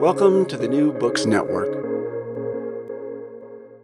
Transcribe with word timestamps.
Welcome 0.00 0.44
to 0.46 0.56
the 0.58 0.68
New 0.68 0.92
Books 0.92 1.24
Network. 1.24 1.72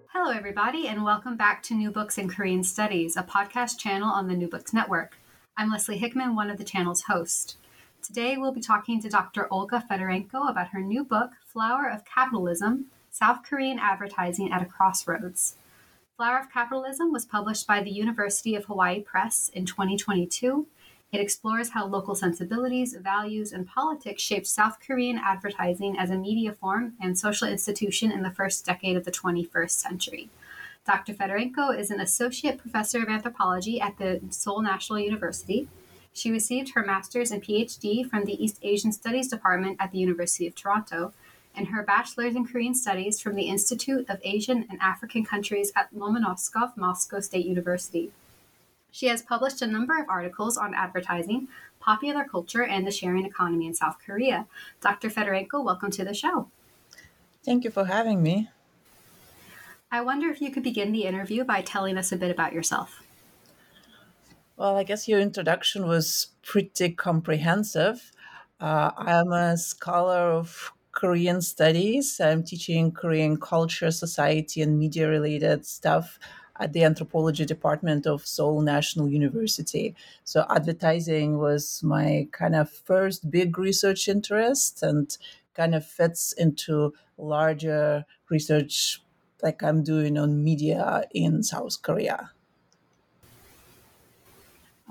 Hello, 0.09 0.31
everybody, 0.31 0.87
and 0.87 1.05
welcome 1.05 1.37
back 1.37 1.63
to 1.65 1.75
New 1.75 1.91
Books 1.91 2.19
in 2.19 2.29
Korean 2.29 2.63
Studies, 2.63 3.17
a 3.17 3.23
podcast 3.23 3.79
channel 3.79 4.11
on 4.11 4.29
the 4.29 4.37
New 4.37 4.47
Books 4.47 4.75
Network. 4.75 5.19
I'm 5.57 5.71
Leslie 5.71 5.97
Hickman, 5.97 6.37
one 6.37 6.51
of 6.51 6.59
the 6.59 6.65
channel's 6.65 7.05
hosts. 7.05 7.57
Today, 8.03 8.37
we'll 8.37 8.53
be 8.53 8.61
talking 8.61 9.01
to 9.01 9.09
Dr. 9.09 9.49
Olga 9.51 9.83
Fedorenko 9.91 10.51
about 10.51 10.69
her 10.69 10.81
new 10.81 11.03
book, 11.03 11.31
Flower 11.47 11.89
of 11.89 12.05
Capitalism 12.05 12.87
South 13.11 13.43
Korean 13.43 13.79
Advertising 13.79 14.53
at 14.53 14.63
a 14.63 14.67
Crossroads. 14.67 15.57
Flower 16.19 16.39
of 16.39 16.53
Capitalism 16.53 17.11
was 17.11 17.25
published 17.25 17.67
by 17.67 17.83
the 17.83 17.91
University 17.91 18.55
of 18.55 18.67
Hawaii 18.67 19.01
Press 19.01 19.51
in 19.55 19.67
2022 19.67 20.67
it 21.13 21.21
explores 21.21 21.71
how 21.71 21.87
local 21.87 22.15
sensibilities, 22.15 22.95
values, 22.95 23.53
and 23.53 23.67
politics 23.67 24.23
shaped 24.23 24.47
South 24.47 24.79
Korean 24.81 25.21
advertising 25.23 25.99
as 25.99 26.11
a 26.11 26.17
media 26.17 26.53
form 26.53 26.95
and 27.01 27.19
social 27.19 27.47
institution 27.47 28.11
in 28.11 28.23
the 28.23 28.31
first 28.31 28.65
decade 28.65 28.97
of 28.97 29.05
the 29.05 29.13
21st 29.13 29.71
century. 29.73 30.31
Dr. 30.87 31.13
Fedorenko 31.13 31.79
is 31.79 31.91
an 31.91 32.01
associate 32.01 32.59
professor 32.59 33.03
of 33.03 33.09
anthropology 33.09 33.81
at 33.81 33.99
the 33.99 34.21
Seoul 34.31 34.63
National 34.63 34.99
University. 34.99 35.69
She 36.15 36.31
received 36.31 36.73
her 36.75 36.85
master's 36.85 37.31
and 37.31 37.43
PhD 37.43 38.09
from 38.09 38.25
the 38.25 38.43
East 38.43 38.59
Asian 38.63 38.91
Studies 38.91 39.29
Department 39.29 39.77
at 39.79 39.93
the 39.93 39.99
University 39.99 40.47
of 40.47 40.55
Toronto 40.55 41.13
and 41.55 41.69
her 41.69 41.83
bachelor's 41.83 42.35
in 42.35 42.47
Korean 42.47 42.75
Studies 42.75 43.21
from 43.21 43.35
the 43.35 43.49
Institute 43.49 44.09
of 44.09 44.19
Asian 44.25 44.67
and 44.71 44.81
African 44.81 45.25
Countries 45.25 45.71
at 45.77 45.95
Lomonosov 45.95 46.77
Moscow 46.77 47.21
State 47.21 47.45
University. 47.45 48.13
She 48.93 49.07
has 49.07 49.23
published 49.23 49.63
a 49.63 49.67
number 49.67 49.99
of 49.99 50.09
articles 50.11 50.59
on 50.59 50.75
advertising, 50.75 51.49
popular 51.81 52.25
culture, 52.25 52.63
and 52.63 52.87
the 52.87 52.91
sharing 52.91 53.25
economy 53.25 53.67
in 53.67 53.75
South 53.75 53.97
Korea. 54.05 54.47
Dr. 54.83 55.09
Fedorenko, 55.09 55.65
welcome 55.65 55.91
to 55.93 56.05
the 56.05 56.13
show. 56.13 56.51
Thank 57.43 57.65
you 57.65 57.71
for 57.71 57.87
having 57.87 58.23
me. 58.23 58.51
I 59.91 60.03
wonder 60.03 60.29
if 60.29 60.43
you 60.43 60.51
could 60.51 60.63
begin 60.63 60.93
the 60.93 61.05
interview 61.05 61.43
by 61.43 61.63
telling 61.63 61.97
us 61.97 62.13
a 62.13 62.17
bit 62.17 62.31
about 62.31 62.53
yourself. 62.53 63.03
Well, 64.59 64.77
I 64.77 64.85
guess 64.85 65.09
your 65.09 65.21
introduction 65.21 65.87
was 65.89 66.29
pretty 66.43 66.91
comprehensive. 66.91 68.13
Uh, 68.61 68.91
I 68.97 69.13
am 69.13 69.33
a 69.33 69.57
scholar 69.57 70.33
of 70.33 70.71
Korean 70.93 71.41
studies. 71.41 72.21
I'm 72.21 72.43
teaching 72.43 72.93
Korean 72.93 73.39
culture, 73.39 73.91
society, 73.91 74.61
and 74.61 74.79
media 74.79 75.09
related 75.09 75.65
stuff 75.65 76.19
at 76.63 76.73
the 76.73 76.85
anthropology 76.85 77.45
department 77.45 78.07
of 78.07 78.25
Seoul 78.25 78.61
National 78.63 79.09
University. 79.09 79.97
So 80.23 80.47
advertising 80.49 81.39
was 81.39 81.83
my 81.83 82.29
kind 82.31 82.55
of 82.55 82.71
first 82.71 83.31
big 83.31 83.59
research 83.59 84.09
interest 84.09 84.83
and 84.83 85.17
kind 85.55 85.75
of 85.75 85.85
fits 85.85 86.33
into 86.33 86.95
larger 87.19 88.05
research 88.31 89.03
like 89.43 89.63
I'm 89.63 89.83
doing 89.83 90.17
on 90.17 90.45
media 90.45 91.05
in 91.11 91.43
South 91.43 91.83
Korea. 91.83 92.31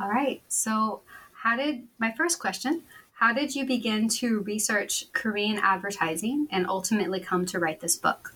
All 0.01 0.09
right. 0.09 0.41
So, 0.49 1.01
how 1.43 1.55
did 1.55 1.87
my 1.97 2.11
first 2.11 2.39
question? 2.39 2.83
How 3.13 3.33
did 3.33 3.55
you 3.55 3.65
begin 3.65 4.09
to 4.19 4.39
research 4.41 5.05
Korean 5.13 5.57
advertising 5.57 6.47
and 6.51 6.67
ultimately 6.67 7.19
come 7.19 7.45
to 7.45 7.59
write 7.59 7.79
this 7.79 7.95
book? 7.95 8.33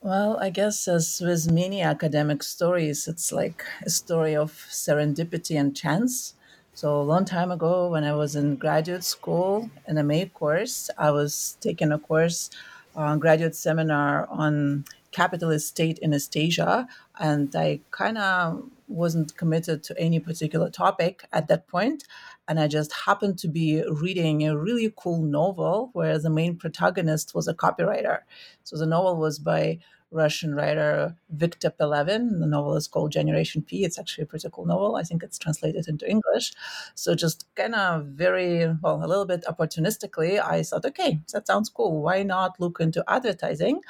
Well, 0.00 0.38
I 0.38 0.50
guess 0.50 0.86
as 0.88 1.20
with 1.20 1.50
many 1.50 1.82
academic 1.82 2.42
stories, 2.42 3.08
it's 3.08 3.32
like 3.32 3.64
a 3.84 3.90
story 3.90 4.36
of 4.36 4.52
serendipity 4.70 5.58
and 5.58 5.74
chance. 5.76 6.34
So 6.74 7.00
a 7.00 7.02
long 7.02 7.24
time 7.24 7.50
ago, 7.50 7.88
when 7.88 8.04
I 8.04 8.12
was 8.14 8.36
in 8.36 8.56
graduate 8.56 9.04
school 9.04 9.70
in 9.88 9.98
a 9.98 10.04
May 10.04 10.26
course, 10.26 10.90
I 10.98 11.10
was 11.10 11.56
taking 11.60 11.92
a 11.92 11.98
course, 11.98 12.50
uh, 12.94 13.16
graduate 13.16 13.54
seminar 13.56 14.26
on 14.28 14.84
capitalist 15.10 15.68
state 15.68 15.98
in 15.98 16.12
Asia, 16.14 16.86
and 17.18 17.54
I 17.56 17.80
kind 17.90 18.18
of 18.18 18.64
wasn't 18.88 19.36
committed 19.36 19.82
to 19.84 19.98
any 19.98 20.20
particular 20.20 20.70
topic 20.70 21.26
at 21.32 21.48
that 21.48 21.66
point, 21.66 22.04
and 22.48 22.60
I 22.60 22.68
just 22.68 22.92
happened 22.92 23.38
to 23.38 23.48
be 23.48 23.82
reading 23.88 24.46
a 24.46 24.56
really 24.56 24.92
cool 24.96 25.22
novel 25.22 25.90
where 25.92 26.18
the 26.18 26.30
main 26.30 26.56
protagonist 26.56 27.34
was 27.34 27.48
a 27.48 27.54
copywriter. 27.54 28.20
So 28.64 28.76
the 28.76 28.86
novel 28.86 29.16
was 29.16 29.38
by 29.38 29.80
Russian 30.12 30.54
writer 30.54 31.16
Viktor 31.30 31.70
Pelevin. 31.70 32.38
The 32.38 32.46
novel 32.46 32.76
is 32.76 32.86
called 32.86 33.10
Generation 33.10 33.62
P. 33.62 33.84
It's 33.84 33.98
actually 33.98 34.22
a 34.22 34.26
pretty 34.26 34.48
cool 34.52 34.64
novel. 34.64 34.96
I 34.96 35.02
think 35.02 35.22
it's 35.22 35.38
translated 35.38 35.88
into 35.88 36.08
English. 36.08 36.52
So 36.94 37.14
just 37.14 37.46
kind 37.56 37.74
of 37.74 38.06
very, 38.06 38.66
well, 38.82 39.04
a 39.04 39.06
little 39.06 39.26
bit 39.26 39.44
opportunistically, 39.44 40.40
I 40.40 40.62
thought, 40.62 40.84
okay, 40.84 41.20
that 41.32 41.46
sounds 41.46 41.68
cool. 41.68 42.00
Why 42.02 42.22
not 42.22 42.60
look 42.60 42.78
into 42.80 43.04
advertising? 43.08 43.80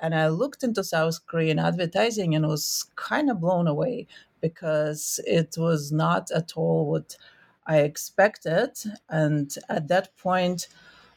And 0.00 0.14
I 0.14 0.28
looked 0.28 0.62
into 0.62 0.84
South 0.84 1.26
Korean 1.26 1.58
advertising 1.58 2.34
and 2.34 2.46
was 2.46 2.90
kind 2.96 3.30
of 3.30 3.40
blown 3.40 3.66
away 3.66 4.06
because 4.40 5.18
it 5.26 5.54
was 5.56 5.90
not 5.90 6.30
at 6.30 6.52
all 6.56 6.90
what 6.90 7.16
I 7.66 7.78
expected. 7.78 8.70
And 9.08 9.54
at 9.68 9.88
that 9.88 10.16
point, 10.16 10.68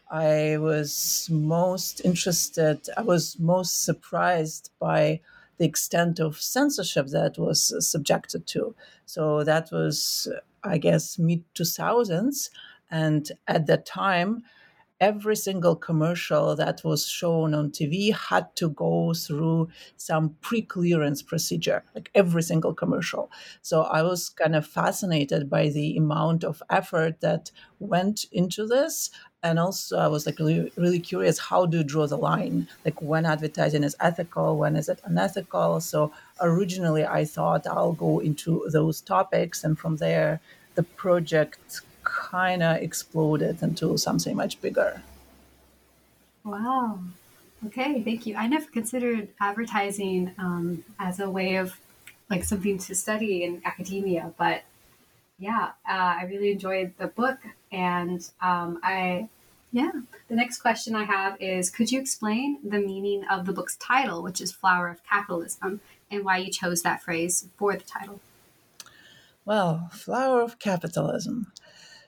I 0.10 0.58
was 0.58 1.28
most 1.32 2.02
interested, 2.06 2.88
I 2.96 3.02
was 3.02 3.38
most 3.40 3.84
surprised 3.84 4.72
by 4.80 5.20
the 5.58 5.66
extent 5.66 6.20
of 6.20 6.40
censorship 6.40 7.08
that 7.08 7.38
was 7.38 7.74
subjected 7.90 8.48
to. 8.48 8.76
So 9.06 9.44
that 9.44 9.70
was, 9.72 10.28
I 10.64 10.78
guess, 10.78 11.20
mid 11.20 11.44
2000s. 11.56 12.50
And 12.90 13.30
at 13.48 13.66
that 13.68 13.86
time, 13.86 14.44
every 15.00 15.36
single 15.36 15.76
commercial 15.76 16.56
that 16.56 16.82
was 16.84 17.08
shown 17.08 17.54
on 17.54 17.72
TV 17.72 18.12
had 18.12 18.56
to 18.56 18.70
go 18.70 19.14
through 19.14 19.70
some 19.96 20.36
pre 20.42 20.62
clearance 20.62 21.22
procedure, 21.22 21.84
like 21.96 22.10
every 22.16 22.42
single 22.44 22.74
commercial. 22.74 23.30
So 23.62 23.84
I 23.84 24.02
was 24.02 24.30
kind 24.30 24.56
of 24.56 24.66
fascinated 24.66 25.50
by 25.50 25.70
the 25.70 25.98
amount 25.98 26.44
of 26.44 26.64
effort 26.70 27.22
that 27.22 27.52
went 27.80 28.26
into 28.32 28.66
this. 28.68 29.10
And 29.44 29.60
also, 29.60 29.98
I 30.00 30.08
was 30.08 30.26
like 30.26 30.40
really, 30.40 30.72
really 30.76 31.00
curious 31.00 31.38
how 31.38 31.66
do 31.68 31.78
you 31.78 31.84
draw 31.84 32.08
the 32.08 32.18
line? 32.18 32.68
Like 32.84 33.02
when 33.02 33.26
advertising 33.26 33.84
is 33.84 33.96
ethical, 34.00 34.58
when 34.58 34.76
is 34.76 34.90
it 34.90 35.00
unethical? 35.06 35.80
So 35.80 36.12
originally, 36.42 37.06
I 37.06 37.24
thought 37.24 37.68
I'll 37.68 37.94
go 37.94 38.20
into 38.20 38.68
those 38.72 39.00
topics, 39.02 39.64
and 39.64 39.78
from 39.78 39.98
there, 39.98 40.42
the 40.76 40.84
project 40.84 41.82
kind 42.08 42.64
of 42.64 42.78
exploded 42.78 43.62
into 43.62 43.98
something 43.98 44.36
much 44.36 44.62
bigger. 44.62 45.02
Wow. 46.44 47.00
Okay, 47.66 48.02
thank 48.04 48.26
you. 48.26 48.36
I 48.36 48.48
never 48.48 48.66
considered 48.66 49.30
advertising 49.42 50.34
um, 50.38 50.84
as 51.00 51.20
a 51.20 51.30
way 51.30 51.56
of 51.56 51.80
like 52.30 52.44
something 52.44 52.78
to 52.78 52.96
study 52.96 53.44
in 53.44 53.62
academia, 53.66 54.34
but 54.38 54.64
yeah, 55.40 55.72
uh, 55.88 56.16
I 56.20 56.24
really 56.30 56.52
enjoyed 56.52 56.94
the 56.98 57.08
book, 57.08 57.40
and 57.72 58.28
um, 58.42 58.80
I 58.84 59.30
yeah. 59.72 59.92
The 60.30 60.36
next 60.36 60.62
question 60.62 60.96
I 60.96 61.04
have 61.04 61.40
is 61.42 61.70
Could 61.70 61.92
you 61.92 62.00
explain 62.00 62.60
the 62.64 62.80
meaning 62.80 63.24
of 63.26 63.46
the 63.46 63.54
book's 63.54 63.76
title, 63.78 64.24
which 64.24 64.42
is 64.42 64.52
Flower 64.52 64.88
of 64.88 65.04
Capitalism, 65.04 65.82
and 66.10 66.24
why 66.24 66.38
you 66.38 66.52
chose 66.52 66.82
that 66.82 67.02
phrase 67.02 67.48
for 67.58 67.76
the 67.76 67.84
title? 67.84 68.20
Well, 69.46 69.90
Flower 69.92 70.42
of 70.42 70.60
Capitalism. 70.60 71.52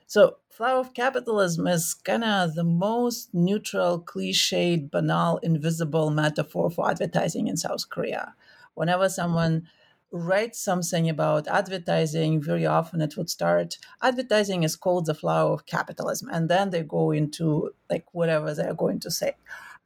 So, 0.09 0.38
Flower 0.50 0.79
of 0.79 0.95
Capitalism 0.95 1.67
is 1.67 1.94
kind 1.94 2.23
of 2.23 2.56
the 2.56 2.63
most 2.63 3.29
neutral, 3.31 4.01
cliched, 4.01 4.89
banal, 4.89 5.38
invisible 5.44 6.09
metaphor 6.09 6.71
for 6.71 6.89
advertising 6.89 7.45
in 7.47 7.57
South 7.57 7.88
Korea. 7.91 8.33
Whenever 8.73 9.07
someone 9.07 9.67
writes 10.11 10.59
something 10.59 11.07
about 11.07 11.47
advertising, 11.47 12.41
very 12.41 12.65
often 12.65 13.01
it 13.01 13.17
would 13.17 13.29
start 13.29 13.77
advertising 14.01 14.63
is 14.63 14.75
called 14.75 15.06
the 15.06 15.13
flower 15.13 15.53
of 15.53 15.67
capitalism. 15.67 16.27
And 16.31 16.50
then 16.50 16.71
they 16.71 16.81
go 16.81 17.12
into 17.12 17.75
like 17.88 18.05
whatever 18.12 18.55
they're 18.55 18.73
going 18.73 19.00
to 19.01 19.12
say. 19.12 19.35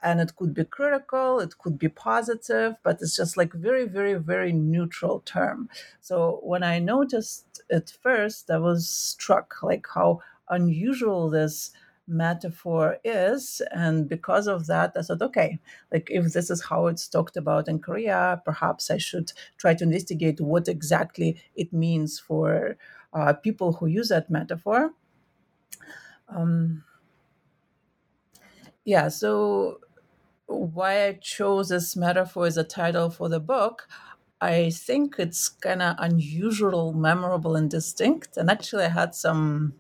And 0.04 0.20
it 0.20 0.36
could 0.36 0.54
be 0.54 0.66
critical, 0.66 1.40
it 1.40 1.58
could 1.58 1.80
be 1.80 1.88
positive, 1.90 2.76
but 2.84 3.02
it's 3.02 3.16
just 3.16 3.38
like 3.38 3.54
very, 3.54 3.86
very, 3.88 4.16
very 4.16 4.52
neutral 4.52 5.22
term. 5.22 5.70
So 6.02 6.40
when 6.44 6.62
I 6.62 6.80
noticed 6.80 7.62
it 7.70 7.90
first, 8.02 8.52
I 8.52 8.58
was 8.58 8.88
struck 8.90 9.64
like 9.64 9.88
how 9.96 10.20
unusual 10.50 11.30
this 11.30 11.72
metaphor 12.06 12.98
is. 13.06 13.62
And 13.72 14.10
because 14.10 14.48
of 14.48 14.68
that, 14.68 14.92
I 14.98 15.02
thought, 15.04 15.22
okay, 15.22 15.60
like 15.92 16.10
if 16.12 16.34
this 16.34 16.50
is 16.50 16.64
how 16.66 16.88
it's 16.88 17.08
talked 17.08 17.38
about 17.38 17.70
in 17.70 17.80
Korea, 17.80 18.42
perhaps 18.44 18.92
I 18.92 18.98
should 18.98 19.32
try 19.58 19.74
to 19.74 19.86
investigate 19.86 20.42
what 20.42 20.68
exactly 20.68 21.42
it 21.56 21.72
means 21.72 22.20
for 22.20 22.76
uh, 23.14 23.34
people 23.34 23.74
who 23.74 23.88
use 23.88 24.10
that 24.10 24.30
metaphor. 24.30 24.92
Um, 26.28 26.84
yeah, 28.86 29.08
so 29.08 29.80
why 30.48 31.08
I 31.08 31.14
chose 31.14 31.70
this 31.70 31.96
metaphor 31.96 32.46
as 32.46 32.58
a 32.58 32.64
title 32.64 33.10
for 33.10 33.30
the 33.30 33.40
book, 33.40 33.88
I 34.42 34.72
think 34.72 35.16
it's 35.20 35.48
kind 35.48 35.82
of 35.82 35.96
unusual, 36.00 36.94
memorable, 36.94 37.56
and 37.56 37.70
distinct. 37.70 38.36
And 38.38 38.50
actually, 38.50 38.86
I 38.86 38.90
had 38.90 39.16
some 39.16 39.74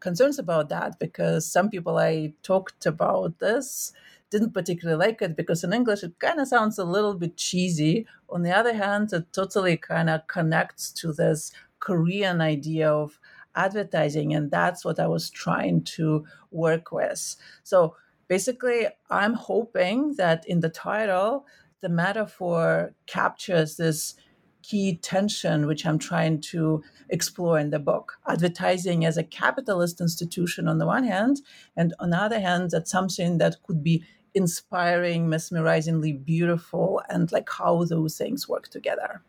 concerns 0.00 0.38
about 0.38 0.68
that 0.68 0.98
because 0.98 1.50
some 1.50 1.68
people 1.68 1.98
I 1.98 2.34
talked 2.42 2.86
about 2.86 3.38
this 3.38 3.92
didn't 4.30 4.52
particularly 4.52 4.98
like 4.98 5.22
it 5.22 5.36
because 5.36 5.64
in 5.64 5.72
English 5.72 6.02
it 6.02 6.18
kind 6.18 6.40
of 6.40 6.48
sounds 6.48 6.78
a 6.78 6.84
little 6.84 7.14
bit 7.14 7.36
cheesy. 7.36 8.06
On 8.28 8.42
the 8.42 8.50
other 8.50 8.74
hand, 8.74 9.12
it 9.12 9.32
totally 9.32 9.76
kind 9.76 10.10
of 10.10 10.26
connects 10.26 10.90
to 10.92 11.12
this 11.12 11.52
Korean 11.80 12.40
idea 12.40 12.90
of 12.90 13.18
advertising, 13.54 14.34
and 14.34 14.50
that's 14.50 14.84
what 14.84 14.98
I 14.98 15.06
was 15.06 15.30
trying 15.30 15.82
to 15.96 16.26
work 16.50 16.92
with. 16.92 17.36
So 17.62 17.96
basically, 18.28 18.86
I'm 19.10 19.34
hoping 19.34 20.14
that 20.16 20.46
in 20.46 20.60
the 20.60 20.68
title, 20.68 21.46
the 21.80 21.88
metaphor 21.88 22.94
captures 23.06 23.76
this 23.76 24.14
key 24.62 24.96
tension 24.96 25.66
which 25.66 25.84
I'm 25.84 25.98
trying 25.98 26.40
to 26.40 26.82
explore 27.10 27.58
in 27.58 27.68
the 27.70 27.78
book. 27.78 28.14
Advertising 28.26 29.04
as 29.04 29.18
a 29.18 29.22
capitalist 29.22 30.00
institution 30.00 30.68
on 30.68 30.78
the 30.78 30.86
one 30.86 31.04
hand, 31.04 31.42
and 31.76 31.92
on 32.00 32.10
the 32.10 32.16
other 32.16 32.40
hand, 32.40 32.70
that's 32.70 32.90
something 32.90 33.38
that 33.38 33.62
could 33.62 33.82
be 33.84 34.04
inspiring, 34.34 35.28
mesmerizingly 35.28 36.24
beautiful, 36.24 37.02
and 37.10 37.30
like 37.30 37.48
how 37.50 37.84
those 37.84 38.16
things 38.16 38.48
work 38.48 38.68
together. 38.68 39.22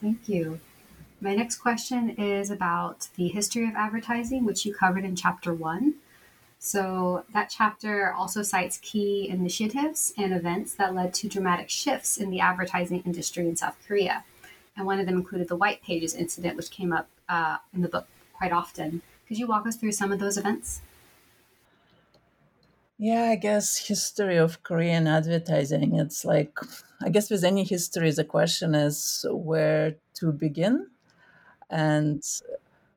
Thank 0.00 0.28
you. 0.28 0.60
My 1.20 1.34
next 1.34 1.56
question 1.56 2.10
is 2.10 2.50
about 2.50 3.08
the 3.16 3.28
history 3.28 3.66
of 3.66 3.74
advertising, 3.74 4.44
which 4.44 4.66
you 4.66 4.74
covered 4.74 5.04
in 5.04 5.16
chapter 5.16 5.54
one. 5.54 5.94
So 6.64 7.26
that 7.34 7.50
chapter 7.50 8.10
also 8.14 8.42
cites 8.42 8.78
key 8.78 9.28
initiatives 9.28 10.14
and 10.16 10.32
events 10.32 10.72
that 10.76 10.94
led 10.94 11.12
to 11.12 11.28
dramatic 11.28 11.68
shifts 11.68 12.16
in 12.16 12.30
the 12.30 12.40
advertising 12.40 13.02
industry 13.04 13.46
in 13.46 13.54
South 13.54 13.76
Korea. 13.86 14.24
And 14.74 14.86
one 14.86 14.98
of 14.98 15.04
them 15.04 15.16
included 15.16 15.48
the 15.48 15.56
White 15.56 15.82
Pages 15.82 16.14
incident, 16.14 16.56
which 16.56 16.70
came 16.70 16.90
up 16.90 17.06
uh, 17.28 17.58
in 17.74 17.82
the 17.82 17.88
book 17.88 18.06
quite 18.32 18.50
often. 18.50 19.02
Could 19.28 19.38
you 19.38 19.46
walk 19.46 19.66
us 19.66 19.76
through 19.76 19.92
some 19.92 20.10
of 20.10 20.20
those 20.20 20.38
events? 20.38 20.80
Yeah, 22.96 23.24
I 23.24 23.36
guess 23.36 23.76
history 23.76 24.38
of 24.38 24.62
Korean 24.62 25.06
advertising. 25.06 25.96
It's 25.96 26.24
like, 26.24 26.58
I 27.02 27.10
guess 27.10 27.28
with 27.28 27.44
any 27.44 27.64
history, 27.64 28.10
the 28.10 28.24
question 28.24 28.74
is 28.74 29.26
where 29.30 29.96
to 30.14 30.32
begin. 30.32 30.86
And 31.68 32.22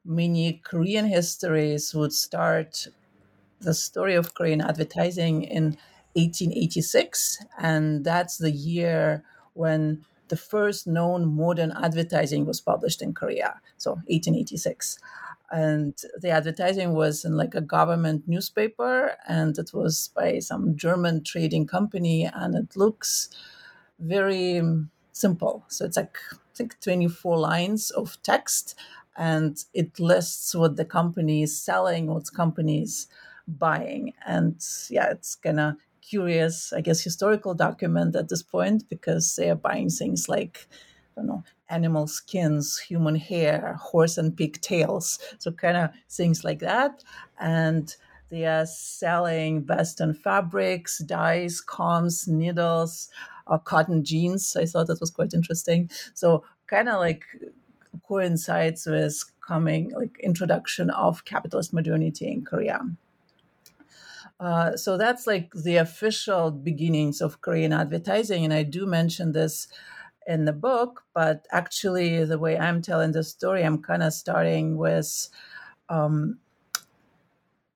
many 0.05 0.61
Korean 0.63 1.05
histories 1.07 1.93
would 1.93 2.13
start 2.13 2.87
the 3.59 3.73
story 3.73 4.15
of 4.15 4.33
Korean 4.33 4.61
advertising 4.61 5.43
in 5.43 5.77
1886, 6.13 7.43
and 7.59 8.03
that's 8.03 8.37
the 8.37 8.51
year 8.51 9.23
when 9.53 10.05
the 10.27 10.37
first 10.37 10.87
known 10.87 11.35
modern 11.35 11.71
advertising 11.71 12.45
was 12.45 12.61
published 12.61 13.01
in 13.01 13.13
Korea. 13.13 13.59
So 13.77 13.91
1886. 14.07 14.99
And 15.49 15.93
the 16.19 16.29
advertising 16.29 16.93
was 16.93 17.23
in 17.23 17.37
like 17.37 17.55
a 17.55 17.61
government 17.61 18.27
newspaper, 18.27 19.15
and 19.27 19.57
it 19.57 19.71
was 19.73 20.09
by 20.13 20.39
some 20.39 20.75
German 20.75 21.23
trading 21.23 21.65
company, 21.67 22.29
and 22.31 22.53
it 22.55 22.75
looks 22.75 23.29
very 23.99 24.59
um, 24.59 24.89
simple. 25.13 25.63
So 25.69 25.85
it's 25.85 25.95
like 25.97 26.17
I 26.33 26.35
think 26.53 26.79
24 26.81 27.37
lines 27.37 27.91
of 27.91 28.21
text, 28.23 28.75
and 29.15 29.57
it 29.73 29.99
lists 29.99 30.53
what 30.53 30.75
the 30.75 30.85
company 30.85 31.43
is 31.43 31.57
selling, 31.57 32.07
what 32.07 32.33
company 32.33 32.81
is 32.81 33.07
buying. 33.47 34.13
And 34.25 34.63
yeah, 34.89 35.09
it's 35.11 35.35
kind 35.35 35.59
of 35.59 35.75
curious, 36.01 36.73
I 36.73 36.81
guess, 36.81 37.01
historical 37.01 37.53
document 37.53 38.15
at 38.15 38.29
this 38.29 38.43
point 38.43 38.87
because 38.89 39.35
they 39.35 39.49
are 39.49 39.55
buying 39.55 39.89
things 39.89 40.29
like, 40.29 40.67
I 40.71 41.21
don't 41.21 41.27
know, 41.27 41.43
animal 41.69 42.07
skins, 42.07 42.77
human 42.77 43.15
hair, 43.15 43.77
horse 43.79 44.17
and 44.17 44.35
pig 44.35 44.61
tails. 44.61 45.19
So 45.39 45.51
kind 45.51 45.77
of 45.77 45.89
things 46.09 46.43
like 46.43 46.59
that. 46.59 47.03
And 47.39 47.93
they 48.29 48.45
are 48.45 48.65
selling 48.65 49.65
Western 49.65 50.13
fabrics, 50.13 50.99
dyes, 50.99 51.61
combs, 51.61 52.27
needles, 52.27 53.09
uh, 53.47 53.57
cotton 53.57 54.03
jeans. 54.03 54.55
I 54.55 54.65
thought 54.65 54.87
that 54.87 54.99
was 54.99 55.11
quite 55.11 55.33
interesting. 55.33 55.89
So 56.13 56.43
kind 56.67 56.89
of 56.89 56.99
like 56.99 57.23
coincides 58.07 58.85
with 58.85 59.23
coming 59.45 59.91
like 59.91 60.17
introduction 60.19 60.89
of 60.89 61.25
capitalist 61.25 61.73
modernity 61.73 62.27
in 62.27 62.43
Korea. 62.43 62.81
Uh, 64.39 64.75
so 64.75 64.97
that's 64.97 65.25
like 65.25 65.51
the 65.53 65.77
official 65.77 66.51
beginnings 66.51 67.21
of 67.21 67.41
Korean 67.41 67.73
advertising. 67.73 68.45
And 68.45 68.53
I 68.53 68.63
do 68.63 68.85
mention 68.85 69.31
this 69.31 69.67
in 70.27 70.45
the 70.45 70.53
book, 70.53 71.03
but 71.13 71.47
actually, 71.51 72.23
the 72.25 72.37
way 72.37 72.57
I'm 72.57 72.81
telling 72.81 73.13
the 73.13 73.23
story, 73.23 73.63
I'm 73.63 73.81
kind 73.81 74.03
of 74.03 74.13
starting 74.13 74.77
with, 74.77 75.29
um, 75.89 76.37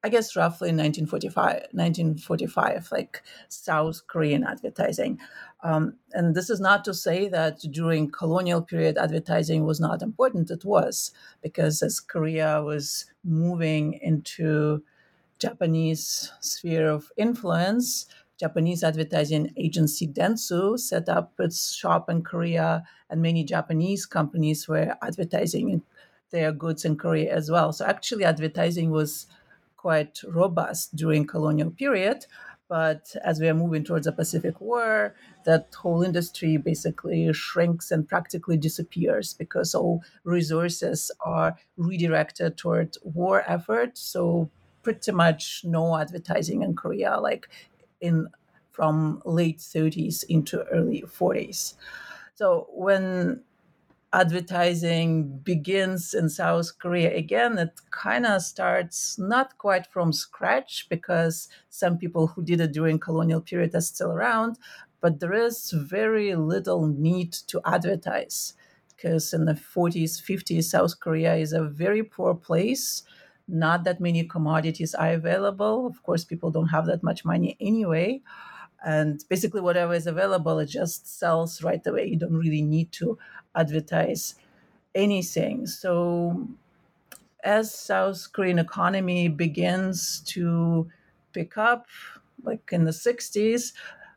I 0.03 0.10
guess, 0.10 0.36
roughly 0.36 0.68
1945, 0.70 1.68
1945, 1.72 2.89
like 2.91 3.24
South 3.48 4.01
Korean 4.08 4.44
advertising. 4.44 5.20
Um, 5.63 5.98
and 6.12 6.36
this 6.36 6.50
is 6.50 6.60
not 6.60 6.84
to 6.86 6.94
say 6.94 7.30
that 7.30 7.60
during 7.72 8.12
colonial 8.12 8.62
period 8.62 8.98
advertising 8.98 9.63
was 9.63 9.80
not 9.80 10.01
important. 10.01 10.51
It 10.51 10.65
was 10.65 11.12
because 11.41 11.82
as 11.82 12.00
Korea 12.00 12.62
was 12.62 13.06
moving 13.24 13.94
into 14.01 14.84
Japanese 15.41 16.31
sphere 16.39 16.88
of 16.88 17.12
influence, 17.17 18.05
Japanese 18.38 18.83
advertising 18.83 19.51
agency 19.57 20.07
Dentsu 20.07 20.79
set 20.79 21.10
up 21.10 21.33
its 21.39 21.74
shop 21.74 22.10
in 22.12 22.21
Korea, 22.21 22.83
and 23.10 23.21
many 23.21 23.43
Japanese 23.43 24.05
companies 24.05 24.67
were 24.67 24.95
advertising 25.01 25.81
their 26.29 26.51
goods 26.51 26.86
in 26.86 26.95
Korea 26.95 27.33
as 27.33 27.50
well. 27.50 27.74
So 27.74 27.86
actually, 27.86 28.24
advertising 28.24 28.91
was 28.91 29.25
quite 29.77 30.21
robust 30.27 30.95
during 30.95 31.25
colonial 31.25 31.71
period. 31.71 32.25
But 32.69 33.15
as 33.25 33.41
we 33.41 33.50
are 33.50 33.53
moving 33.53 33.83
towards 33.83 34.05
the 34.05 34.13
Pacific 34.13 34.62
War, 34.62 35.13
that 35.43 35.74
whole 35.75 36.03
industry 36.03 36.55
basically 36.55 37.33
shrinks 37.33 37.91
and 37.91 38.07
practically 38.07 38.57
disappears 38.57 39.33
because 39.33 39.75
all 39.75 40.03
resources 40.24 41.12
are 41.19 41.57
redirected 41.77 42.57
toward 42.57 42.95
war 43.03 43.43
effort. 43.45 43.98
So 43.98 44.50
pretty 44.84 45.12
much 45.12 45.64
no 45.66 45.98
advertising 45.98 46.64
in 46.64 46.76
Korea, 46.76 47.20
like 47.20 47.50
in 48.00 48.28
from 48.72 49.22
late 49.26 49.60
30s 49.60 50.24
into 50.30 50.64
early 50.72 51.04
40s. 51.04 51.76
So 52.36 52.68
when 52.72 53.42
advertising 54.14 55.40
begins 55.40 56.14
in 56.14 56.30
South 56.30 56.78
Korea, 56.80 57.16
again, 57.16 57.58
it 57.58 57.80
kind 57.92 58.26
of 58.26 58.42
starts 58.42 59.18
not 59.18 59.58
quite 59.58 59.88
from 59.88 60.12
scratch 60.12 60.88
because 60.90 61.48
some 61.70 61.98
people 61.98 62.28
who 62.28 62.44
did 62.44 62.60
it 62.62 62.74
during 62.74 63.00
colonial 63.00 63.42
period 63.42 63.76
are 63.76 63.82
still 63.82 64.12
around, 64.12 64.58
but 65.00 65.20
there 65.20 65.34
is 65.34 65.72
very 65.72 66.36
little 66.36 66.88
need 66.88 67.34
to 67.34 67.62
advertise 67.66 68.54
because 68.96 69.34
in 69.34 69.46
the 69.46 69.54
40s, 69.54 70.22
50s, 70.22 70.66
South 70.66 71.00
Korea 71.00 71.36
is 71.36 71.54
a 71.54 71.64
very 71.64 72.04
poor 72.04 72.36
place. 72.36 73.04
Not 73.51 73.84
that 73.86 74.00
many 74.00 74.24
commodities 74.25 74.96
are 74.96 75.13
available. 75.13 75.88
Of 75.88 76.03
course, 76.03 76.25
people 76.25 76.51
don't 76.51 76.70
have 76.70 76.86
that 76.88 77.03
much 77.03 77.25
money 77.25 77.58
anyway. 77.60 78.22
And 78.84 79.24
basically, 79.29 79.62
whatever 79.62 79.93
is 79.93 80.08
available, 80.08 80.60
it 80.60 80.67
just 80.67 81.08
sells 81.20 81.63
right 81.63 81.86
away. 81.86 82.08
You 82.08 82.17
don't 82.17 82.36
really 82.38 82.63
need 82.63 82.91
to 82.93 83.17
advertise 83.55 84.36
anything. 84.96 85.67
So, 85.67 86.48
as 87.43 87.74
South 87.74 88.31
Korean 88.34 88.60
economy 88.60 89.27
begins 89.27 90.22
to 90.27 90.89
pick 91.34 91.58
up, 91.58 91.88
like 92.43 92.70
in 92.72 92.86
the 92.86 92.93
60s, 92.93 93.74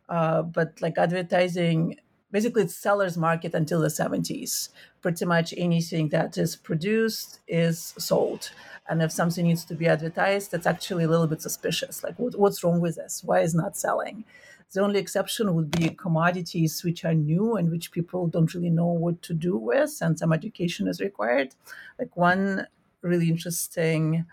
uh, 0.08 0.42
but 0.42 0.80
like 0.80 0.98
advertising 0.98 1.96
basically 2.30 2.62
it's 2.62 2.74
seller's 2.76 3.16
market 3.16 3.54
until 3.54 3.80
the 3.80 3.90
70s 3.90 4.68
pretty 5.04 5.26
much 5.26 5.52
anything 5.58 6.08
that 6.08 6.38
is 6.38 6.56
produced 6.56 7.40
is 7.46 7.92
sold. 7.98 8.50
And 8.88 9.02
if 9.02 9.12
something 9.12 9.44
needs 9.46 9.62
to 9.66 9.74
be 9.74 9.86
advertised 9.86 10.50
that's 10.50 10.66
actually 10.66 11.04
a 11.04 11.08
little 11.08 11.26
bit 11.26 11.42
suspicious. 11.42 12.02
Like 12.02 12.18
what, 12.18 12.38
what's 12.38 12.64
wrong 12.64 12.80
with 12.80 12.96
this? 12.96 13.22
Why 13.22 13.40
is 13.40 13.54
not 13.54 13.76
selling? 13.76 14.24
The 14.72 14.80
only 14.80 14.98
exception 14.98 15.54
would 15.54 15.70
be 15.70 15.90
commodities 15.90 16.82
which 16.82 17.04
are 17.04 17.12
new 17.12 17.54
and 17.58 17.70
which 17.70 17.92
people 17.92 18.28
don't 18.28 18.54
really 18.54 18.70
know 18.70 18.92
what 19.04 19.20
to 19.26 19.34
do 19.34 19.58
with 19.58 19.92
and 20.00 20.18
some 20.18 20.32
education 20.32 20.88
is 20.88 21.02
required. 21.02 21.54
Like 21.98 22.16
one 22.16 22.66
really 23.02 23.28
interesting 23.28 24.24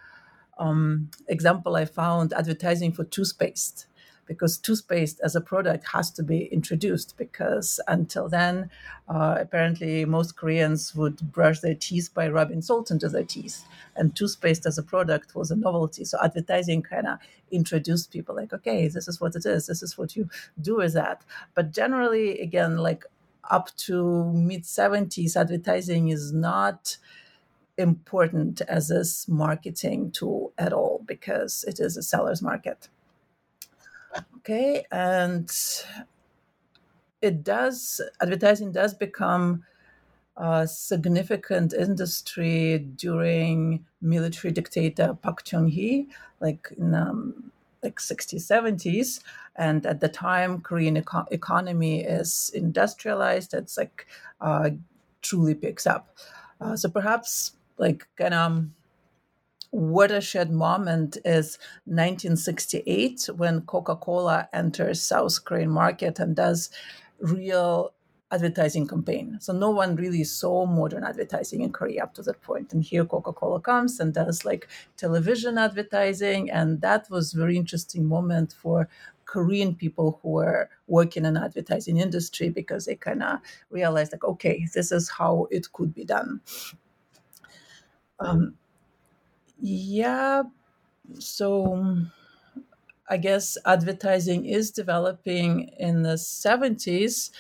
um, 0.57 1.09
example 1.27 1.75
i 1.75 1.83
found 1.83 2.31
advertising 2.31 2.93
for 2.93 3.03
toothpaste 3.03 3.87
because 4.31 4.57
toothpaste 4.57 5.19
as 5.21 5.35
a 5.35 5.41
product 5.41 5.89
has 5.91 6.09
to 6.09 6.23
be 6.23 6.45
introduced 6.45 7.17
because 7.17 7.81
until 7.89 8.29
then, 8.29 8.69
uh, 9.09 9.35
apparently 9.37 10.05
most 10.05 10.37
Koreans 10.37 10.95
would 10.95 11.17
brush 11.33 11.59
their 11.59 11.75
teeth 11.75 12.11
by 12.13 12.29
rubbing 12.29 12.61
salt 12.61 12.91
into 12.91 13.09
their 13.09 13.25
teeth. 13.25 13.65
And 13.97 14.15
toothpaste 14.15 14.65
as 14.65 14.77
a 14.77 14.83
product 14.83 15.35
was 15.35 15.51
a 15.51 15.57
novelty. 15.57 16.05
So 16.05 16.17
advertising 16.23 16.81
kind 16.81 17.07
of 17.07 17.19
introduced 17.51 18.09
people 18.09 18.33
like, 18.33 18.53
okay, 18.53 18.87
this 18.87 19.09
is 19.09 19.19
what 19.19 19.35
it 19.35 19.45
is. 19.45 19.67
This 19.67 19.83
is 19.83 19.97
what 19.97 20.15
you 20.15 20.29
do 20.61 20.77
with 20.77 20.93
that. 20.93 21.25
But 21.53 21.73
generally, 21.73 22.39
again, 22.39 22.77
like 22.77 23.03
up 23.49 23.75
to 23.87 24.31
mid 24.31 24.63
70s, 24.63 25.35
advertising 25.35 26.07
is 26.07 26.31
not 26.31 26.97
important 27.77 28.61
as 28.61 28.89
a 28.91 29.03
marketing 29.29 30.11
tool 30.11 30.53
at 30.57 30.71
all 30.71 31.03
because 31.05 31.65
it 31.67 31.81
is 31.81 31.97
a 31.97 32.03
seller's 32.03 32.41
market. 32.41 32.87
Okay, 34.37 34.85
and 34.91 35.49
it 37.21 37.43
does 37.43 38.01
advertising 38.21 38.71
does 38.71 38.93
become 38.93 39.63
a 40.37 40.67
significant 40.67 41.73
industry 41.73 42.79
during 42.97 43.85
military 44.01 44.51
dictator 44.53 45.17
Park 45.21 45.43
Chung-hee, 45.43 46.09
like 46.41 46.73
in 46.77 46.95
um, 46.95 47.51
like 47.83 47.99
60s, 47.99 48.47
70s. 48.47 49.21
And 49.57 49.85
at 49.85 50.01
the 50.01 50.09
time, 50.09 50.61
Korean 50.61 50.97
eco- 50.97 51.27
economy 51.31 52.03
is 52.03 52.51
industrialized. 52.55 53.53
It's 53.53 53.77
like 53.77 54.07
uh, 54.41 54.71
truly 55.21 55.55
picks 55.55 55.87
up. 55.87 56.17
Uh, 56.61 56.75
so 56.77 56.89
perhaps 56.89 57.53
like 57.77 58.07
kind 58.17 58.33
of 58.33 58.65
watershed 59.71 60.51
moment 60.51 61.17
is 61.23 61.57
1968 61.85 63.29
when 63.35 63.61
Coca-Cola 63.61 64.49
enters 64.53 65.01
South 65.01 65.43
Korean 65.45 65.69
market 65.69 66.19
and 66.19 66.35
does 66.35 66.69
real 67.19 67.93
advertising 68.31 68.87
campaign. 68.87 69.37
So 69.41 69.51
no 69.53 69.69
one 69.69 69.95
really 69.95 70.23
saw 70.23 70.65
modern 70.65 71.03
advertising 71.03 71.61
in 71.61 71.71
Korea 71.71 72.03
up 72.03 72.13
to 72.15 72.21
that 72.23 72.41
point. 72.41 72.71
And 72.73 72.83
here 72.83 73.05
Coca-Cola 73.05 73.59
comes 73.59 73.99
and 73.99 74.13
does 74.13 74.45
like 74.45 74.69
television 74.95 75.57
advertising. 75.57 76.49
And 76.49 76.81
that 76.81 77.09
was 77.09 77.33
very 77.33 77.57
interesting 77.57 78.05
moment 78.05 78.53
for 78.53 78.87
Korean 79.25 79.75
people 79.75 80.19
who 80.21 80.29
were 80.29 80.69
working 80.87 81.25
in 81.25 81.37
advertising 81.37 81.97
industry 81.97 82.49
because 82.49 82.85
they 82.85 82.95
kind 82.95 83.21
of 83.23 83.39
realized 83.69 84.11
like, 84.13 84.23
okay, 84.23 84.65
this 84.73 84.91
is 84.91 85.09
how 85.09 85.47
it 85.51 85.71
could 85.73 85.93
be 85.93 86.05
done. 86.05 86.41
Um, 88.19 88.55
yeah. 89.61 90.43
So 91.19 91.97
I 93.09 93.17
guess 93.17 93.57
advertising 93.65 94.45
is 94.45 94.71
developing 94.71 95.69
in 95.79 96.03
the 96.03 96.15
70s, 96.15 97.31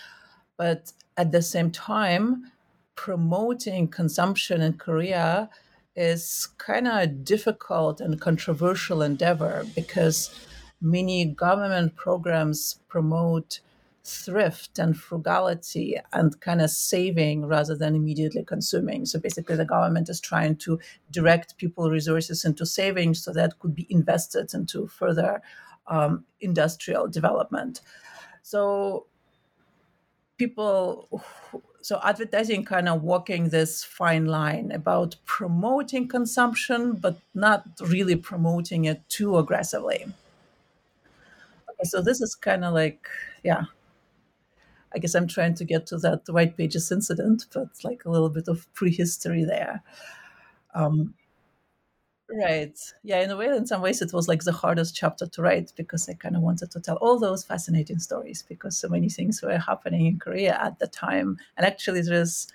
but 0.57 0.91
at 1.17 1.31
the 1.31 1.41
same 1.41 1.71
time, 1.71 2.51
promoting 2.95 3.87
consumption 3.87 4.61
in 4.61 4.73
Korea 4.73 5.49
is 5.95 6.49
kind 6.57 6.87
of 6.87 6.95
a 6.95 7.07
difficult 7.07 7.99
and 7.99 8.19
controversial 8.21 9.01
endeavor 9.01 9.65
because 9.75 10.29
many 10.81 11.25
government 11.25 11.95
programs 11.95 12.79
promote 12.87 13.59
thrift 14.03 14.79
and 14.79 14.97
frugality 14.97 15.97
and 16.13 16.39
kind 16.41 16.61
of 16.61 16.69
saving 16.69 17.45
rather 17.45 17.75
than 17.75 17.95
immediately 17.95 18.43
consuming. 18.43 19.05
So 19.05 19.19
basically, 19.19 19.55
the 19.55 19.65
government 19.65 20.09
is 20.09 20.19
trying 20.19 20.55
to 20.57 20.79
direct 21.11 21.57
people 21.57 21.89
resources 21.89 22.43
into 22.45 22.65
savings 22.65 23.23
so 23.23 23.31
that 23.33 23.59
could 23.59 23.75
be 23.75 23.87
invested 23.89 24.53
into 24.53 24.87
further 24.87 25.41
um, 25.87 26.25
industrial 26.39 27.07
development. 27.07 27.81
So 28.41 29.05
people 30.37 31.21
so 31.81 31.99
advertising 32.03 32.63
kind 32.63 32.87
of 32.89 33.03
walking 33.03 33.49
this 33.49 33.83
fine 33.83 34.25
line 34.25 34.71
about 34.71 35.15
promoting 35.25 36.07
consumption 36.07 36.93
but 36.93 37.17
not 37.33 37.63
really 37.81 38.15
promoting 38.15 38.85
it 38.85 39.01
too 39.09 39.37
aggressively 39.37 40.05
okay 41.69 41.83
so 41.83 42.01
this 42.01 42.21
is 42.21 42.33
kind 42.35 42.65
of 42.65 42.73
like 42.73 43.07
yeah 43.43 43.65
I 44.93 44.99
guess 44.99 45.15
I'm 45.15 45.27
trying 45.27 45.55
to 45.55 45.65
get 45.65 45.87
to 45.87 45.97
that 45.99 46.21
White 46.27 46.57
Pages 46.57 46.91
incident, 46.91 47.45
but 47.53 47.69
like 47.83 48.05
a 48.05 48.09
little 48.09 48.29
bit 48.29 48.47
of 48.47 48.71
prehistory 48.73 49.43
there. 49.43 49.83
Um, 50.73 51.13
right. 52.29 52.77
Yeah, 53.03 53.21
in 53.21 53.31
a 53.31 53.37
way, 53.37 53.47
in 53.47 53.65
some 53.65 53.81
ways, 53.81 54.01
it 54.01 54.13
was 54.13 54.27
like 54.27 54.43
the 54.43 54.51
hardest 54.51 54.95
chapter 54.95 55.27
to 55.27 55.41
write 55.41 55.71
because 55.75 56.07
I 56.09 56.13
kind 56.13 56.35
of 56.35 56.41
wanted 56.41 56.71
to 56.71 56.79
tell 56.79 56.97
all 56.97 57.19
those 57.19 57.43
fascinating 57.43 57.99
stories 57.99 58.43
because 58.47 58.77
so 58.77 58.89
many 58.89 59.09
things 59.09 59.41
were 59.41 59.57
happening 59.57 60.05
in 60.05 60.19
Korea 60.19 60.59
at 60.61 60.79
the 60.79 60.87
time. 60.87 61.37
And 61.57 61.65
actually, 61.65 62.01
there's 62.01 62.47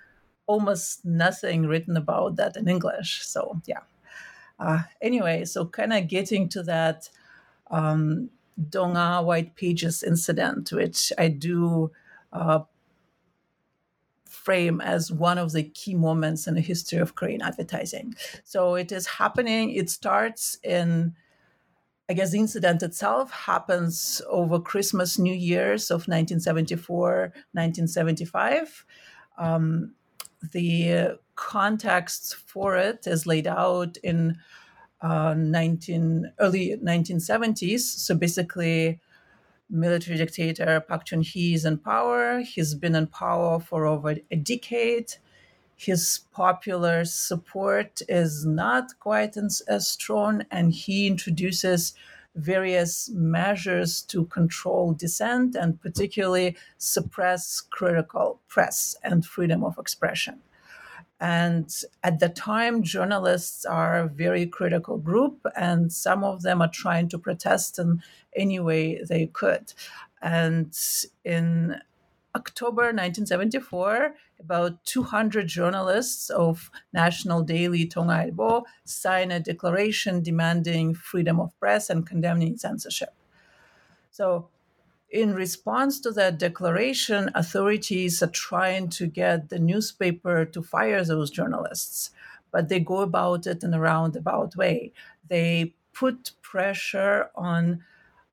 almost 0.46 1.04
nothing 1.04 1.66
written 1.66 1.96
about 1.96 2.36
that 2.36 2.56
in 2.56 2.68
English. 2.68 3.26
So, 3.26 3.60
yeah. 3.66 3.80
Uh, 4.58 4.82
anyway, 5.02 5.44
so 5.44 5.66
kind 5.66 5.92
of 5.92 6.08
getting 6.08 6.48
to 6.48 6.62
that 6.62 7.10
um, 7.70 8.30
Donga 8.70 9.22
White 9.22 9.54
Pages 9.54 10.02
incident, 10.02 10.72
which 10.72 11.12
I 11.18 11.28
do 11.28 11.90
uh, 12.36 12.64
frame 14.28 14.80
as 14.80 15.10
one 15.10 15.38
of 15.38 15.52
the 15.52 15.62
key 15.62 15.94
moments 15.94 16.46
in 16.46 16.54
the 16.54 16.60
history 16.60 16.98
of 16.98 17.14
Korean 17.14 17.42
advertising. 17.42 18.14
So 18.44 18.74
it 18.74 18.92
is 18.92 19.06
happening, 19.06 19.70
it 19.72 19.90
starts 19.90 20.58
in, 20.62 21.14
I 22.08 22.12
guess 22.14 22.30
the 22.30 22.38
incident 22.38 22.82
itself 22.82 23.30
happens 23.30 24.22
over 24.28 24.60
Christmas, 24.60 25.18
New 25.18 25.34
Year's 25.34 25.90
of 25.90 26.06
1974, 26.06 27.32
1975. 27.52 28.86
Um, 29.38 29.94
the 30.52 31.18
context 31.34 32.36
for 32.36 32.76
it 32.76 33.06
is 33.06 33.26
laid 33.26 33.46
out 33.46 33.96
in 34.02 34.38
uh, 35.00 35.34
19 35.34 36.32
early 36.38 36.76
1970s. 36.82 37.80
So 37.80 38.14
basically, 38.14 39.00
military 39.68 40.16
dictator 40.16 40.80
Park 40.80 41.04
Chung-hee 41.04 41.54
is 41.54 41.64
in 41.64 41.78
power. 41.78 42.40
He's 42.40 42.74
been 42.74 42.94
in 42.94 43.06
power 43.08 43.60
for 43.60 43.86
over 43.86 44.16
a 44.30 44.36
decade. 44.36 45.14
His 45.74 46.20
popular 46.32 47.04
support 47.04 48.00
is 48.08 48.46
not 48.46 48.98
quite 48.98 49.36
as 49.36 49.88
strong, 49.88 50.44
and 50.50 50.72
he 50.72 51.06
introduces 51.06 51.94
various 52.34 53.10
measures 53.10 54.02
to 54.02 54.26
control 54.26 54.92
dissent 54.92 55.54
and 55.54 55.80
particularly 55.80 56.56
suppress 56.78 57.60
critical 57.60 58.40
press 58.48 58.94
and 59.02 59.24
freedom 59.24 59.64
of 59.64 59.78
expression. 59.78 60.40
And 61.18 61.74
at 62.02 62.18
the 62.18 62.28
time, 62.28 62.82
journalists 62.82 63.64
are 63.64 64.00
a 64.00 64.08
very 64.08 64.46
critical 64.46 64.98
group, 64.98 65.46
and 65.56 65.90
some 65.90 66.22
of 66.22 66.42
them 66.42 66.60
are 66.60 66.70
trying 66.70 67.08
to 67.08 67.18
protest 67.18 67.78
in 67.78 68.02
any 68.34 68.60
way 68.60 69.02
they 69.02 69.26
could. 69.26 69.72
And 70.20 70.76
in 71.24 71.80
October 72.34 72.92
1974, 72.92 74.14
about 74.38 74.84
200 74.84 75.46
journalists 75.46 76.28
of 76.28 76.70
National 76.92 77.42
Daily 77.42 77.86
Dong-A 77.86 78.30
Ilbo 78.30 78.64
sign 78.84 79.30
a 79.30 79.40
declaration 79.40 80.22
demanding 80.22 80.92
freedom 80.92 81.40
of 81.40 81.58
press 81.58 81.88
and 81.88 82.06
condemning 82.06 82.58
censorship. 82.58 83.14
So, 84.10 84.48
in 85.10 85.34
response 85.34 86.00
to 86.00 86.10
that 86.12 86.38
declaration, 86.38 87.30
authorities 87.34 88.22
are 88.22 88.28
trying 88.28 88.88
to 88.90 89.06
get 89.06 89.48
the 89.48 89.58
newspaper 89.58 90.44
to 90.44 90.62
fire 90.62 91.04
those 91.04 91.30
journalists, 91.30 92.10
but 92.50 92.68
they 92.68 92.80
go 92.80 93.00
about 93.00 93.46
it 93.46 93.62
in 93.62 93.72
a 93.72 93.80
roundabout 93.80 94.56
way. 94.56 94.92
They 95.28 95.74
put 95.92 96.32
pressure 96.42 97.30
on 97.34 97.84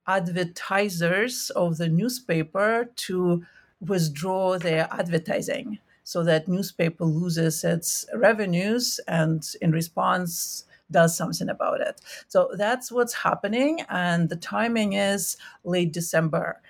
advertisers 0.07 1.49
of 1.51 1.77
the 1.77 1.89
newspaper 1.89 2.89
to 2.95 3.45
withdraw 3.79 4.57
their 4.57 4.87
advertising 4.91 5.79
so 6.03 6.23
that 6.23 6.47
newspaper 6.47 7.05
loses 7.05 7.63
its 7.63 8.05
revenues 8.13 8.99
and 9.07 9.55
in 9.61 9.71
response 9.71 10.65
does 10.93 11.17
something 11.17 11.49
about 11.49 11.81
it 11.81 11.99
so 12.27 12.49
that's 12.57 12.91
what's 12.91 13.13
happening 13.13 13.81
and 13.89 14.29
the 14.29 14.35
timing 14.35 14.93
is 14.93 15.37
late 15.63 15.91
december 15.91 16.61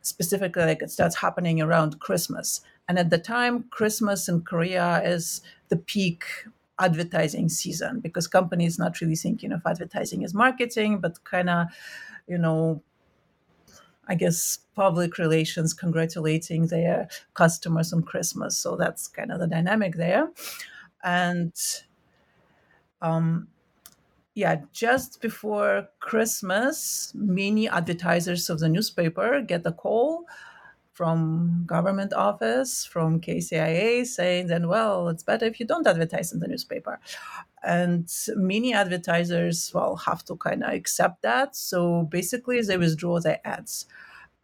specifically 0.00 0.64
like 0.64 0.82
it 0.82 0.90
starts 0.90 1.16
happening 1.16 1.60
around 1.60 2.00
christmas 2.00 2.62
and 2.88 2.98
at 2.98 3.10
the 3.10 3.18
time 3.18 3.64
christmas 3.70 4.28
in 4.28 4.40
korea 4.40 5.02
is 5.04 5.42
the 5.68 5.76
peak 5.76 6.24
advertising 6.78 7.48
season 7.48 8.00
because 8.00 8.26
companies 8.26 8.78
not 8.78 9.00
really 9.00 9.16
thinking 9.16 9.52
of 9.52 9.60
advertising 9.66 10.24
as 10.24 10.32
marketing 10.32 10.98
but 10.98 11.22
kind 11.24 11.50
of 11.50 11.66
you 12.26 12.38
know 12.38 12.82
I 14.08 14.14
guess, 14.14 14.58
public 14.74 15.18
relations 15.18 15.72
congratulating 15.72 16.66
their 16.66 17.08
customers 17.34 17.92
on 17.92 18.02
Christmas. 18.02 18.58
So 18.58 18.76
that's 18.76 19.06
kind 19.06 19.30
of 19.30 19.38
the 19.38 19.46
dynamic 19.46 19.94
there. 19.96 20.30
And 21.04 21.54
um, 23.00 23.48
yeah, 24.34 24.62
just 24.72 25.20
before 25.20 25.88
Christmas, 26.00 27.12
many 27.14 27.68
advertisers 27.68 28.48
of 28.48 28.60
the 28.60 28.68
newspaper 28.68 29.40
get 29.42 29.66
a 29.66 29.72
call 29.72 30.24
from 30.92 31.64
government 31.66 32.12
office, 32.12 32.84
from 32.84 33.20
KCIA, 33.20 34.06
saying 34.06 34.46
then, 34.46 34.68
well, 34.68 35.08
it's 35.08 35.22
better 35.22 35.46
if 35.46 35.58
you 35.58 35.66
don't 35.66 35.86
advertise 35.86 36.32
in 36.32 36.40
the 36.40 36.48
newspaper. 36.48 37.00
And 37.62 38.10
many 38.36 38.74
advertisers, 38.74 39.70
well, 39.74 39.96
have 39.96 40.24
to 40.26 40.36
kind 40.36 40.64
of 40.64 40.72
accept 40.72 41.22
that. 41.22 41.56
So 41.56 42.04
basically, 42.04 42.60
they 42.60 42.76
withdraw 42.76 43.20
their 43.20 43.40
ads. 43.44 43.86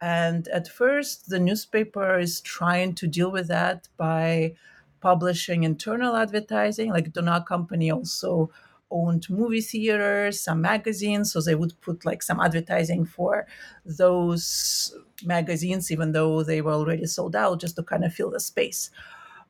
And 0.01 0.47
at 0.49 0.67
first, 0.67 1.29
the 1.29 1.39
newspaper 1.39 2.17
is 2.17 2.41
trying 2.41 2.95
to 2.95 3.07
deal 3.07 3.31
with 3.31 3.47
that 3.49 3.89
by 3.97 4.55
publishing 5.01 5.63
internal 5.63 6.15
advertising. 6.15 6.91
Like 6.91 7.13
Donga 7.13 7.43
Company 7.47 7.91
also 7.91 8.49
owned 8.91 9.29
movie 9.29 9.61
theaters, 9.61 10.41
some 10.41 10.61
magazines, 10.61 11.31
so 11.31 11.41
they 11.41 11.55
would 11.55 11.79
put 11.81 12.05
like 12.05 12.23
some 12.23 12.39
advertising 12.39 13.05
for 13.05 13.47
those 13.85 14.95
magazines, 15.23 15.91
even 15.91 16.11
though 16.11 16.43
they 16.43 16.61
were 16.61 16.73
already 16.73 17.05
sold 17.05 17.35
out, 17.35 17.59
just 17.59 17.75
to 17.75 17.83
kind 17.83 18.03
of 18.03 18.13
fill 18.13 18.31
the 18.31 18.39
space. 18.39 18.89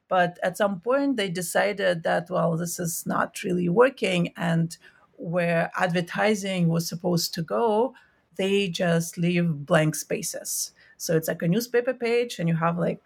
But 0.08 0.40
at 0.42 0.58
some 0.58 0.80
point, 0.82 1.18
they 1.18 1.30
decided 1.30 2.04
that, 2.04 2.30
well, 2.30 2.58
this 2.58 2.80
is 2.80 3.06
not 3.06 3.44
really 3.44 3.70
working. 3.70 4.34
And 4.36 4.76
where 5.18 5.70
advertising 5.78 6.68
was 6.68 6.90
supposed 6.90 7.34
to 7.36 7.44
go, 7.44 7.94
they 8.36 8.70
just 8.70 9.18
leave 9.18 9.66
blank 9.66 9.96
spaces. 9.96 10.72
So 10.98 11.16
it's 11.16 11.28
like 11.28 11.42
a 11.42 11.48
newspaper 11.48 11.94
page, 11.94 12.40
and 12.40 12.50
you 12.50 12.56
have 12.56 12.78
like 12.78 13.04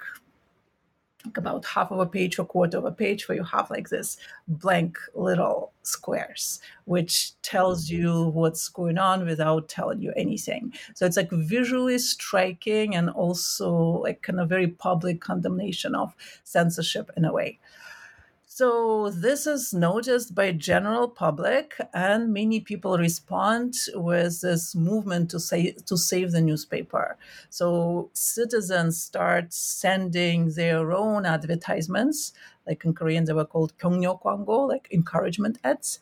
like 1.25 1.37
about 1.37 1.65
half 1.65 1.91
of 1.91 1.99
a 1.99 2.05
page 2.05 2.37
or 2.37 2.45
quarter 2.45 2.77
of 2.77 2.85
a 2.85 2.91
page 2.91 3.27
where 3.27 3.37
you 3.37 3.43
have 3.43 3.69
like 3.69 3.89
this 3.89 4.17
blank 4.47 4.97
little 5.15 5.71
squares 5.83 6.59
which 6.85 7.31
tells 7.41 7.87
mm-hmm. 7.87 8.01
you 8.01 8.23
what's 8.29 8.67
going 8.69 8.97
on 8.97 9.25
without 9.25 9.69
telling 9.69 10.01
you 10.01 10.11
anything. 10.15 10.73
So 10.95 11.05
it's 11.05 11.17
like 11.17 11.31
visually 11.31 11.97
striking 11.97 12.95
and 12.95 13.09
also 13.09 13.73
like 13.73 14.21
kind 14.21 14.39
of 14.39 14.49
very 14.49 14.67
public 14.67 15.21
condemnation 15.21 15.95
of 15.95 16.15
censorship 16.43 17.09
in 17.15 17.25
a 17.25 17.33
way 17.33 17.59
so 18.55 19.09
this 19.09 19.47
is 19.47 19.73
noticed 19.73 20.35
by 20.35 20.51
general 20.51 21.07
public, 21.07 21.75
and 21.91 22.31
many 22.31 22.59
people 22.59 22.99
respond 22.99 23.73
with 23.95 24.41
this 24.41 24.75
movement 24.75 25.31
to 25.31 25.39
say 25.39 25.71
to 25.71 25.97
save 25.97 26.31
the 26.33 26.41
newspaper. 26.41 27.17
So 27.49 28.11
citizens 28.13 29.01
start 29.01 29.53
sending 29.53 30.51
their 30.51 30.91
own 30.91 31.25
advertisements, 31.25 32.31
like 32.67 32.85
in 32.85 32.93
Korean 32.93 33.25
they 33.25 33.33
were 33.33 33.45
called 33.45 33.75
kwango, 33.79 34.69
like 34.69 34.87
encouragement 34.91 35.57
ads. 35.63 35.97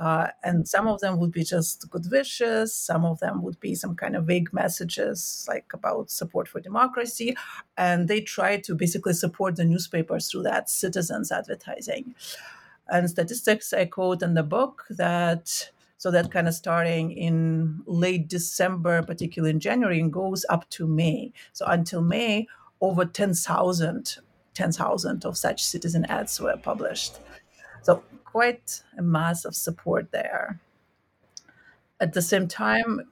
Uh, 0.00 0.28
and 0.42 0.66
some 0.66 0.88
of 0.88 0.98
them 1.00 1.18
would 1.18 1.30
be 1.30 1.44
just 1.44 1.88
good 1.90 2.10
wishes. 2.10 2.74
Some 2.74 3.04
of 3.04 3.20
them 3.20 3.42
would 3.42 3.60
be 3.60 3.74
some 3.74 3.94
kind 3.94 4.16
of 4.16 4.24
vague 4.24 4.50
messages, 4.50 5.44
like 5.46 5.70
about 5.74 6.10
support 6.10 6.48
for 6.48 6.58
democracy. 6.58 7.36
And 7.76 8.08
they 8.08 8.22
try 8.22 8.56
to 8.60 8.74
basically 8.74 9.12
support 9.12 9.56
the 9.56 9.66
newspapers 9.66 10.30
through 10.30 10.44
that 10.44 10.70
citizens' 10.70 11.30
advertising. 11.30 12.14
And 12.88 13.10
statistics 13.10 13.74
I 13.74 13.84
quote 13.84 14.22
in 14.22 14.32
the 14.32 14.42
book 14.42 14.86
that 14.88 15.70
so 15.98 16.10
that 16.10 16.32
kind 16.32 16.48
of 16.48 16.54
starting 16.54 17.12
in 17.12 17.82
late 17.84 18.26
December, 18.26 19.02
particularly 19.02 19.50
in 19.50 19.60
January, 19.60 20.00
and 20.00 20.10
goes 20.10 20.46
up 20.48 20.66
to 20.70 20.86
May. 20.86 21.34
So 21.52 21.66
until 21.66 22.00
May, 22.00 22.46
over 22.80 23.04
10,000 23.04 24.16
10,000 24.54 25.24
of 25.24 25.36
such 25.36 25.62
citizen 25.62 26.04
ads 26.06 26.40
were 26.40 26.56
published. 26.56 27.20
So 27.82 28.02
quite 28.30 28.82
a 28.96 29.02
mass 29.02 29.44
of 29.44 29.54
support 29.54 30.10
there. 30.12 30.60
At 32.00 32.12
the 32.12 32.22
same 32.22 32.48
time, 32.48 33.10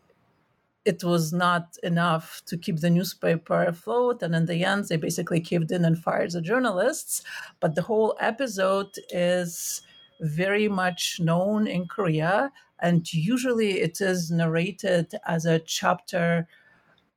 it 0.84 1.04
was 1.04 1.32
not 1.32 1.76
enough 1.82 2.42
to 2.46 2.56
keep 2.56 2.78
the 2.80 2.88
newspaper 2.88 3.62
afloat. 3.64 4.22
And 4.22 4.34
in 4.34 4.46
the 4.46 4.64
end, 4.64 4.84
they 4.84 4.96
basically 4.96 5.40
caved 5.40 5.70
in 5.70 5.84
and 5.84 5.98
fired 5.98 6.30
the 6.30 6.40
journalists. 6.40 7.22
But 7.60 7.74
the 7.74 7.82
whole 7.82 8.16
episode 8.20 8.94
is 9.10 9.82
very 10.20 10.68
much 10.68 11.20
known 11.20 11.66
in 11.66 11.86
Korea. 11.86 12.52
And 12.80 13.12
usually 13.12 13.80
it 13.80 14.00
is 14.00 14.30
narrated 14.30 15.12
as 15.26 15.44
a 15.44 15.58
chapter 15.58 16.48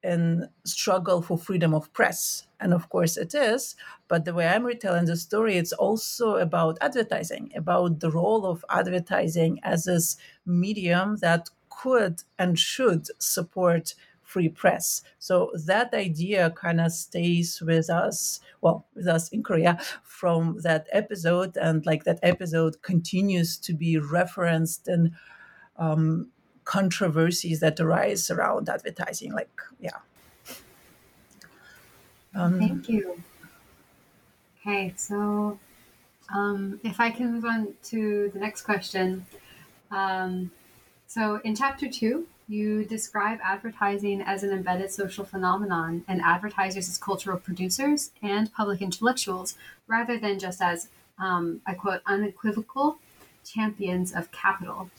in 0.04 0.48
struggle 0.66 1.22
for 1.22 1.38
freedom 1.38 1.74
of 1.74 1.92
press. 1.94 2.48
And 2.60 2.74
of 2.74 2.90
course 2.90 3.18
it 3.18 3.34
is 3.34 3.76
but 4.08 4.24
the 4.24 4.34
way 4.36 4.46
i'm 4.46 4.64
retelling 4.64 5.06
the 5.06 5.16
story 5.16 5.58
it's 5.58 5.74
also 5.74 6.36
about 6.36 6.78
advertising 6.80 7.52
about 7.56 8.00
the 8.02 8.12
role 8.12 8.46
of 8.46 8.64
advertising 8.70 9.60
as 9.64 9.86
this 9.86 10.16
medium 10.46 11.18
that 11.22 11.50
could 11.72 12.22
and 12.38 12.60
should 12.60 13.08
support 13.20 13.96
free 14.22 14.50
press. 14.50 15.02
So 15.20 15.52
that 15.66 15.94
idea 15.94 16.52
kind 16.52 16.80
of 16.80 16.92
stays 16.92 17.62
with 17.62 17.90
us 17.90 18.40
well 18.62 18.86
with 18.96 19.08
us 19.08 19.30
in 19.30 19.44
korea 19.44 19.78
from 20.04 20.58
that 20.64 20.88
episode 20.92 21.58
and 21.58 21.86
like 21.86 22.06
that 22.06 22.20
episode 22.24 22.82
continues 22.82 23.58
to 23.58 23.74
be 23.74 23.98
referenced 23.98 24.88
in 24.88 25.12
um, 25.78 26.30
controversies 26.64 27.60
that 27.60 27.80
arise 27.80 28.30
around 28.30 28.70
advertising 28.70 29.34
like 29.34 29.50
yeah 29.80 29.98
um, 32.36 32.60
Thank 32.60 32.90
you. 32.90 33.22
Okay, 34.60 34.94
so 34.96 35.60
um, 36.34 36.80
if 36.84 37.00
I 37.00 37.10
can 37.10 37.34
move 37.34 37.46
on 37.46 37.74
to 37.86 38.30
the 38.34 38.40
next 38.40 38.62
question. 38.62 39.26
Um, 39.90 40.52
so 41.08 41.42
in 41.44 41.56
chapter 41.56 41.90
two, 41.90 42.28
you 42.48 42.86
describe 42.86 43.40
advertising 43.44 44.22
as 44.22 44.44
an 44.44 44.52
embedded 44.52 44.92
social 44.92 45.26
phenomenon 45.26 46.04
and 46.08 46.22
advertisers 46.22 46.90
as 46.90 46.98
cultural 46.98 47.38
producers 47.38 48.12
and 48.22 48.54
public 48.54 48.82
intellectuals 48.82 49.56
rather 49.88 50.18
than 50.18 50.40
just 50.40 50.62
as, 50.62 50.90
um, 51.18 51.62
I 51.66 51.74
quote, 51.74 52.02
unequivocal 52.06 53.00
champions 53.46 54.14
of 54.14 54.32
capital, 54.32 54.90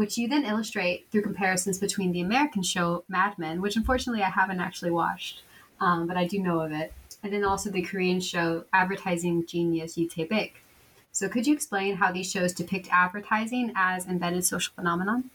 which 0.00 0.16
you 0.16 0.26
then 0.26 0.46
illustrate 0.46 1.06
through 1.10 1.20
comparisons 1.20 1.78
between 1.78 2.10
the 2.10 2.22
American 2.22 2.62
show 2.62 3.04
Mad 3.06 3.38
Men, 3.38 3.60
which 3.60 3.76
unfortunately 3.76 4.22
I 4.22 4.30
haven't 4.30 4.58
actually 4.58 4.92
watched, 4.92 5.42
um, 5.78 6.06
but 6.06 6.16
I 6.16 6.26
do 6.26 6.38
know 6.38 6.60
of 6.60 6.72
it, 6.72 6.94
and 7.22 7.30
then 7.30 7.44
also 7.44 7.68
the 7.68 7.82
Korean 7.82 8.18
show 8.18 8.64
Advertising 8.72 9.44
Genius 9.44 9.96
Tae-baek. 9.96 10.52
So 11.12 11.28
could 11.28 11.46
you 11.46 11.52
explain 11.52 11.96
how 11.96 12.10
these 12.12 12.30
shows 12.30 12.54
depict 12.54 12.88
advertising 12.90 13.74
as 13.76 14.06
embedded 14.06 14.46
social 14.46 14.72
phenomenon? 14.74 15.28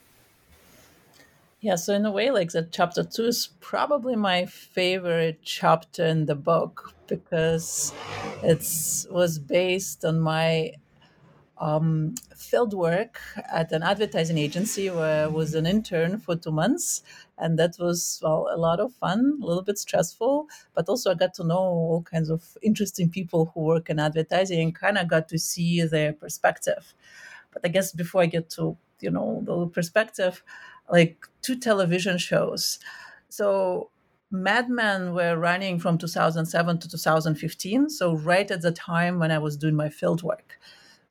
Yeah, 1.61 1.75
so 1.75 1.93
in 1.93 2.03
a 2.03 2.11
way, 2.11 2.31
like 2.31 2.51
that 2.53 2.71
chapter 2.71 3.03
two 3.03 3.25
is 3.25 3.49
probably 3.59 4.15
my 4.15 4.47
favorite 4.47 5.41
chapter 5.43 6.03
in 6.07 6.25
the 6.25 6.33
book 6.33 6.95
because 7.05 7.93
it 8.41 8.65
was 9.11 9.37
based 9.37 10.03
on 10.03 10.19
my 10.21 10.73
um, 11.57 12.15
field 12.35 12.73
work 12.73 13.19
at 13.51 13.71
an 13.71 13.83
advertising 13.83 14.37
agency 14.37 14.89
where 14.89 15.25
I 15.25 15.27
was 15.27 15.55
an 15.55 15.65
intern 15.65 16.19
for 16.19 16.35
two 16.35 16.51
months. 16.51 17.01
And 17.37 17.57
that 17.59 17.75
was, 17.79 18.19
well, 18.23 18.47
a 18.51 18.57
lot 18.57 18.79
of 18.79 18.93
fun, 18.93 19.39
a 19.41 19.45
little 19.45 19.63
bit 19.63 19.77
stressful, 19.77 20.47
but 20.73 20.87
also 20.87 21.11
I 21.11 21.15
got 21.15 21.33
to 21.35 21.43
know 21.43 21.57
all 21.57 22.01
kinds 22.01 22.29
of 22.29 22.57
interesting 22.61 23.09
people 23.09 23.51
who 23.53 23.61
work 23.61 23.89
in 23.89 23.99
advertising 23.99 24.59
and 24.61 24.75
kind 24.75 24.97
of 24.97 25.07
got 25.07 25.29
to 25.29 25.39
see 25.39 25.81
their 25.83 26.13
perspective. 26.13 26.93
But 27.51 27.63
I 27.65 27.69
guess 27.69 27.91
before 27.91 28.21
I 28.21 28.27
get 28.27 28.49
to, 28.51 28.77
you 28.99 29.11
know, 29.11 29.41
the 29.45 29.67
perspective, 29.67 30.43
like 30.89 31.25
two 31.41 31.57
television 31.57 32.17
shows. 32.17 32.79
So 33.29 33.89
Mad 34.31 34.69
Men 34.69 35.13
were 35.13 35.37
running 35.37 35.79
from 35.79 35.97
2007 35.97 36.79
to 36.79 36.89
2015, 36.89 37.89
so 37.89 38.15
right 38.15 38.49
at 38.49 38.61
the 38.61 38.71
time 38.71 39.19
when 39.19 39.31
I 39.31 39.37
was 39.37 39.55
doing 39.57 39.75
my 39.75 39.89
field 39.89 40.23
work. 40.23 40.59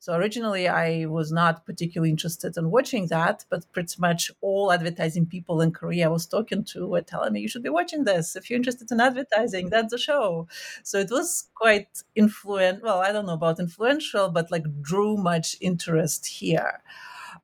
So 0.05 0.13
originally, 0.13 0.67
I 0.67 1.07
was 1.07 1.31
not 1.31 1.65
particularly 1.65 2.11
interested 2.11 2.55
in 2.57 2.69
watching 2.69 3.07
that, 3.07 3.43
but 3.49 3.65
pretty 3.71 3.95
much 3.97 4.31
all 4.39 4.71
advertising 4.71 5.25
people 5.25 5.61
in 5.61 5.71
Korea 5.71 6.05
I 6.05 6.09
was 6.09 6.27
talking 6.27 6.63
to 6.65 6.85
were 6.85 7.01
telling 7.01 7.33
me, 7.33 7.39
you 7.39 7.47
should 7.47 7.63
be 7.63 7.69
watching 7.69 8.03
this. 8.03 8.35
If 8.35 8.47
you're 8.47 8.57
interested 8.57 8.91
in 8.91 8.99
advertising, 9.01 9.71
that's 9.71 9.89
the 9.89 9.97
show. 9.97 10.47
So 10.83 10.99
it 10.99 11.09
was 11.09 11.49
quite 11.55 12.03
influential. 12.15 12.83
Well, 12.83 12.99
I 12.99 13.11
don't 13.11 13.25
know 13.25 13.33
about 13.33 13.59
influential, 13.59 14.29
but 14.29 14.51
like 14.51 14.65
drew 14.79 15.17
much 15.17 15.55
interest 15.59 16.27
here. 16.27 16.83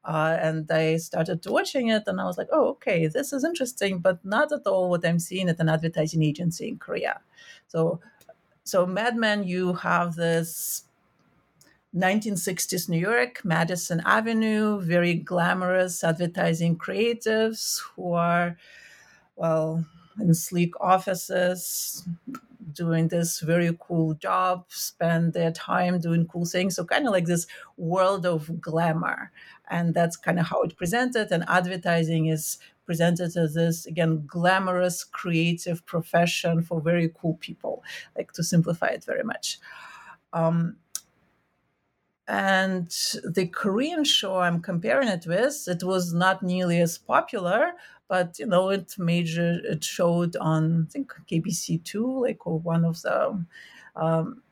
Uh, 0.06 0.38
and 0.40 0.70
I 0.70 0.98
started 0.98 1.44
watching 1.48 1.88
it, 1.88 2.04
and 2.06 2.22
I 2.22 2.26
was 2.26 2.38
like, 2.38 2.50
"Oh, 2.52 2.68
okay, 2.76 3.08
this 3.08 3.34
is 3.34 3.44
interesting, 3.44 3.98
but 4.00 4.24
not 4.24 4.52
at 4.52 4.68
all 4.68 4.92
what 4.92 5.04
I'm 5.04 5.18
seeing 5.18 5.50
at 5.50 5.60
an 5.60 5.70
advertising 5.70 6.22
agency 6.22 6.68
in 6.68 6.78
Korea." 6.78 7.22
So, 7.70 8.02
so 8.64 8.86
Mad 8.86 9.16
Men, 9.16 9.46
you 9.46 9.74
have 9.74 10.16
this 10.16 10.84
1960s 11.94 12.88
New 12.88 13.00
York, 13.00 13.44
Madison 13.44 14.02
Avenue, 14.06 14.80
very 14.82 15.14
glamorous 15.16 16.04
advertising 16.04 16.78
creatives 16.78 17.82
who 17.96 18.14
are, 18.14 18.58
well, 19.36 19.86
in 20.20 20.34
sleek 20.34 20.74
offices, 20.82 22.08
doing 22.74 23.08
this 23.08 23.40
very 23.40 23.76
cool 23.80 24.14
job, 24.16 24.66
spend 24.70 25.34
their 25.34 25.52
time 25.52 26.00
doing 26.00 26.28
cool 26.28 26.46
things. 26.46 26.76
So, 26.76 26.86
kind 26.86 27.06
of 27.06 27.12
like 27.12 27.26
this 27.26 27.48
world 27.78 28.26
of 28.26 28.62
glamour. 28.62 29.32
And 29.70 29.94
that's 29.94 30.18
kind 30.18 30.40
of 30.40 30.48
how 30.48 30.62
it 30.64 30.78
presented. 30.78 31.32
And 31.32 31.44
advertising 31.48 32.28
is 32.28 32.58
presented 32.86 33.36
as 33.38 33.54
this, 33.54 33.86
again, 33.86 34.24
glamorous, 34.28 35.04
creative 35.04 35.86
profession 35.86 36.62
for 36.62 36.82
very 36.82 37.10
cool 37.20 37.36
people, 37.40 37.84
like 38.18 38.34
to 38.34 38.44
simplify 38.44 38.88
it 38.88 39.04
very 39.06 39.24
much. 39.24 39.60
Um, 40.34 40.78
and 42.32 42.88
the 43.26 43.46
Korean 43.46 44.06
show 44.06 44.38
I'm 44.40 44.62
comparing 44.62 45.10
it 45.10 45.26
with, 45.28 45.68
it 45.68 45.84
was 45.84 46.14
not 46.14 46.42
nearly 46.42 46.80
as 46.80 46.98
popular, 46.98 47.74
but 48.08 48.40
you 48.40 48.46
know, 48.46 48.70
it 48.70 48.96
major 48.98 49.60
it 49.66 49.84
showed 49.84 50.38
on 50.38 50.88
I 50.88 50.92
think 50.94 51.12
KBS 51.30 51.84
two, 51.84 52.22
like 52.22 52.46
one 52.46 52.86
of 52.86 53.02
the 53.02 53.46
um, 53.98 54.44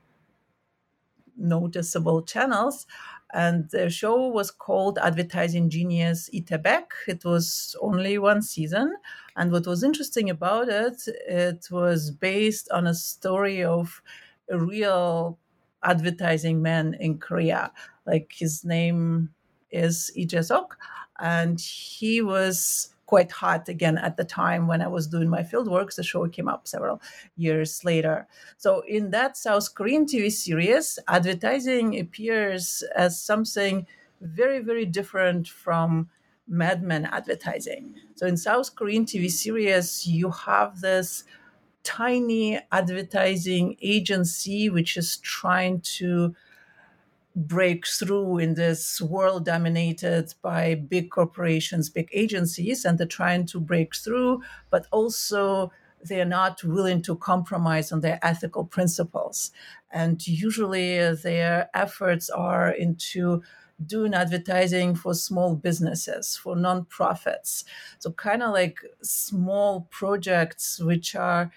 noticeable 1.38 2.22
channels. 2.24 2.86
And 3.34 3.70
the 3.70 3.90
show 3.90 4.28
was 4.28 4.52
called 4.52 4.98
Advertising 4.98 5.70
Genius 5.70 6.30
Lee 6.34 6.42
Tae-baek. 6.42 6.92
It 7.08 7.24
was 7.24 7.78
only 7.80 8.18
one 8.18 8.42
season. 8.42 8.94
And 9.38 9.54
what 9.54 9.68
was 9.68 9.84
interesting 9.84 10.30
about 10.30 10.68
it, 10.68 11.04
it 11.08 11.68
was 11.72 12.12
based 12.12 12.70
on 12.72 12.88
a 12.88 12.94
story 12.94 13.64
of 13.64 14.02
a 14.50 14.60
real 14.60 15.40
advertising 15.84 16.62
man 16.62 16.96
in 17.00 17.18
Korea. 17.18 17.72
Like 18.06 18.34
his 18.36 18.64
name 18.66 19.30
is 19.72 20.12
Lee 20.16 20.26
Jae-suk, 20.26 20.78
and 21.20 21.60
he 21.60 22.22
was 22.22 22.94
quite 23.06 23.32
hot 23.32 23.68
again 23.68 23.98
at 23.98 24.18
the 24.18 24.24
time 24.24 24.68
when 24.68 24.82
I 24.84 24.88
was 24.88 25.08
doing 25.08 25.30
my 25.30 25.42
field 25.42 25.68
work. 25.68 25.92
The 25.92 26.04
show 26.04 26.28
came 26.28 26.48
up 26.48 26.68
several 26.68 27.02
years 27.36 27.84
later. 27.84 28.28
So 28.58 28.82
in 28.88 29.10
that 29.12 29.36
South 29.36 29.74
Korean 29.74 30.06
TV 30.06 30.32
series, 30.32 31.00
advertising 31.08 32.00
appears 32.00 32.84
as 32.96 33.20
something 33.20 33.88
very, 34.22 34.60
very 34.60 34.86
different 34.86 35.48
from 35.48 36.10
Mad 36.48 36.84
Men 36.84 37.06
advertising. 37.06 37.96
So 38.16 38.28
in 38.28 38.38
South 38.38 38.76
Korean 38.76 39.06
TV 39.06 39.30
series, 39.30 40.06
you 40.06 40.30
have 40.30 40.82
this 40.82 41.24
tiny 41.84 42.60
advertising 42.72 43.78
agency 43.82 44.70
which 44.70 44.98
is 44.98 45.18
trying 45.18 45.82
to 45.82 46.36
break 47.36 47.88
through 47.88 48.38
in 48.38 48.56
this 48.56 49.02
world 49.02 49.46
dominated 49.46 50.34
by 50.42 50.76
big 50.76 51.10
corporations, 51.10 51.90
big 51.90 52.10
agencies, 52.12 52.84
and 52.84 52.98
they're 52.98 53.08
trying 53.08 53.46
to 53.46 53.60
break 53.60 53.96
through, 53.96 54.42
but 54.70 54.88
also 54.92 55.72
they're 56.04 56.26
not 56.26 56.64
willing 56.64 57.02
to 57.02 57.16
compromise 57.16 57.92
on 57.92 58.02
their 58.02 58.20
ethical 58.22 58.66
principles. 58.66 59.52
And 59.92 60.26
usually 60.28 60.98
their 61.16 61.70
efforts 61.74 62.30
are 62.30 62.70
into 62.70 63.42
doing 63.86 64.14
advertising 64.14 64.96
for 64.96 65.14
small 65.14 65.56
businesses, 65.56 66.36
for 66.36 66.56
nonprofits. 66.56 67.64
So, 68.00 68.12
kind 68.12 68.44
of 68.44 68.52
like 68.52 68.80
small 69.02 69.88
projects 69.90 70.80
which 70.80 71.16
are 71.16 71.52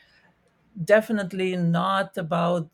definitely 0.84 1.54
not 1.56 2.16
about 2.16 2.68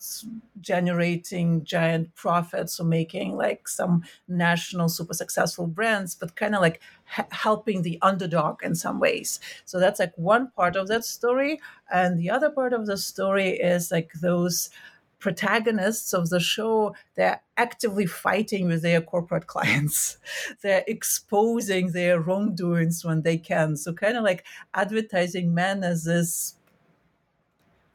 generating 0.60 1.64
giant 1.64 2.14
profits 2.14 2.78
or 2.78 2.84
making 2.84 3.36
like 3.36 3.66
some 3.68 4.02
national 4.28 4.88
super 4.88 5.14
successful 5.14 5.66
brands 5.66 6.14
but 6.14 6.36
kind 6.36 6.54
of 6.54 6.60
like 6.60 6.80
h- 7.18 7.26
helping 7.30 7.82
the 7.82 7.98
underdog 8.02 8.62
in 8.62 8.74
some 8.74 9.00
ways. 9.00 9.40
So 9.64 9.78
that's 9.80 9.98
like 10.00 10.16
one 10.16 10.50
part 10.52 10.76
of 10.76 10.88
that 10.88 11.04
story. 11.04 11.60
And 11.92 12.18
the 12.18 12.30
other 12.30 12.50
part 12.50 12.72
of 12.72 12.86
the 12.86 12.96
story 12.96 13.50
is 13.50 13.90
like 13.90 14.12
those 14.20 14.70
protagonists 15.18 16.12
of 16.12 16.28
the 16.28 16.38
show 16.38 16.94
they're 17.16 17.40
actively 17.56 18.06
fighting 18.06 18.68
with 18.68 18.82
their 18.82 19.00
corporate 19.00 19.46
clients. 19.48 20.16
They're 20.62 20.84
exposing 20.86 21.90
their 21.90 22.20
wrongdoings 22.20 23.04
when 23.04 23.22
they 23.22 23.36
can. 23.38 23.76
So 23.76 23.92
kind 23.92 24.16
of 24.16 24.22
like 24.22 24.44
advertising 24.74 25.52
men 25.54 25.82
as 25.82 26.04
this 26.04 26.54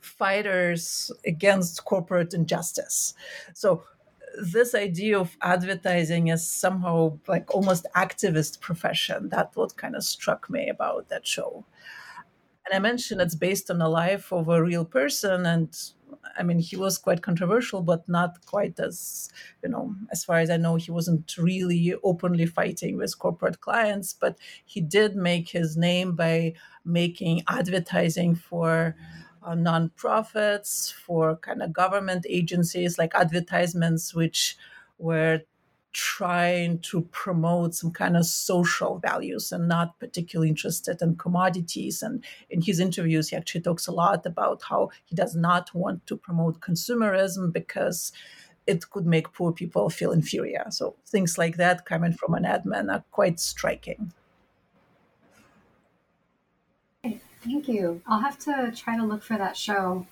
fighters 0.03 1.11
against 1.25 1.85
corporate 1.85 2.33
injustice. 2.33 3.13
So 3.53 3.83
this 4.41 4.73
idea 4.73 5.19
of 5.19 5.37
advertising 5.41 6.29
as 6.29 6.47
somehow 6.49 7.19
like 7.27 7.53
almost 7.53 7.85
activist 7.95 8.59
profession 8.61 9.29
that 9.29 9.51
what 9.53 9.77
kind 9.77 9.95
of 9.95 10.03
struck 10.03 10.49
me 10.49 10.69
about 10.69 11.09
that 11.09 11.27
show 11.27 11.63
and 12.65 12.73
i 12.73 12.79
mentioned 12.79 13.21
it's 13.21 13.35
based 13.35 13.69
on 13.69 13.77
the 13.77 13.87
life 13.87 14.31
of 14.31 14.47
a 14.49 14.63
real 14.63 14.85
person 14.85 15.45
and 15.45 15.91
i 16.37 16.43
mean 16.43 16.59
he 16.59 16.75
was 16.75 16.97
quite 16.97 17.21
controversial 17.21 17.81
but 17.81 18.07
not 18.07 18.43
quite 18.45 18.79
as 18.79 19.29
you 19.61 19.69
know 19.69 19.93
as 20.11 20.23
far 20.23 20.39
as 20.39 20.49
i 20.49 20.57
know 20.57 20.75
he 20.75 20.91
wasn't 20.91 21.37
really 21.37 21.95
openly 22.03 22.45
fighting 22.45 22.97
with 22.97 23.19
corporate 23.19 23.61
clients 23.61 24.13
but 24.13 24.37
he 24.65 24.81
did 24.81 25.15
make 25.15 25.49
his 25.49 25.77
name 25.77 26.15
by 26.15 26.53
making 26.85 27.41
advertising 27.47 28.35
for 28.35 28.95
uh, 29.45 29.55
nonprofits, 29.55 30.91
for 30.91 31.35
kind 31.37 31.61
of 31.61 31.73
government 31.73 32.25
agencies, 32.29 32.97
like 32.97 33.13
advertisements, 33.15 34.13
which 34.13 34.57
were 34.97 35.41
trying 35.93 36.79
to 36.79 37.01
promote 37.11 37.75
some 37.75 37.91
kind 37.91 38.17
of 38.17 38.25
social 38.25 38.97
values 38.97 39.51
and 39.51 39.67
not 39.67 39.99
particularly 39.99 40.49
interested 40.49 41.01
in 41.01 41.15
commodities. 41.15 42.01
And 42.01 42.23
in 42.49 42.61
his 42.61 42.79
interviews, 42.79 43.29
he 43.29 43.35
actually 43.35 43.61
talks 43.61 43.87
a 43.87 43.91
lot 43.91 44.25
about 44.25 44.63
how 44.67 44.89
he 45.05 45.15
does 45.15 45.35
not 45.35 45.73
want 45.75 46.07
to 46.07 46.17
promote 46.17 46.61
consumerism 46.61 47.53
because 47.53 48.11
it 48.65 48.89
could 48.89 49.05
make 49.05 49.33
poor 49.33 49.51
people 49.51 49.89
feel 49.89 50.11
inferior. 50.11 50.65
So 50.69 50.95
things 51.05 51.37
like 51.37 51.57
that 51.57 51.85
coming 51.85 52.13
from 52.13 52.33
an 52.33 52.43
admin 52.43 52.91
are 52.91 53.03
quite 53.11 53.39
striking. 53.39 54.13
Thank 57.43 57.67
you. 57.67 58.01
I'll 58.07 58.21
have 58.21 58.39
to 58.39 58.71
try 58.75 58.95
to 58.97 59.03
look 59.03 59.23
for 59.23 59.37
that 59.37 59.57
show, 59.57 60.07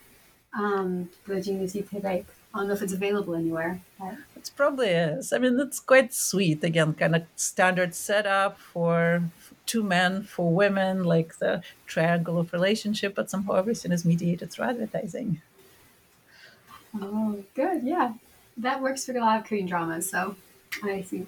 um, 0.54 1.10
the 1.26 1.42
Genius 1.42 1.76
Lee 1.76 1.84
Tae-baek. 1.84 2.26
I 2.54 2.58
don't 2.58 2.68
know 2.68 2.74
if 2.74 2.82
it's 2.82 2.92
available 2.92 3.36
anywhere. 3.36 3.80
But... 3.98 4.16
It 4.36 4.52
probably 4.58 4.90
is. 4.90 5.32
I 5.32 5.38
mean, 5.38 5.58
it's 5.60 5.80
quite 5.80 6.14
sweet. 6.14 6.64
Again, 6.64 6.94
kind 6.94 7.16
of 7.16 7.24
standard 7.38 7.96
setup 7.96 8.60
for 8.60 9.24
two 9.66 9.84
men, 9.84 10.24
for 10.24 10.54
women, 10.54 11.06
like 11.06 11.38
the 11.38 11.64
triangle 11.88 12.38
of 12.38 12.52
relationship, 12.52 13.16
but 13.16 13.30
somehow 13.30 13.54
everything 13.54 13.94
is 13.94 14.04
mediated 14.04 14.52
through 14.52 14.66
advertising. 14.66 15.42
Oh, 17.02 17.42
good. 17.56 17.84
Yeah. 17.84 18.14
That 18.58 18.82
works 18.82 19.06
for 19.06 19.16
a 19.16 19.22
lot 19.22 19.40
of 19.40 19.46
Korean 19.48 19.66
dramas. 19.66 20.10
So 20.10 20.36
I 20.84 21.04
see. 21.04 21.26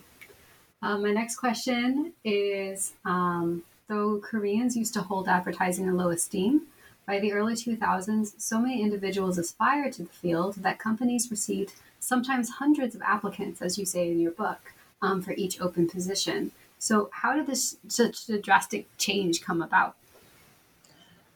Um, 0.81 1.03
my 1.03 1.11
next 1.11 1.37
question 1.37 2.11
is 2.25 2.91
um, 3.05 3.63
Though 3.87 4.19
Koreans 4.19 4.77
used 4.77 4.93
to 4.93 5.01
hold 5.01 5.27
advertising 5.27 5.87
in 5.87 5.97
low 5.97 6.09
esteem, 6.09 6.67
by 7.05 7.19
the 7.19 7.33
early 7.33 7.53
2000s, 7.53 8.33
so 8.37 8.59
many 8.59 8.81
individuals 8.81 9.37
aspired 9.37 9.93
to 9.93 10.03
the 10.03 10.09
field 10.09 10.55
that 10.55 10.79
companies 10.79 11.29
received 11.29 11.73
sometimes 11.99 12.49
hundreds 12.49 12.95
of 12.95 13.01
applicants, 13.01 13.61
as 13.61 13.77
you 13.77 13.85
say 13.85 14.09
in 14.09 14.19
your 14.19 14.31
book, 14.31 14.73
um, 15.01 15.21
for 15.21 15.33
each 15.33 15.59
open 15.59 15.89
position. 15.89 16.51
So, 16.79 17.09
how 17.11 17.35
did 17.35 17.47
this 17.47 17.77
such 17.87 18.29
a 18.29 18.39
drastic 18.39 18.87
change 18.97 19.41
come 19.41 19.61
about? 19.61 19.95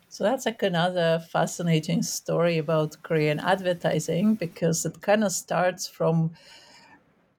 So 0.10 0.23
that's 0.23 0.45
like 0.45 0.63
another 0.63 1.23
fascinating 1.31 2.01
story 2.01 2.57
about 2.57 2.97
Korean 3.03 3.39
advertising 3.39 4.36
because 4.36 4.86
it 4.86 5.01
kind 5.01 5.23
of 5.23 5.31
starts 5.31 5.88
from 5.88 6.31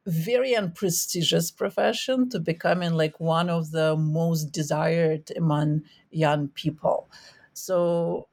very 0.08 0.56
unprestigious 0.56 1.50
profession 1.50 2.28
to 2.30 2.40
becoming 2.40 2.94
like 2.94 3.20
one 3.20 3.50
of 3.50 3.70
the 3.72 3.96
most 3.96 4.52
desired 4.52 5.30
among 5.36 5.82
young 6.10 6.48
people. 6.48 7.10
So 7.52 8.28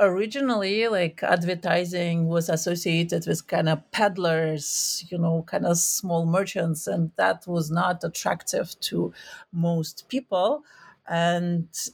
originally 0.00 0.86
like 0.88 1.22
advertising 1.24 2.28
was 2.28 2.48
associated 2.48 3.26
with 3.26 3.46
kind 3.48 3.68
of 3.68 3.90
peddlers 3.90 5.04
you 5.10 5.18
know 5.18 5.42
kind 5.48 5.66
of 5.66 5.76
small 5.76 6.24
merchants 6.24 6.86
and 6.86 7.10
that 7.16 7.44
was 7.48 7.68
not 7.70 8.04
attractive 8.04 8.78
to 8.78 9.12
most 9.52 10.08
people 10.08 10.62
and 11.08 11.90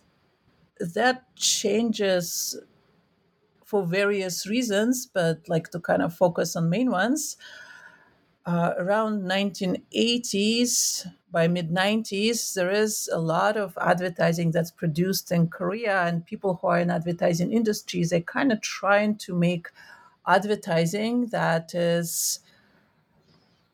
that 0.78 1.34
changes 1.36 2.56
for 3.64 3.86
various 3.86 4.46
reasons 4.46 5.06
but 5.06 5.48
like 5.48 5.70
to 5.70 5.80
kind 5.80 6.02
of 6.02 6.14
focus 6.14 6.54
on 6.56 6.68
main 6.68 6.90
ones 6.90 7.36
uh, 8.46 8.74
around 8.78 9.22
1980s 9.22 11.06
by 11.30 11.48
mid 11.48 11.70
90s 11.70 12.54
there 12.54 12.70
is 12.70 13.08
a 13.12 13.18
lot 13.18 13.56
of 13.56 13.76
advertising 13.80 14.50
that's 14.50 14.70
produced 14.70 15.32
in 15.32 15.48
korea 15.48 16.02
and 16.02 16.26
people 16.26 16.58
who 16.60 16.68
are 16.68 16.78
in 16.78 16.90
advertising 16.90 17.52
industries 17.52 18.10
they're 18.10 18.20
kind 18.20 18.52
of 18.52 18.60
trying 18.60 19.16
to 19.16 19.34
make 19.34 19.68
advertising 20.26 21.26
that 21.28 21.74
is 21.74 22.40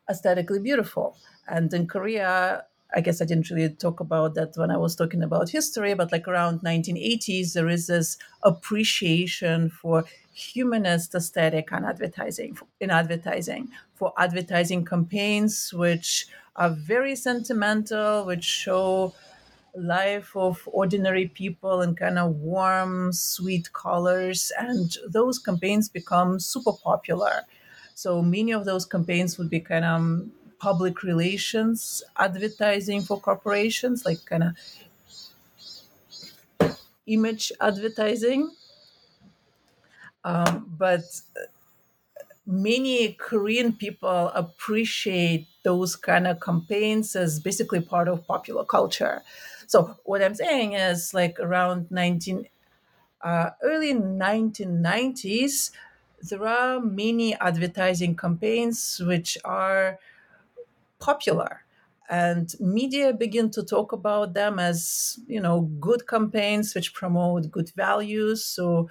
aesthetically 0.09 0.59
beautiful. 0.59 1.17
And 1.49 1.73
in 1.73 1.87
korea 1.87 2.65
i 2.95 3.01
guess 3.01 3.21
i 3.21 3.25
didn't 3.25 3.51
really 3.51 3.69
talk 3.75 4.01
about 4.01 4.35
that 4.35 4.53
when 4.57 4.71
i 4.71 4.77
was 4.77 4.95
talking 4.97 5.23
about 5.23 5.49
history 5.51 5.95
but 5.95 6.13
like 6.13 6.27
around 6.29 6.61
1980s 6.61 7.53
there 7.55 7.69
is 7.69 7.87
this 7.87 8.17
appreciation 8.43 9.71
for 9.71 10.05
humanist 10.33 11.15
aesthetic 11.15 11.73
on 11.73 11.85
advertising 11.85 12.57
in 12.81 12.91
advertising 12.91 13.69
for 13.95 14.13
advertising 14.19 14.85
campaigns 14.85 15.73
which 15.73 16.27
are 16.57 16.71
very 16.71 17.15
sentimental 17.17 18.25
which 18.25 18.45
show 18.45 19.15
life 19.75 20.37
of 20.37 20.69
ordinary 20.73 21.29
people 21.29 21.81
in 21.81 21.95
kind 21.95 22.19
of 22.19 22.37
warm 22.37 23.13
sweet 23.13 23.73
colors 23.73 24.51
and 24.59 24.97
those 25.09 25.39
campaigns 25.39 25.89
become 25.89 26.41
super 26.41 26.73
popular. 26.73 27.43
So 27.95 28.23
many 28.23 28.53
of 28.53 28.65
those 28.65 28.85
campaigns 28.85 29.39
would 29.39 29.51
be 29.51 29.61
kind 29.61 29.85
of 29.85 30.40
public 30.61 31.03
relations 31.03 32.03
advertising 32.17 33.03
for 33.03 33.21
corporations 33.21 34.05
like 34.05 34.25
kind 34.27 34.45
of 34.45 34.53
image 37.07 37.51
advertising 37.61 38.51
um, 40.25 40.73
but 40.79 41.03
many 42.47 43.13
Korean 43.13 43.73
people 43.73 44.29
appreciate 44.35 45.47
those 45.63 45.97
kind 45.97 46.27
of 46.27 46.41
campaigns 46.41 47.15
as 47.17 47.41
basically 47.41 47.81
part 47.81 48.09
of 48.09 48.27
popular 48.27 48.65
culture. 48.65 49.23
So 49.67 49.97
what 50.05 50.23
I'm 50.23 50.35
saying 50.35 50.73
is 50.73 51.15
like 51.15 51.39
around 51.39 51.91
19 51.91 52.49
uh, 53.23 53.51
early 53.63 53.95
1990s, 53.95 55.71
there 56.23 56.47
are 56.47 56.81
many 56.81 57.35
advertising 57.37 58.17
campaigns 58.17 59.01
which 59.05 59.39
are 59.45 59.99
popular 61.01 61.65
and 62.09 62.55
media 62.61 63.13
begin 63.13 63.51
to 63.51 63.63
talk 63.63 63.93
about 63.93 64.35
them 64.35 64.59
as 64.59 65.19
you 65.27 65.41
know 65.41 65.63
good 65.81 66.07
campaigns 66.07 66.75
which 66.75 66.95
promote 66.95 67.51
good 67.51 67.71
values 67.77 68.45
so 68.45 68.89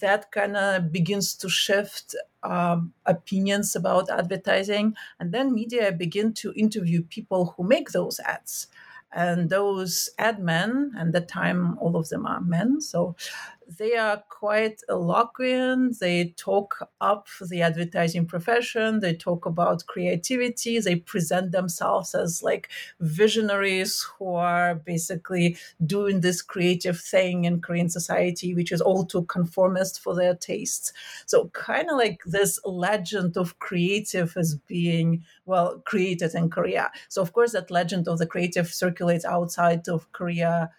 that 0.00 0.30
kind 0.30 0.56
of 0.56 0.92
begins 0.92 1.34
to 1.34 1.48
shift 1.48 2.14
um, 2.42 2.92
opinions 3.06 3.74
about 3.74 4.10
advertising. 4.10 4.94
And 5.18 5.32
then 5.32 5.54
media 5.54 5.92
begin 5.92 6.32
to 6.34 6.52
interview 6.54 7.02
people 7.02 7.54
who 7.56 7.64
make 7.64 7.90
those 7.90 8.20
ads. 8.20 8.68
And 9.10 9.48
those 9.48 10.10
ad 10.18 10.38
men, 10.38 10.92
and 10.96 11.14
the 11.14 11.22
time 11.22 11.78
all 11.78 11.96
of 11.96 12.10
them 12.10 12.26
are 12.26 12.42
men, 12.42 12.82
so 12.82 13.16
they 13.76 13.96
are 13.96 14.22
quite 14.30 14.80
eloquent. 14.88 16.00
They 16.00 16.34
talk 16.36 16.88
up 17.00 17.26
the 17.40 17.60
advertising 17.60 18.24
profession. 18.26 19.00
They 19.00 19.14
talk 19.14 19.44
about 19.44 19.86
creativity. 19.86 20.78
They 20.80 20.96
present 20.96 21.52
themselves 21.52 22.14
as 22.14 22.42
like 22.42 22.70
visionaries 23.00 24.06
who 24.18 24.34
are 24.34 24.74
basically 24.74 25.58
doing 25.84 26.20
this 26.20 26.40
creative 26.40 26.98
thing 26.98 27.44
in 27.44 27.60
Korean 27.60 27.90
society, 27.90 28.54
which 28.54 28.72
is 28.72 28.80
all 28.80 29.04
too 29.04 29.24
conformist 29.24 30.00
for 30.00 30.14
their 30.14 30.34
tastes. 30.34 30.92
So, 31.26 31.48
kind 31.48 31.90
of 31.90 31.98
like 31.98 32.22
this 32.24 32.58
legend 32.64 33.36
of 33.36 33.58
creative 33.58 34.34
is 34.36 34.54
being, 34.54 35.24
well, 35.44 35.82
created 35.84 36.34
in 36.34 36.48
Korea. 36.48 36.90
So, 37.08 37.20
of 37.20 37.34
course, 37.34 37.52
that 37.52 37.70
legend 37.70 38.08
of 38.08 38.18
the 38.18 38.26
creative 38.26 38.68
circulates 38.68 39.26
outside 39.26 39.88
of 39.88 40.10
Korea 40.12 40.70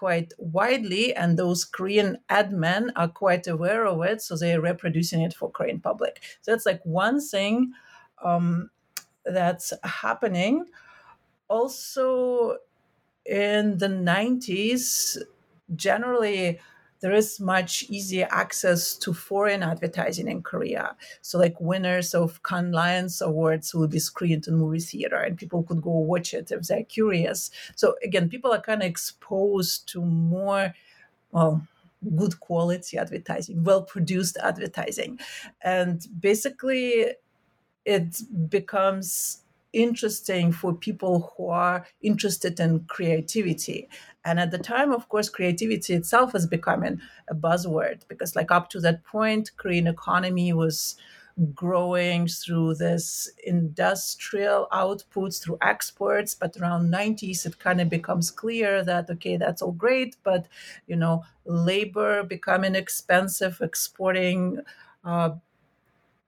quite 0.00 0.32
widely, 0.38 1.14
and 1.14 1.38
those 1.38 1.62
Korean 1.66 2.16
ad 2.30 2.52
men 2.52 2.90
are 2.96 3.08
quite 3.08 3.46
aware 3.46 3.86
of 3.86 4.02
it, 4.02 4.22
so 4.22 4.34
they're 4.34 4.62
reproducing 4.62 5.20
it 5.20 5.34
for 5.34 5.50
Korean 5.50 5.78
public. 5.78 6.22
So 6.40 6.50
that's 6.50 6.64
like 6.64 6.82
one 6.84 7.20
thing 7.20 7.72
um, 8.24 8.70
that's 9.26 9.74
happening. 9.84 10.64
Also, 11.48 12.58
in 13.26 13.78
the 13.78 13.88
90s, 13.88 15.18
generally 15.76 16.60
there 17.00 17.14
is 17.14 17.40
much 17.40 17.84
easier 17.88 18.28
access 18.30 18.94
to 18.96 19.12
foreign 19.12 19.62
advertising 19.62 20.28
in 20.28 20.42
Korea. 20.42 20.96
So, 21.22 21.38
like 21.38 21.60
winners 21.60 22.14
of 22.14 22.42
Cannes 22.42 22.72
Lions 22.72 23.20
Awards 23.22 23.74
will 23.74 23.88
be 23.88 23.98
screened 23.98 24.46
in 24.46 24.56
movie 24.56 24.80
theater, 24.80 25.16
and 25.16 25.36
people 25.36 25.62
could 25.62 25.82
go 25.82 25.90
watch 25.90 26.34
it 26.34 26.50
if 26.50 26.66
they're 26.66 26.84
curious. 26.84 27.50
So, 27.74 27.96
again, 28.04 28.28
people 28.28 28.52
are 28.52 28.60
kind 28.60 28.82
of 28.82 28.88
exposed 28.88 29.88
to 29.88 30.02
more, 30.02 30.74
well, 31.32 31.66
good 32.16 32.38
quality 32.40 32.98
advertising, 32.98 33.64
well 33.64 33.82
produced 33.82 34.36
advertising. 34.42 35.18
And 35.62 36.06
basically, 36.20 37.12
it 37.84 38.22
becomes 38.50 39.42
interesting 39.72 40.52
for 40.52 40.74
people 40.74 41.32
who 41.36 41.48
are 41.48 41.86
interested 42.02 42.58
in 42.60 42.84
creativity. 42.84 43.88
And 44.24 44.38
at 44.38 44.50
the 44.50 44.58
time, 44.58 44.92
of 44.92 45.08
course, 45.08 45.28
creativity 45.28 45.94
itself 45.94 46.32
was 46.32 46.46
becoming 46.46 47.00
a 47.28 47.34
buzzword 47.34 48.06
because, 48.08 48.36
like, 48.36 48.50
up 48.50 48.68
to 48.70 48.80
that 48.80 49.04
point, 49.04 49.50
Korean 49.56 49.86
economy 49.86 50.52
was 50.52 50.96
growing 51.54 52.26
through 52.26 52.74
this 52.74 53.30
industrial 53.44 54.68
outputs 54.72 55.42
through 55.42 55.56
exports 55.62 56.34
but 56.34 56.56
around 56.58 56.90
90s 56.90 57.46
it 57.46 57.58
kind 57.58 57.80
of 57.80 57.88
becomes 57.88 58.30
clear 58.30 58.84
that 58.84 59.08
okay 59.08 59.36
that's 59.36 59.62
all 59.62 59.72
great 59.72 60.16
but 60.22 60.46
you 60.86 60.96
know 60.96 61.24
labor 61.46 62.22
becoming 62.22 62.74
expensive 62.74 63.58
exporting 63.62 64.58
uh, 65.04 65.30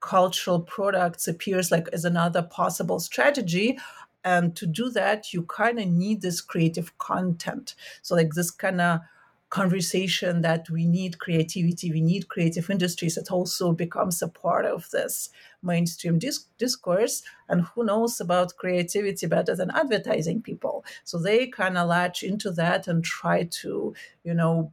cultural 0.03 0.61
products 0.61 1.27
appears 1.27 1.71
like 1.71 1.89
as 1.93 2.05
another 2.05 2.43
possible 2.43 3.01
strategy 3.01 3.79
and 4.25 4.55
to 4.57 4.67
do 4.67 4.91
that 4.91 5.33
you 5.33 5.43
kind 5.45 5.79
of 5.79 5.89
need 5.89 6.21
this 6.21 6.41
creative 6.41 6.97
content. 6.99 7.75
So 8.03 8.15
like 8.15 8.35
this 8.35 8.51
kind 8.51 8.81
of 8.81 9.01
conversation 9.49 10.41
that 10.43 10.69
we 10.71 10.87
need 10.87 11.19
creativity 11.19 11.93
we 11.93 12.01
need 12.01 12.29
creative 12.29 12.71
industries 12.71 13.17
that 13.17 13.31
also 13.31 13.71
becomes 13.73 14.23
a 14.23 14.29
part 14.29 14.65
of 14.65 14.91
this 14.93 15.29
mainstream 15.63 16.19
dis- 16.19 16.47
discourse 16.57 17.23
and 17.51 17.61
who 17.61 17.85
knows 17.85 18.19
about 18.19 18.57
creativity 18.57 19.27
better 19.27 19.55
than 19.55 19.71
advertising 19.71 20.41
people. 20.41 20.85
So 21.05 21.19
they 21.19 21.49
kind 21.49 21.77
of 21.77 21.89
latch 21.89 22.23
into 22.23 22.51
that 22.53 22.89
and 22.89 23.05
try 23.05 23.45
to 23.63 23.95
you 24.25 24.35
know 24.35 24.73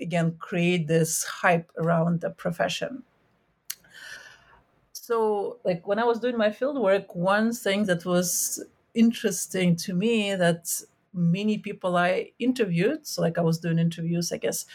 again 0.00 0.36
create 0.38 0.86
this 0.86 1.24
hype 1.24 1.70
around 1.76 2.20
the 2.20 2.30
profession 2.30 3.02
so 5.10 5.58
like 5.64 5.88
when 5.88 5.98
i 5.98 6.04
was 6.04 6.20
doing 6.20 6.38
my 6.38 6.52
field 6.52 6.78
work 6.80 7.16
one 7.16 7.52
thing 7.52 7.84
that 7.86 8.04
was 8.04 8.64
interesting 8.94 9.74
to 9.74 9.92
me 9.92 10.36
that 10.36 10.82
many 11.12 11.58
people 11.58 11.96
i 11.96 12.30
interviewed 12.38 13.04
so 13.04 13.20
like 13.20 13.36
i 13.36 13.40
was 13.40 13.58
doing 13.58 13.78
interviews 13.78 14.30
i 14.32 14.36
guess 14.36 14.66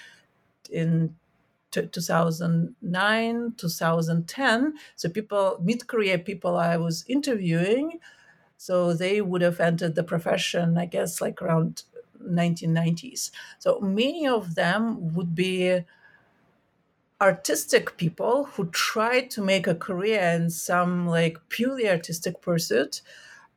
in 0.69 1.15
2009 1.71 3.53
2010 3.57 4.73
so 4.97 5.09
people 5.09 5.57
mid-career 5.63 6.17
people 6.17 6.57
i 6.57 6.75
was 6.75 7.05
interviewing 7.07 7.99
so 8.57 8.93
they 8.93 9.21
would 9.21 9.41
have 9.41 9.61
entered 9.61 9.95
the 9.95 10.03
profession 10.03 10.77
i 10.77 10.85
guess 10.85 11.21
like 11.21 11.41
around 11.41 11.83
1990s 12.21 13.31
so 13.59 13.79
many 13.79 14.27
of 14.27 14.55
them 14.55 15.13
would 15.13 15.33
be 15.33 15.81
artistic 17.21 17.95
people 17.97 18.45
who 18.45 18.65
try 18.71 19.21
to 19.21 19.41
make 19.41 19.67
a 19.67 19.75
career 19.75 20.19
in 20.19 20.49
some 20.49 21.07
like 21.07 21.37
purely 21.49 21.89
artistic 21.89 22.41
pursuit 22.41 23.01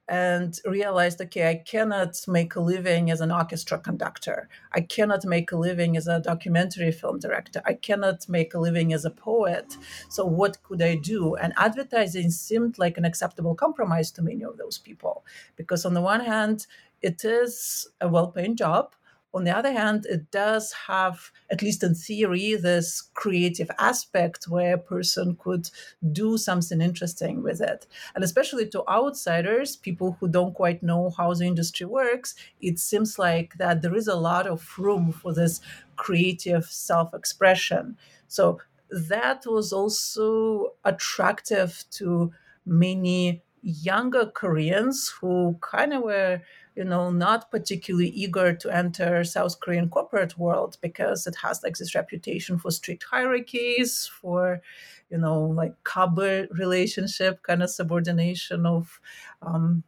and 0.09 0.61
realized 0.65 1.21
okay 1.21 1.51
i 1.51 1.55
cannot 1.55 2.17
make 2.29 2.55
a 2.55 2.61
living 2.61 3.11
as 3.11 3.21
an 3.21 3.31
orchestra 3.31 3.79
conductor. 3.79 4.49
I 4.73 4.81
cannot 4.81 5.25
make 5.25 5.53
a 5.53 5.57
living 5.57 5.97
as 5.97 6.07
a 6.07 6.21
documentary 6.21 6.93
film 6.93 7.19
director. 7.19 7.61
I 7.67 7.75
cannot 7.75 8.29
make 8.29 8.55
a 8.55 8.59
living 8.59 8.93
as 8.93 9.05
a 9.05 9.11
poet. 9.11 9.77
So 10.09 10.25
what 10.25 10.63
could 10.63 10.81
i 10.81 10.95
do? 10.95 11.35
And 11.35 11.53
advertising 11.57 12.31
seemed 12.31 12.79
like 12.79 12.97
an 12.97 13.05
acceptable 13.05 13.55
compromise 13.55 14.11
to 14.13 14.23
many 14.23 14.45
of 14.45 14.57
those 14.57 14.79
people 14.79 15.25
because 15.57 15.85
on 15.85 15.95
the 15.95 16.01
one 16.01 16.25
hand 16.25 16.67
it 17.03 17.25
is 17.25 17.89
a 18.01 18.09
well-paying 18.09 18.57
job 18.57 18.95
on 19.39 19.45
the 19.45 19.57
other 19.57 19.73
hand, 19.73 20.05
it 20.07 20.33
does 20.33 20.75
have, 20.89 21.31
at 21.49 21.63
least 21.63 21.85
in 21.85 21.95
theory, 21.95 22.57
this 22.57 23.01
creative 23.15 23.71
aspect 23.79 24.47
where 24.49 24.75
a 24.75 24.79
person 24.79 25.37
could 25.39 25.71
do 26.11 26.37
something 26.37 26.81
interesting 26.81 27.41
with 27.41 27.61
it. 27.61 27.87
And 28.17 28.25
especially 28.25 28.69
to 28.71 28.83
outsiders, 28.89 29.77
people 29.77 30.17
who 30.19 30.27
don't 30.27 30.55
quite 30.55 30.83
know 30.83 31.11
how 31.17 31.33
the 31.35 31.45
industry 31.45 31.87
works, 31.87 32.35
it 32.61 32.81
seems 32.81 33.17
like 33.17 33.55
that 33.59 33.81
there 33.81 33.95
is 33.95 34.09
a 34.09 34.17
lot 34.17 34.49
of 34.49 34.77
room 34.77 35.13
for 35.13 35.33
this 35.33 35.61
creative 35.95 36.65
self 36.65 37.15
expression. 37.15 37.97
So 38.27 38.59
that 38.91 39.47
was 39.47 39.73
also 39.73 40.75
attractive 40.85 41.85
to 41.93 42.33
many 42.67 43.45
younger 43.63 44.27
Koreans 44.27 45.15
who 45.21 45.57
kind 45.61 45.93
of 45.93 46.03
were 46.03 46.41
you 46.79 46.85
know, 46.85 47.11
not 47.11 47.51
particularly 47.51 48.11
eager 48.11 48.53
to 48.53 48.71
enter 48.71 49.25
South 49.25 49.59
Korean 49.59 49.89
corporate 49.89 50.39
world 50.39 50.77
because 50.81 51.27
it 51.27 51.35
has 51.43 51.61
like 51.65 51.77
this 51.77 51.93
reputation 51.93 52.57
for 52.57 52.71
strict 52.71 53.03
hierarchies, 53.03 54.07
for, 54.07 54.63
you 55.11 55.19
know, 55.19 55.41
like 55.43 55.75
cowboy 55.83 56.47
relationship 56.53 57.43
kind 57.43 57.65
of 57.65 57.71
subordination 57.71 58.65
of 58.65 59.01
um, 59.43 59.83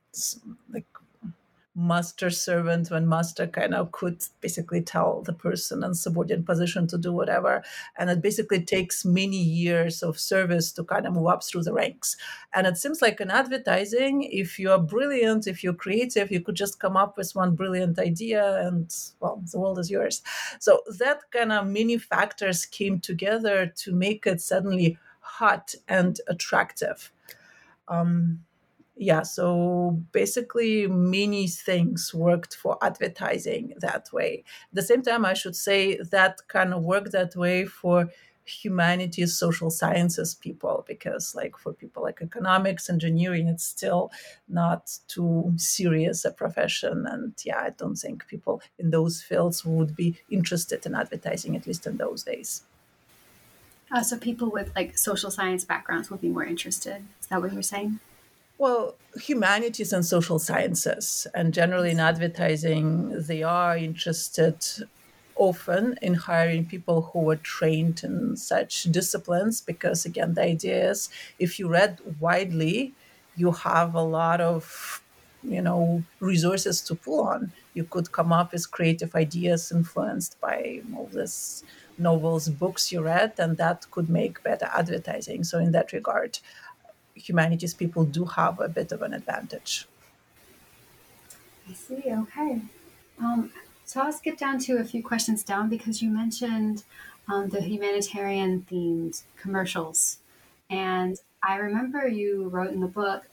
like 0.69 0.87
master 1.81 2.29
servant 2.31 2.91
when 2.91 3.09
master 3.09 3.47
kind 3.47 3.75
of 3.75 3.91
could 3.93 4.23
basically 4.41 4.83
tell 4.83 5.23
the 5.23 5.33
person 5.33 5.83
in 5.83 5.95
subordinate 5.95 6.45
position 6.45 6.87
to 6.89 6.99
do 6.99 7.13
whatever. 7.13 7.63
And 7.99 8.11
it 8.11 8.21
basically 8.21 8.63
takes 8.63 9.05
many 9.05 9.39
years 9.43 10.03
of 10.03 10.19
service 10.19 10.73
to 10.73 10.85
kind 10.85 11.07
of 11.07 11.15
move 11.15 11.29
up 11.29 11.43
through 11.43 11.63
the 11.63 11.73
ranks. 11.73 12.17
And 12.53 12.67
it 12.67 12.77
seems 12.77 13.01
like 13.01 13.21
in 13.21 13.31
advertising 13.31 14.25
if 14.25 14.59
you 14.59 14.71
are 14.71 14.79
brilliant 14.79 15.47
if 15.47 15.65
you're 15.65 15.73
creative 15.73 16.31
you 16.31 16.41
could 16.41 16.57
just 16.57 16.81
come 16.81 16.97
up 16.97 17.17
with 17.17 17.35
one 17.35 17.55
brilliant 17.55 17.99
idea 17.99 18.67
and 18.67 18.95
well 19.21 19.43
the 19.51 19.59
world 19.59 19.79
is 19.79 19.91
yours. 19.91 20.23
So 20.59 20.83
that 20.99 21.31
kind 21.31 21.53
of 21.53 21.67
many 21.67 21.97
factors 21.97 22.67
came 22.67 23.01
together 23.01 23.73
to 23.77 23.93
make 23.93 24.27
it 24.27 24.41
suddenly 24.41 24.99
hot 25.21 25.75
and 25.89 26.21
attractive. 26.29 27.11
Um, 27.89 28.41
yeah 29.01 29.23
so 29.23 29.99
basically 30.13 30.87
many 30.87 31.49
things 31.49 32.13
worked 32.13 32.55
for 32.55 32.77
advertising 32.83 33.73
that 33.81 34.13
way. 34.13 34.45
At 34.71 34.75
the 34.75 34.83
same 34.83 35.03
time 35.03 35.25
i 35.25 35.33
should 35.33 35.57
say 35.57 35.97
that 35.97 36.47
kind 36.49 36.75
of 36.75 36.83
worked 36.83 37.13
that 37.13 37.35
way 37.35 37.65
for 37.65 38.11
humanities 38.45 39.39
social 39.39 39.71
sciences 39.71 40.35
people 40.35 40.85
because 40.87 41.35
like 41.35 41.57
for 41.57 41.73
people 41.73 42.03
like 42.03 42.21
economics 42.21 42.91
engineering 42.91 43.47
it's 43.49 43.65
still 43.65 44.11
not 44.49 44.99
too 45.09 45.53
serious 45.57 46.25
a 46.25 46.31
profession 46.33 47.07
and 47.07 47.33
yeah 47.45 47.61
i 47.61 47.71
don't 47.71 47.97
think 47.97 48.27
people 48.27 48.61
in 48.79 48.91
those 48.91 49.23
fields 49.23 49.65
would 49.65 49.95
be 49.95 50.17
interested 50.31 50.85
in 50.85 50.95
advertising 50.95 51.57
at 51.57 51.67
least 51.67 51.87
in 51.87 51.97
those 51.97 52.23
days. 52.25 52.63
Uh, 53.93 54.03
so 54.03 54.17
people 54.17 54.51
with 54.51 54.71
like 54.77 54.97
social 54.97 55.31
science 55.33 55.65
backgrounds 55.65 56.11
would 56.11 56.21
be 56.21 56.29
more 56.29 56.45
interested. 56.45 57.03
Is 57.21 57.27
that 57.27 57.41
what 57.43 57.53
you're 57.53 57.63
saying 57.63 57.99
well, 58.61 58.97
humanities 59.17 59.93
and 59.93 60.05
social 60.05 60.39
sciences, 60.39 61.27
and 61.35 61.55
generally 61.55 61.93
in 61.93 61.99
advertising, 62.01 63.23
they 63.27 63.43
are 63.43 63.77
interested 63.77 64.57
often 65.35 65.97
in 66.03 66.13
hiring 66.15 66.67
people 66.67 67.01
who 67.13 67.31
are 67.31 67.37
trained 67.37 68.05
in 68.05 68.37
such 68.37 68.83
disciplines 68.85 69.63
because, 69.63 70.05
again, 70.05 70.35
the 70.35 70.43
idea 70.43 70.91
is 70.91 71.09
if 71.39 71.59
you 71.59 71.69
read 71.69 72.01
widely, 72.21 72.95
you 73.35 73.53
have 73.53 73.95
a 73.95 74.03
lot 74.03 74.41
of 74.43 75.03
you 75.43 75.63
know 75.63 76.05
resources 76.21 76.83
to 76.83 76.95
pull 76.95 77.21
on. 77.23 77.53
You 77.73 77.85
could 77.85 78.13
come 78.13 78.31
up 78.33 78.53
with 78.53 78.71
creative 78.71 79.15
ideas 79.15 79.73
influenced 79.73 80.39
by 80.41 80.83
all 80.95 81.07
this 81.07 81.65
novels 81.97 82.49
books 82.51 82.93
you 82.93 83.03
read 83.03 83.35
and 83.39 83.57
that 83.59 83.87
could 83.91 84.09
make 84.11 84.43
better 84.43 84.67
advertising. 84.73 85.45
So 85.45 85.59
in 85.59 85.73
that 85.73 85.93
regard 85.93 86.39
humanities 87.29 87.75
people 87.75 88.05
do 88.05 88.25
have 88.25 88.61
a 88.61 88.69
bit 88.69 88.93
of 88.93 89.03
an 89.03 89.15
advantage. 89.15 89.87
I 91.69 91.73
see. 91.75 92.03
Okay. 92.07 92.61
Um, 93.19 93.53
so 93.85 94.01
I'll 94.01 94.13
skip 94.13 94.39
down 94.39 94.59
to 94.61 94.79
a 94.79 94.85
few 94.85 95.03
questions 95.03 95.43
down 95.43 95.69
because 95.69 96.03
you 96.03 96.11
mentioned 96.11 96.85
um, 97.29 97.49
the 97.49 97.61
humanitarian 97.61 98.67
themed 98.71 99.23
commercials. 99.41 100.19
And 100.69 101.19
I 101.43 101.57
remember 101.57 102.07
you 102.07 102.49
wrote 102.49 102.73
in 102.73 102.81
the 102.81 102.87
book 102.87 103.25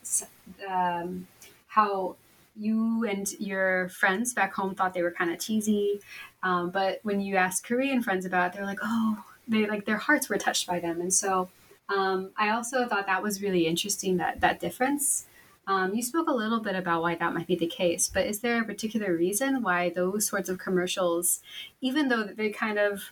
um, 0.68 1.26
how 1.68 2.16
you 2.56 3.04
and 3.04 3.30
your 3.38 3.88
friends 3.90 4.34
back 4.34 4.54
home 4.54 4.74
thought 4.74 4.94
they 4.94 5.02
were 5.02 5.12
kind 5.12 5.30
of 5.30 5.38
cheesy. 5.38 6.00
Um, 6.42 6.70
but 6.70 7.00
when 7.02 7.20
you 7.20 7.36
asked 7.36 7.64
Korean 7.64 8.02
friends 8.02 8.24
about 8.24 8.48
it, 8.48 8.56
they're 8.56 8.66
like, 8.66 8.80
oh, 8.82 9.24
they 9.46 9.66
like 9.66 9.84
their 9.84 9.96
hearts 9.96 10.28
were 10.28 10.38
touched 10.38 10.66
by 10.66 10.80
them. 10.80 11.00
And 11.00 11.12
so 11.12 11.48
um, 11.88 12.30
I 12.36 12.50
also 12.50 12.86
thought 12.86 13.06
that 13.06 13.22
was 13.22 13.42
really 13.42 13.66
interesting 13.66 14.16
that 14.18 14.40
that 14.40 14.60
difference. 14.60 15.26
Um, 15.66 15.94
you 15.94 16.02
spoke 16.02 16.28
a 16.28 16.32
little 16.32 16.60
bit 16.60 16.74
about 16.74 17.02
why 17.02 17.14
that 17.14 17.34
might 17.34 17.46
be 17.46 17.56
the 17.56 17.66
case, 17.66 18.10
but 18.12 18.26
is 18.26 18.40
there 18.40 18.62
a 18.62 18.64
particular 18.64 19.14
reason 19.14 19.62
why 19.62 19.90
those 19.90 20.26
sorts 20.26 20.48
of 20.48 20.58
commercials, 20.58 21.40
even 21.82 22.08
though 22.08 22.24
they 22.24 22.48
kind 22.48 22.78
of 22.78 23.10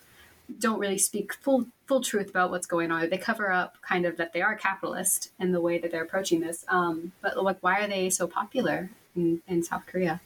don't 0.59 0.79
really 0.79 0.97
speak 0.99 1.35
full 1.35 1.67
full 1.87 2.01
truth 2.01 2.31
about 2.31 2.51
what's 2.51 2.67
going 2.67 2.91
on, 2.91 3.09
they 3.11 3.19
cover 3.19 3.53
up 3.53 3.77
kind 3.83 4.07
of 4.07 4.17
that 4.17 4.33
they 4.33 4.43
are 4.43 4.57
capitalist 4.57 5.31
in 5.39 5.53
the 5.53 5.61
way 5.61 5.79
that 5.79 5.91
they're 5.91 6.05
approaching 6.05 6.41
this. 6.41 6.65
Um, 6.69 7.13
but 7.21 7.43
like, 7.43 7.59
why 7.61 7.81
are 7.81 7.89
they 7.89 8.11
so 8.11 8.27
popular 8.27 8.91
in, 9.15 9.43
in 9.47 9.63
South 9.63 9.87
Korea? 9.87 10.21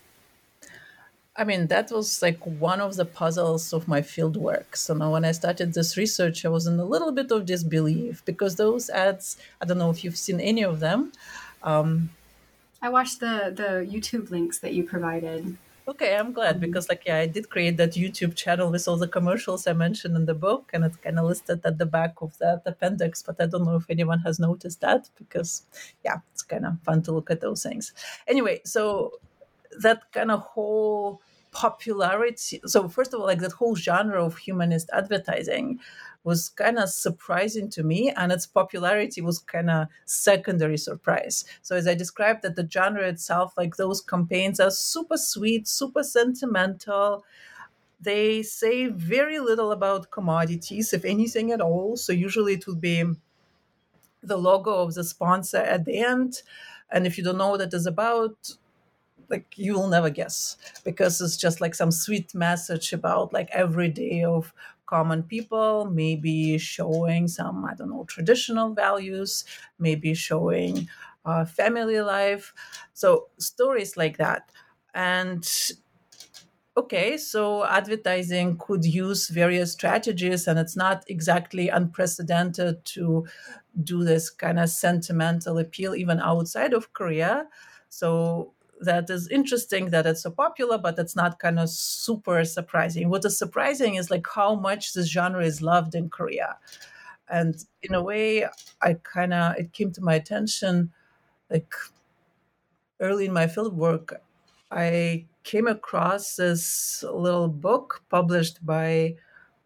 I 1.37 1.45
mean, 1.45 1.69
that 1.69 1.91
was 1.91 2.23
like 2.23 2.45
one 2.45 2.81
of 2.81 2.97
the 2.97 3.05
puzzles 3.05 3.73
of 3.73 3.87
my 3.87 4.03
field 4.03 4.37
work. 4.37 4.77
So 4.77 4.95
now 4.95 5.13
when 5.13 5.25
I 5.25 5.33
started 5.33 5.73
this 5.73 5.97
research, 5.97 6.45
I 6.45 6.49
was 6.49 6.67
in 6.67 6.79
a 6.79 6.85
little 6.85 7.13
bit 7.13 7.31
of 7.31 7.47
disbelief 7.47 8.25
because 8.25 8.57
those 8.57 8.91
ads, 8.91 9.37
I 9.61 9.65
don't 9.65 9.79
know 9.79 9.91
if 9.91 10.03
you've 10.03 10.19
seen 10.19 10.41
any 10.41 10.65
of 10.65 10.81
them. 10.81 11.13
Um, 11.63 12.11
I 12.83 12.89
watched 12.89 13.21
the 13.21 13.53
the 13.55 13.87
YouTube 13.87 14.31
links 14.31 14.59
that 14.61 14.73
you 14.73 14.85
provided. 14.85 15.57
Okay, 15.87 16.17
I'm 16.17 16.33
glad 16.33 16.57
mm-hmm. 16.57 16.67
because 16.67 16.89
like 16.89 17.03
yeah, 17.07 17.19
I 17.19 17.27
did 17.27 17.51
create 17.51 17.77
that 17.77 17.93
YouTube 17.93 18.35
channel 18.37 18.71
with 18.71 18.87
all 18.89 18.97
the 18.97 19.09
commercials 19.09 19.67
I 19.67 19.73
mentioned 19.73 20.17
in 20.17 20.27
the 20.27 20.35
book 20.35 20.71
and 20.73 20.85
it's 20.85 20.97
kind 20.97 21.19
of 21.19 21.27
listed 21.27 21.61
at 21.65 21.79
the 21.79 21.87
back 21.87 22.21
of 22.23 22.37
that 22.39 22.63
appendix, 22.67 23.23
but 23.23 23.41
I 23.41 23.47
don't 23.47 23.65
know 23.65 23.77
if 23.77 23.87
anyone 23.91 24.21
has 24.21 24.39
noticed 24.39 24.81
that 24.81 25.09
because 25.17 25.63
yeah, 26.05 26.19
it's 26.33 26.43
kind 26.43 26.67
of 26.67 26.81
fun 26.85 27.03
to 27.03 27.13
look 27.13 27.31
at 27.31 27.41
those 27.41 27.63
things. 27.63 27.93
Anyway, 28.29 28.61
so 28.65 29.13
that 29.79 30.11
kind 30.13 30.31
of 30.31 30.41
whole 30.41 31.21
popularity 31.53 32.61
so 32.65 32.89
first 32.89 33.13
of 33.13 33.19
all 33.19 33.27
like 33.27 33.41
that 33.41 33.53
whole 33.53 33.75
genre 33.75 34.25
of 34.25 34.39
humanist 34.39 34.89
advertising 34.93 35.81
was 36.23 36.51
kind 36.51 36.79
of 36.79 36.89
surprising 36.91 37.69
to 37.71 37.83
me 37.83 38.11
and 38.11 38.31
its 38.31 38.47
popularity 38.47 39.21
was 39.21 39.39
kind 39.39 39.71
of 39.71 39.89
secondary 40.05 40.77
surprise. 40.77 41.45
So 41.63 41.77
as 41.77 41.87
i 41.89 41.95
described 41.95 42.43
that 42.43 42.57
the 42.57 42.69
genre 42.71 43.07
itself 43.09 43.55
like 43.57 43.77
those 43.77 44.01
campaigns 44.01 44.61
are 44.61 44.71
super 44.71 45.17
sweet 45.17 45.67
super 45.67 46.03
sentimental. 46.03 47.25
They 48.03 48.43
say 48.43 48.89
very 48.89 49.39
little 49.39 49.73
about 49.73 50.11
commodities 50.11 50.93
if 50.93 51.05
anything 51.05 51.53
at 51.53 51.61
all. 51.61 51.97
So 51.97 52.13
usually 52.13 52.55
it 52.55 52.67
would 52.67 52.81
be 52.81 53.05
the 54.23 54.37
logo 54.37 54.75
of 54.75 54.95
the 54.95 55.05
sponsor 55.05 55.59
at 55.59 55.87
the 55.87 55.99
end 55.99 56.43
and 56.91 57.07
if 57.07 57.17
you 57.17 57.25
don't 57.25 57.39
know 57.39 57.51
what 57.51 57.63
it 57.63 57.73
is 57.73 57.87
about 57.87 58.57
like 59.31 59.57
you 59.57 59.75
will 59.75 59.89
never 59.89 60.11
guess 60.11 60.57
because 60.85 61.21
it's 61.21 61.37
just 61.37 61.61
like 61.61 61.75
some 61.75 61.91
sweet 61.93 62.35
message 62.35 62.93
about 62.93 63.33
like 63.33 63.49
every 63.53 63.89
day 63.89 64.25
of 64.25 64.53
common 64.87 65.23
people 65.23 65.85
maybe 65.87 66.59
showing 66.59 67.29
some 67.29 67.65
i 67.65 67.75
don't 67.75 67.91
know 67.91 68.05
traditional 68.05 68.75
values 68.75 69.45
maybe 69.79 70.15
showing 70.15 70.89
uh, 71.27 71.45
family 71.45 72.01
life. 72.01 72.55
So 72.95 73.29
stories 73.39 73.95
like 73.95 74.17
that. 74.17 74.51
And 74.95 75.47
okay 76.77 77.17
so 77.17 77.65
advertising 77.65 78.57
could 78.57 78.85
use 78.85 79.29
various 79.29 79.73
strategies 79.73 80.47
and 80.47 80.59
it's 80.59 80.77
not 80.77 81.05
exactly 81.09 81.69
unprecedented 81.69 82.85
to 82.85 83.27
do 83.85 84.05
this 84.05 84.31
kind 84.31 84.59
of 84.61 84.69
sentimental 84.71 85.59
appeal 85.59 85.95
even 85.95 86.21
outside 86.21 86.75
of 86.75 86.93
korea. 86.95 87.49
So 87.89 88.55
that 88.81 89.11
is 89.11 89.29
interesting 89.29 89.91
that 89.91 90.07
it's 90.07 90.23
so 90.23 90.31
popular, 90.31 90.79
but 90.79 90.99
it's 90.99 91.17
not 91.17 91.39
kind 91.39 91.59
of 91.59 91.69
super 91.71 92.45
surprising. 92.45 93.11
What 93.11 93.25
is 93.25 93.39
surprising 93.39 93.97
is 93.97 94.11
like 94.11 94.27
how 94.35 94.55
much 94.55 94.95
this 94.95 95.09
genre 95.09 95.45
is 95.45 95.63
loved 95.63 95.95
in 95.95 96.09
Korea. 96.09 96.57
And 97.29 97.65
in 97.83 97.95
a 97.95 98.03
way, 98.03 98.47
I 98.83 98.95
kind 98.95 99.33
of, 99.33 99.57
it 99.57 99.73
came 99.73 99.93
to 99.93 100.01
my 100.01 100.15
attention 100.15 100.93
like 101.51 101.75
early 103.01 103.27
in 103.27 103.33
my 103.33 103.47
field 103.47 103.77
work, 103.77 104.23
I 104.71 105.27
came 105.43 105.67
across 105.67 106.37
this 106.37 107.03
little 107.03 107.49
book 107.49 108.03
published 108.09 108.65
by 108.65 109.17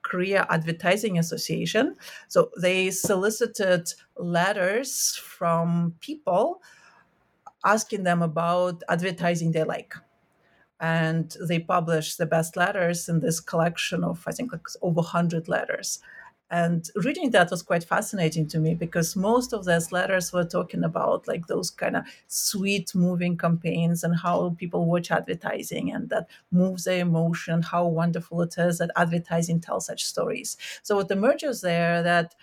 Korea 0.03 0.47
Advertising 0.51 1.19
Association. 1.19 1.97
So 2.29 2.51
they 2.61 2.91
solicited 2.91 3.93
letters 4.17 5.17
from 5.17 5.95
people 6.01 6.62
asking 7.65 8.05
them 8.05 8.23
about 8.23 8.83
advertising 8.89 9.53
they 9.53 9.65
like. 9.65 9.95
And 10.81 11.35
they 11.49 11.61
published 11.61 12.19
the 12.19 12.27
best 12.27 12.57
letters 12.57 13.09
in 13.09 13.21
this 13.21 13.41
collection 13.41 14.05
of, 14.05 14.23
I 14.27 14.33
think, 14.33 14.53
like 14.53 14.67
over 14.83 15.01
100 15.01 15.49
letters. 15.49 16.01
And 16.51 16.89
reading 16.95 17.31
that 17.31 17.51
was 17.51 17.62
quite 17.62 17.85
fascinating 17.85 18.47
to 18.49 18.59
me 18.61 18.75
because 18.75 19.17
most 19.17 19.53
of 19.53 19.65
those 19.65 19.91
letters 19.93 20.33
were 20.33 20.45
talking 20.45 20.85
about 20.85 21.27
like 21.27 21.47
those 21.47 21.71
kind 21.71 21.97
of 21.97 22.05
sweet 22.29 22.95
moving 22.95 23.37
campaigns 23.37 24.05
and 24.05 24.15
how 24.15 24.55
people 24.59 24.85
watch 24.85 25.11
advertising 25.11 25.91
and 25.91 26.11
that 26.11 26.29
moves 26.53 26.85
their 26.85 27.01
emotion, 27.01 27.62
how 27.62 27.87
wonderful 27.87 28.43
it 28.43 28.55
is 28.59 28.79
that 28.79 28.91
advertising 28.95 29.61
tells 29.61 29.87
such 29.87 30.05
stories. 30.05 30.57
So 30.83 30.97
what 30.97 31.11
emerges 31.11 31.62
there 31.62 32.03
that 32.03 32.35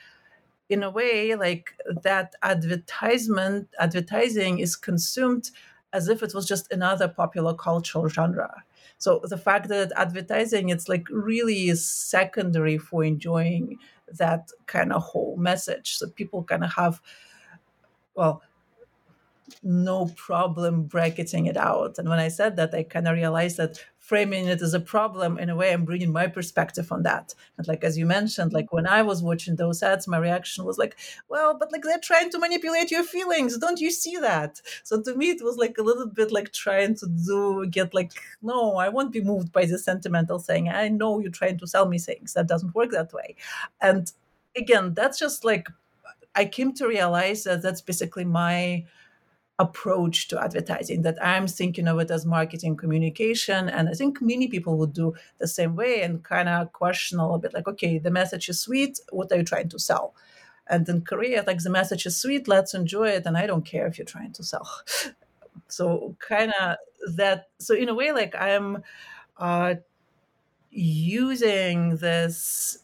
in 0.72 0.84
a 0.84 0.90
way 0.90 1.36
like 1.36 1.74
that 2.04 2.34
advertisement 2.42 3.68
advertising 3.80 4.60
is 4.60 4.76
consumed 4.76 5.52
as 5.94 6.08
if 6.08 6.24
it 6.24 6.34
was 6.34 6.48
just 6.48 6.72
another 6.72 7.08
popular 7.08 7.54
cultural 7.54 8.08
genre 8.08 8.64
so 8.98 9.20
the 9.24 9.38
fact 9.38 9.68
that 9.70 9.92
advertising 9.96 10.70
it's 10.70 10.88
like 10.88 11.08
really 11.10 11.70
is 11.70 11.84
secondary 11.90 12.78
for 12.78 13.04
enjoying 13.04 13.80
that 14.18 14.52
kind 14.66 14.94
of 14.94 15.02
whole 15.02 15.38
message. 15.38 15.98
So 15.98 16.08
people 16.10 16.44
kind 16.44 16.64
of 16.64 16.74
have, 16.74 17.02
well, 18.16 18.42
no 19.64 20.06
problem 20.16 20.84
bracketing 20.84 21.48
it 21.48 21.58
out. 21.58 21.98
And 21.98 22.10
when 22.10 22.20
I 22.20 22.30
said 22.30 22.56
that, 22.58 22.74
I 22.74 22.84
kind 22.84 23.08
of 23.08 23.16
realized 23.16 23.58
that 23.58 23.84
framing 24.12 24.48
it 24.50 24.62
as 24.62 24.74
a 24.74 24.80
problem 24.96 25.40
in 25.40 25.50
a 25.50 25.56
way, 25.56 25.72
I'm 25.72 25.86
bringing 25.86 26.12
my 26.12 26.28
perspective 26.28 26.92
on 26.92 27.04
that. 27.04 27.34
And 27.58 27.66
like 27.66 27.82
as 27.86 27.98
you 27.98 28.06
mentioned, 28.06 28.52
like 28.52 28.74
when 28.74 28.86
I 28.86 29.02
was 29.04 29.24
watching 29.24 29.56
those 29.56 29.82
ads, 29.82 30.06
my 30.06 30.18
reaction 30.18 30.66
was 30.66 30.78
like, 30.78 30.98
well, 31.30 31.58
but 31.58 31.72
like 31.72 31.84
they're 31.84 32.10
trying 32.12 32.30
to 32.32 32.38
manipulate 32.38 32.92
your 32.92 33.06
feelings. 33.06 33.58
Don't 33.58 33.80
you 33.80 33.90
see 33.90 34.18
that? 34.18 34.62
So 34.84 35.02
to 35.02 35.16
me, 35.16 35.30
it 35.30 35.42
was 35.42 35.56
like 35.56 35.78
a 35.78 35.82
little 35.90 36.08
bit 36.08 36.30
like 36.30 36.52
trying 36.52 36.96
to 36.96 37.08
do 37.26 37.66
get 37.68 37.94
like, 37.94 38.12
no, 38.42 38.76
I 38.76 38.90
won't 38.90 39.14
be 39.14 39.22
moved 39.22 39.54
by 39.54 39.64
the 39.64 39.80
sentimental 39.80 40.40
thing. 40.40 40.68
I 40.68 40.90
know 40.90 41.20
you're 41.22 41.32
trying 41.32 41.58
to 41.60 41.66
sell 41.66 41.88
me 41.88 41.98
things. 41.98 42.34
That 42.34 42.48
doesn't 42.48 42.76
work 42.76 42.92
that 42.92 43.14
way. 43.14 43.38
And 43.80 44.12
again, 44.58 44.94
that's 44.94 45.20
just 45.20 45.46
like 45.46 45.70
I 46.36 46.44
came 46.44 46.74
to 46.74 46.86
realize 46.86 47.46
that 47.46 47.62
that's 47.62 47.82
basically 47.82 48.26
my 48.26 48.86
approach 49.60 50.28
to 50.28 50.42
advertising 50.42 51.04
that 51.04 51.24
i'm 51.24 51.48
thinking 51.48 51.88
of 51.88 52.00
it 52.00 52.10
as 52.10 52.26
marketing 52.26 52.76
communication. 52.76 53.70
And 53.70 53.90
i 53.90 53.94
think 53.94 54.22
many 54.22 54.48
people 54.48 54.78
would 54.78 54.94
do 54.94 55.14
the 55.38 55.48
same 55.48 55.76
way 55.76 56.02
and 56.02 56.24
kind 56.24 56.50
of 56.50 56.74
question 56.74 57.20
a 57.20 57.24
little 57.24 57.38
bit 57.38 57.54
like 57.54 57.68
okay 57.68 58.00
the 58.00 58.12
message 58.12 58.50
is 58.50 58.60
sweet 58.60 59.00
what 59.12 59.32
are 59.32 59.38
you 59.38 59.44
trying 59.44 59.70
to 59.70 59.80
sell? 59.80 60.16
And 60.68 60.88
in 60.90 61.02
korea 61.02 61.44
like 61.46 61.62
the 61.62 61.70
message 61.70 62.06
is 62.06 62.18
sweet 62.18 62.48
let's 62.48 62.74
enjoy 62.74 63.10
it 63.10 63.26
and 63.26 63.38
i 63.38 63.46
don't 63.46 63.66
care 63.66 63.88
if 63.88 63.98
you're 63.98 64.06
trying 64.06 64.34
to 64.34 64.44
sell. 64.44 64.70
So 65.68 66.16
kind 66.20 66.52
of 66.60 66.78
that 67.16 67.50
so 67.58 67.74
in 67.76 67.90
a 67.90 67.94
way 67.94 68.12
like 68.12 68.36
i'm 68.36 68.84
uh, 69.38 69.76
using 70.70 71.98
this 71.98 72.80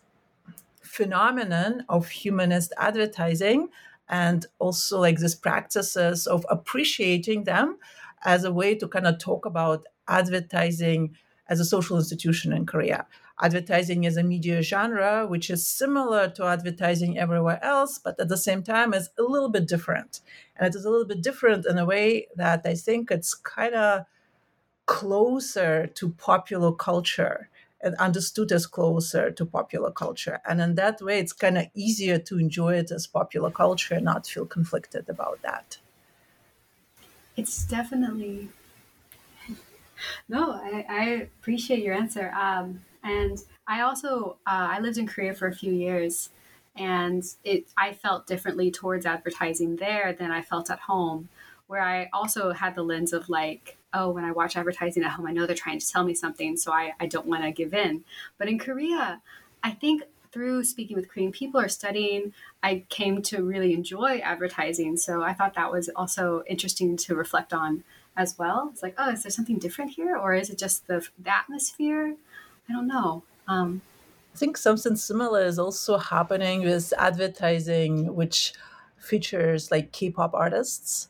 phenomenon 0.82 1.86
of 1.90 2.10
humanist 2.10 2.74
advertising 2.78 3.70
and 4.10 4.46
also 4.60 5.00
like 5.00 5.20
these 5.20 5.36
practices 5.36 6.28
of 6.28 6.46
appreciating 6.50 7.44
them 7.44 7.78
as 8.24 8.44
a 8.44 8.52
way 8.52 8.76
to 8.76 8.88
kind 8.88 9.08
of 9.08 9.20
talk 9.20 9.46
about 9.46 9.86
advertising 10.08 11.16
as 11.50 11.60
a 11.60 11.66
social 11.66 11.98
institution 11.98 12.52
in 12.54 12.66
Korea. 12.66 13.06
Advertising 13.42 14.04
is 14.06 14.18
a 14.18 14.24
media 14.24 14.62
genre 14.62 15.28
which 15.28 15.50
is 15.50 15.68
similar 15.68 16.28
to 16.28 16.46
advertising 16.46 17.20
everywhere 17.20 17.64
else, 17.64 18.00
but 18.00 18.20
at 18.20 18.30
the 18.30 18.38
same 18.38 18.64
time 18.64 18.94
is 18.94 19.10
a 19.20 19.24
little 19.24 19.50
bit 19.50 19.68
different. 19.68 20.22
And 20.56 20.68
it 20.68 20.78
is 20.78 20.86
a 20.86 20.90
little 20.90 21.06
bit 21.06 21.22
different 21.22 21.66
in 21.68 21.78
a 21.78 21.86
way 21.86 22.28
that 22.36 22.62
I 22.66 22.74
think 22.74 23.12
it's 23.12 23.36
kind 23.36 23.76
of 23.76 24.06
closer 24.88 25.88
to 25.88 26.10
popular 26.10 26.72
culture 26.72 27.50
and 27.82 27.96
understood 27.96 28.52
as 28.52 28.66
closer 28.68 29.32
to 29.32 29.46
popular 29.46 29.92
culture. 29.92 30.40
And 30.46 30.62
in 30.62 30.76
that 30.76 31.02
way, 31.02 31.20
it's 31.20 31.34
kind 31.34 31.58
of 31.58 31.68
easier 31.76 32.18
to 32.20 32.40
enjoy 32.40 32.76
it 32.76 32.92
as 32.92 33.08
popular 33.08 33.52
culture 33.52 33.96
and 33.96 34.06
not 34.06 34.28
feel 34.28 34.46
conflicted 34.46 35.10
about 35.10 35.42
that. 35.44 35.78
It's 37.36 37.66
definitely. 37.66 38.50
No, 40.30 40.52
I, 40.52 40.86
I 40.90 41.04
appreciate 41.40 41.84
your 41.84 41.96
answer. 41.96 42.32
Um, 42.32 42.84
and 43.04 43.38
I 43.68 43.82
also 43.82 44.38
uh, 44.46 44.70
I 44.72 44.80
lived 44.80 44.98
in 44.98 45.08
Korea 45.08 45.34
for 45.34 45.48
a 45.48 45.56
few 45.56 45.74
years, 45.74 46.30
and 46.76 47.24
it 47.44 47.68
I 47.78 47.94
felt 47.94 48.28
differently 48.28 48.72
towards 48.72 49.06
advertising 49.06 49.78
there 49.78 50.14
than 50.14 50.32
I 50.32 50.42
felt 50.42 50.70
at 50.70 50.80
home, 50.80 51.30
where 51.68 51.82
I 51.82 52.10
also 52.14 52.52
had 52.52 52.76
the 52.76 52.84
lens 52.84 53.14
of 53.14 53.30
like 53.30 53.77
oh, 53.94 54.12
when 54.12 54.24
I 54.24 54.32
watch 54.32 54.56
advertising 54.56 55.04
at 55.04 55.12
home, 55.12 55.28
I 55.28 55.32
know 55.32 55.46
they're 55.46 55.56
trying 55.56 55.80
to 55.80 55.88
tell 55.88 56.04
me 56.04 56.14
something, 56.14 56.58
so 56.58 56.72
I, 56.72 56.94
I 57.00 57.06
don't 57.06 57.28
want 57.28 57.44
to 57.44 57.52
give 57.52 57.74
in. 57.74 58.04
But 58.38 58.48
in 58.48 58.60
Korea, 58.60 59.22
I 59.64 59.72
think 59.72 60.04
through 60.32 60.64
speaking 60.64 60.96
with 60.96 61.10
Korean 61.10 61.32
people 61.32 61.60
or 61.60 61.70
studying, 61.70 62.34
I 62.62 62.84
came 62.90 63.22
to 63.24 63.44
really 63.44 63.74
enjoy 63.74 64.20
advertising. 64.20 64.98
So 64.98 65.24
I 65.24 65.34
thought 65.34 65.56
that 65.56 65.72
was 65.72 65.90
also 65.96 66.44
interesting 66.48 66.98
to 66.98 67.16
reflect 67.16 67.54
on 67.54 67.84
as 68.16 68.38
well. 68.38 68.70
It's 68.72 68.84
like, 68.84 68.96
oh, 68.98 69.12
is 69.12 69.24
there 69.24 69.32
something 69.32 69.58
different 69.58 69.92
here? 69.92 70.18
Or 70.18 70.34
is 70.34 70.50
it 70.50 70.58
just 70.58 70.88
the, 70.88 71.08
the 71.18 71.34
atmosphere? 71.34 72.16
I 72.70 72.74
don't 72.74 72.88
know. 72.88 73.24
Um, 73.48 73.82
I 74.34 74.38
think 74.38 74.58
something 74.58 74.96
similar 74.96 75.44
is 75.46 75.58
also 75.58 75.98
happening 75.98 76.64
with 76.64 76.94
advertising, 76.98 78.14
which 78.14 78.54
features 78.98 79.72
like 79.72 79.92
K-pop 79.92 80.34
artists 80.34 81.10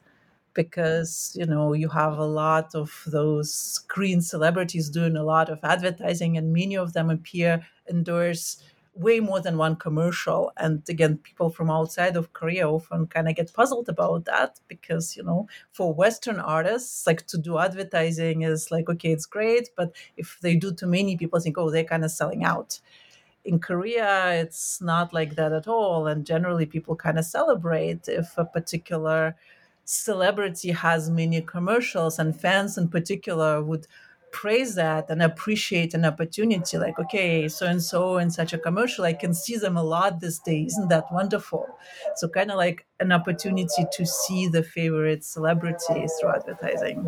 because 0.58 1.36
you 1.40 1.46
know 1.46 1.74
you 1.74 1.90
have 1.90 2.18
a 2.18 2.26
lot 2.44 2.76
of 2.76 2.90
those 3.08 3.54
screen 3.54 4.22
celebrities 4.22 4.90
doing 4.90 5.16
a 5.18 5.24
lot 5.24 5.50
of 5.50 5.60
advertising, 5.64 6.38
and 6.38 6.52
many 6.54 6.76
of 6.78 6.94
them 6.94 7.10
appear 7.10 7.66
endorse 7.90 8.62
way 8.96 9.20
more 9.20 9.40
than 9.40 9.58
one 9.58 9.76
commercial. 9.76 10.52
And 10.58 10.82
again, 10.90 11.18
people 11.20 11.50
from 11.52 11.70
outside 11.70 12.16
of 12.18 12.34
Korea 12.34 12.68
often 12.70 13.08
kind 13.08 13.30
of 13.30 13.36
get 13.36 13.54
puzzled 13.54 13.90
about 13.90 14.26
that 14.26 14.60
because, 14.68 15.16
you 15.16 15.24
know, 15.24 15.48
for 15.72 15.94
Western 15.94 16.40
artists, 16.40 17.06
like 17.06 17.28
to 17.28 17.38
do 17.38 17.60
advertising 17.60 18.42
is 18.42 18.72
like, 18.72 18.90
okay, 18.90 19.12
it's 19.12 19.28
great. 19.28 19.70
But 19.76 19.96
if 20.18 20.40
they 20.42 20.56
do 20.56 20.74
too 20.74 20.88
many, 20.88 21.16
people 21.16 21.40
think, 21.40 21.58
oh, 21.60 21.70
they're 21.70 21.84
kind 21.84 22.04
of 22.04 22.12
selling 22.12 22.44
out. 22.44 22.80
In 23.46 23.60
Korea, 23.60 24.34
it's 24.42 24.82
not 24.82 25.14
like 25.14 25.36
that 25.36 25.54
at 25.54 25.68
all. 25.68 26.08
And 26.08 26.26
generally, 26.26 26.66
people 26.66 26.96
kind 26.96 27.18
of 27.20 27.26
celebrate 27.26 28.08
if 28.08 28.38
a 28.38 28.46
particular 28.46 29.36
celebrity 29.88 30.72
has 30.72 31.10
many 31.10 31.40
commercials 31.40 32.20
and 32.20 32.38
fans 32.38 32.78
in 32.78 32.90
particular 32.90 33.64
would 33.64 33.88
praise 34.34 34.76
that 34.76 35.10
and 35.10 35.24
appreciate 35.24 35.94
an 35.94 36.04
opportunity 36.04 36.78
like 36.78 37.00
okay 37.00 37.48
so 37.48 37.66
and 37.66 37.82
so 37.82 38.18
in 38.18 38.30
such 38.30 38.52
a 38.52 38.58
commercial 38.58 39.06
i 39.06 39.14
can 39.14 39.34
see 39.34 39.56
them 39.56 39.78
a 39.78 39.82
lot 39.84 40.20
this 40.20 40.40
day 40.40 40.64
isn't 40.64 40.90
that 40.90 41.06
wonderful? 41.12 41.66
So 42.18 42.28
kind 42.28 42.52
of 42.52 42.58
like 42.58 42.86
an 43.00 43.14
opportunity 43.14 43.86
to 43.94 44.06
see 44.06 44.50
the 44.50 44.62
favorite 44.62 45.24
celebrities 45.24 46.12
through 46.20 46.36
advertising 46.36 47.08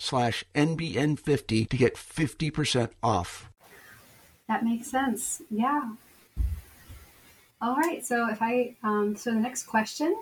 slash 0.00 0.44
NBN50 0.54 1.68
to 1.68 1.76
get 1.76 1.94
50% 1.94 2.90
off. 3.02 3.50
That 4.48 4.64
makes 4.64 4.88
sense. 4.90 5.42
Yeah. 5.50 5.90
All 7.60 7.76
right. 7.76 8.04
So 8.04 8.28
if 8.30 8.40
I, 8.40 8.76
um, 8.82 9.16
so 9.16 9.30
the 9.32 9.40
next 9.40 9.64
question, 9.64 10.16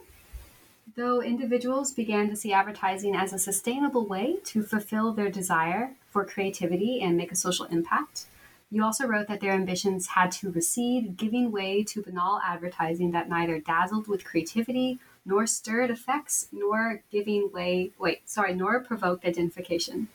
though 0.97 1.23
individuals 1.23 1.93
began 1.93 2.29
to 2.31 2.37
see 2.37 2.53
advertising 2.53 3.15
as 3.15 3.33
a 3.33 3.39
sustainable 3.39 4.07
way 4.07 4.37
to 4.45 4.63
fulfill 4.63 5.13
their 5.13 5.31
desire 5.31 5.95
for 6.11 6.25
creativity 6.25 7.01
and 7.01 7.17
make 7.17 7.33
a 7.33 7.37
social 7.37 7.67
impact, 7.67 8.27
you 8.71 8.83
also 8.83 9.07
wrote 9.07 9.29
that 9.29 9.41
their 9.41 9.53
ambitions 9.53 10.09
had 10.09 10.33
to 10.33 10.51
recede, 10.51 11.17
giving 11.17 11.53
way 11.53 11.85
to 11.85 12.03
banal 12.03 12.41
advertising 12.45 13.11
that 13.13 13.29
neither 13.29 13.61
dazzled 13.61 14.09
with 14.09 14.25
creativity 14.25 14.99
nor 15.25 15.47
stirred 15.47 15.91
effects, 15.91 16.49
nor 16.53 17.03
giving 17.11 17.51
way, 17.53 17.93
wait, 17.99 18.29
sorry, 18.29 18.55
nor 18.55 18.81
provoked 18.81 19.25
identification. 19.25 20.09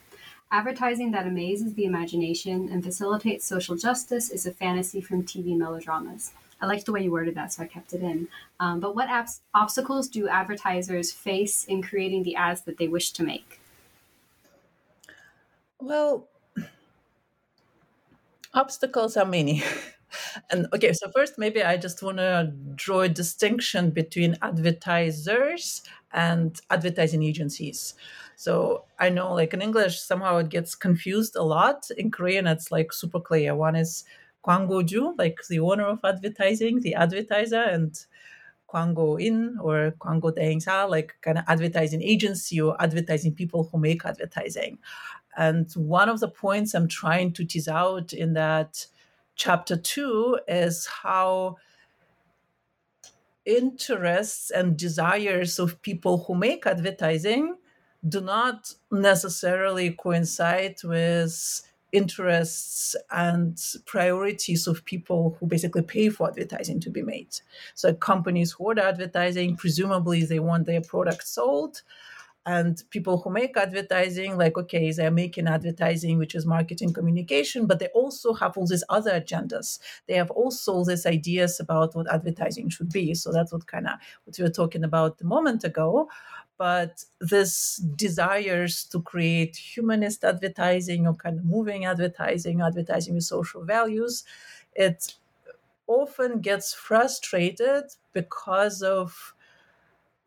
Advertising 0.52 1.12
that 1.12 1.26
amazes 1.26 1.74
the 1.74 1.84
imagination 1.84 2.68
and 2.70 2.82
facilitates 2.82 3.44
social 3.46 3.76
justice 3.76 4.30
is 4.30 4.46
a 4.46 4.52
fantasy 4.52 5.00
from 5.00 5.22
TV 5.22 5.56
melodramas. 5.56 6.32
I 6.60 6.66
liked 6.66 6.86
the 6.86 6.92
way 6.92 7.04
you 7.04 7.12
worded 7.12 7.34
that, 7.36 7.52
so 7.52 7.62
I 7.62 7.66
kept 7.66 7.94
it 7.94 8.02
in. 8.02 8.28
Um, 8.58 8.80
but 8.80 8.94
what 8.94 9.08
abs- 9.08 9.40
obstacles 9.54 10.08
do 10.08 10.28
advertisers 10.28 11.12
face 11.12 11.64
in 11.64 11.82
creating 11.82 12.24
the 12.24 12.36
ads 12.36 12.62
that 12.62 12.78
they 12.78 12.88
wish 12.88 13.12
to 13.12 13.22
make? 13.22 13.60
Well, 15.78 16.28
obstacles 18.52 19.16
are 19.16 19.24
many. 19.24 19.62
and 20.50 20.66
okay, 20.74 20.92
so 20.92 21.10
first, 21.14 21.38
maybe 21.38 21.62
I 21.62 21.76
just 21.76 22.02
want 22.02 22.18
to 22.18 22.52
draw 22.74 23.00
a 23.00 23.08
distinction 23.08 23.90
between 23.90 24.36
advertisers 24.42 25.82
and 26.12 26.60
advertising 26.70 27.22
agencies. 27.22 27.94
So 28.36 28.84
I 28.98 29.10
know, 29.10 29.34
like 29.34 29.52
in 29.52 29.62
English, 29.62 30.00
somehow 30.00 30.38
it 30.38 30.48
gets 30.48 30.74
confused 30.74 31.36
a 31.36 31.42
lot. 31.42 31.90
In 31.96 32.10
Korean, 32.10 32.46
it's 32.46 32.72
like 32.72 32.92
super 32.92 33.20
clear. 33.20 33.54
One 33.54 33.76
is 33.76 34.04
Kwangoju, 34.44 35.18
like 35.18 35.40
the 35.48 35.60
owner 35.60 35.86
of 35.86 36.00
advertising, 36.04 36.80
the 36.80 36.94
advertiser, 36.94 37.62
and 37.62 37.98
Kwango 38.68 39.20
In 39.20 39.58
or 39.60 39.92
Kwango 39.98 40.32
Daengsa, 40.32 40.88
like 40.88 41.16
kind 41.20 41.38
of 41.38 41.44
advertising 41.48 42.02
agency 42.02 42.60
or 42.60 42.80
advertising 42.80 43.34
people 43.34 43.68
who 43.70 43.78
make 43.78 44.04
advertising. 44.04 44.78
And 45.36 45.70
one 45.74 46.08
of 46.08 46.20
the 46.20 46.28
points 46.28 46.74
I'm 46.74 46.88
trying 46.88 47.32
to 47.34 47.44
tease 47.44 47.68
out 47.68 48.12
in 48.12 48.32
that 48.34 48.86
chapter 49.40 49.74
two 49.74 50.38
is 50.46 50.86
how 50.86 51.56
interests 53.46 54.50
and 54.50 54.76
desires 54.76 55.58
of 55.58 55.80
people 55.80 56.18
who 56.24 56.34
make 56.34 56.66
advertising 56.66 57.56
do 58.06 58.20
not 58.20 58.74
necessarily 58.90 59.92
coincide 59.92 60.76
with 60.84 61.62
interests 61.90 62.94
and 63.10 63.58
priorities 63.86 64.66
of 64.66 64.84
people 64.84 65.34
who 65.40 65.46
basically 65.46 65.82
pay 65.82 66.10
for 66.10 66.28
advertising 66.28 66.78
to 66.78 66.90
be 66.90 67.02
made. 67.02 67.34
So 67.74 67.94
companies 67.94 68.52
who 68.52 68.64
order 68.64 68.82
advertising, 68.82 69.56
presumably 69.56 70.22
they 70.22 70.38
want 70.38 70.66
their 70.66 70.82
product 70.82 71.26
sold. 71.26 71.80
And 72.46 72.82
people 72.90 73.18
who 73.18 73.30
make 73.30 73.56
advertising, 73.56 74.38
like, 74.38 74.56
okay, 74.56 74.90
they're 74.92 75.10
making 75.10 75.46
advertising, 75.46 76.16
which 76.18 76.34
is 76.34 76.46
marketing 76.46 76.94
communication, 76.94 77.66
but 77.66 77.78
they 77.78 77.88
also 77.88 78.32
have 78.32 78.56
all 78.56 78.66
these 78.66 78.84
other 78.88 79.20
agendas. 79.20 79.78
They 80.08 80.14
have 80.14 80.30
also 80.30 80.82
these 80.84 81.04
ideas 81.04 81.60
about 81.60 81.94
what 81.94 82.10
advertising 82.10 82.70
should 82.70 82.90
be. 82.90 83.14
So 83.14 83.30
that's 83.30 83.52
what 83.52 83.66
kind 83.66 83.86
of 83.86 83.98
what 84.24 84.38
we 84.38 84.44
were 84.44 84.50
talking 84.50 84.84
about 84.84 85.20
a 85.20 85.24
moment 85.24 85.64
ago 85.64 86.08
but 86.60 87.06
this 87.22 87.76
desires 87.96 88.84
to 88.84 89.00
create 89.00 89.56
humanist 89.56 90.22
advertising 90.22 91.06
or 91.06 91.14
kind 91.14 91.38
of 91.38 91.44
moving 91.46 91.86
advertising, 91.86 92.60
advertising 92.60 93.14
with 93.14 93.24
social 93.24 93.64
values, 93.64 94.24
it 94.74 95.14
often 95.86 96.40
gets 96.40 96.74
frustrated 96.74 97.84
because 98.12 98.82
of 98.82 99.34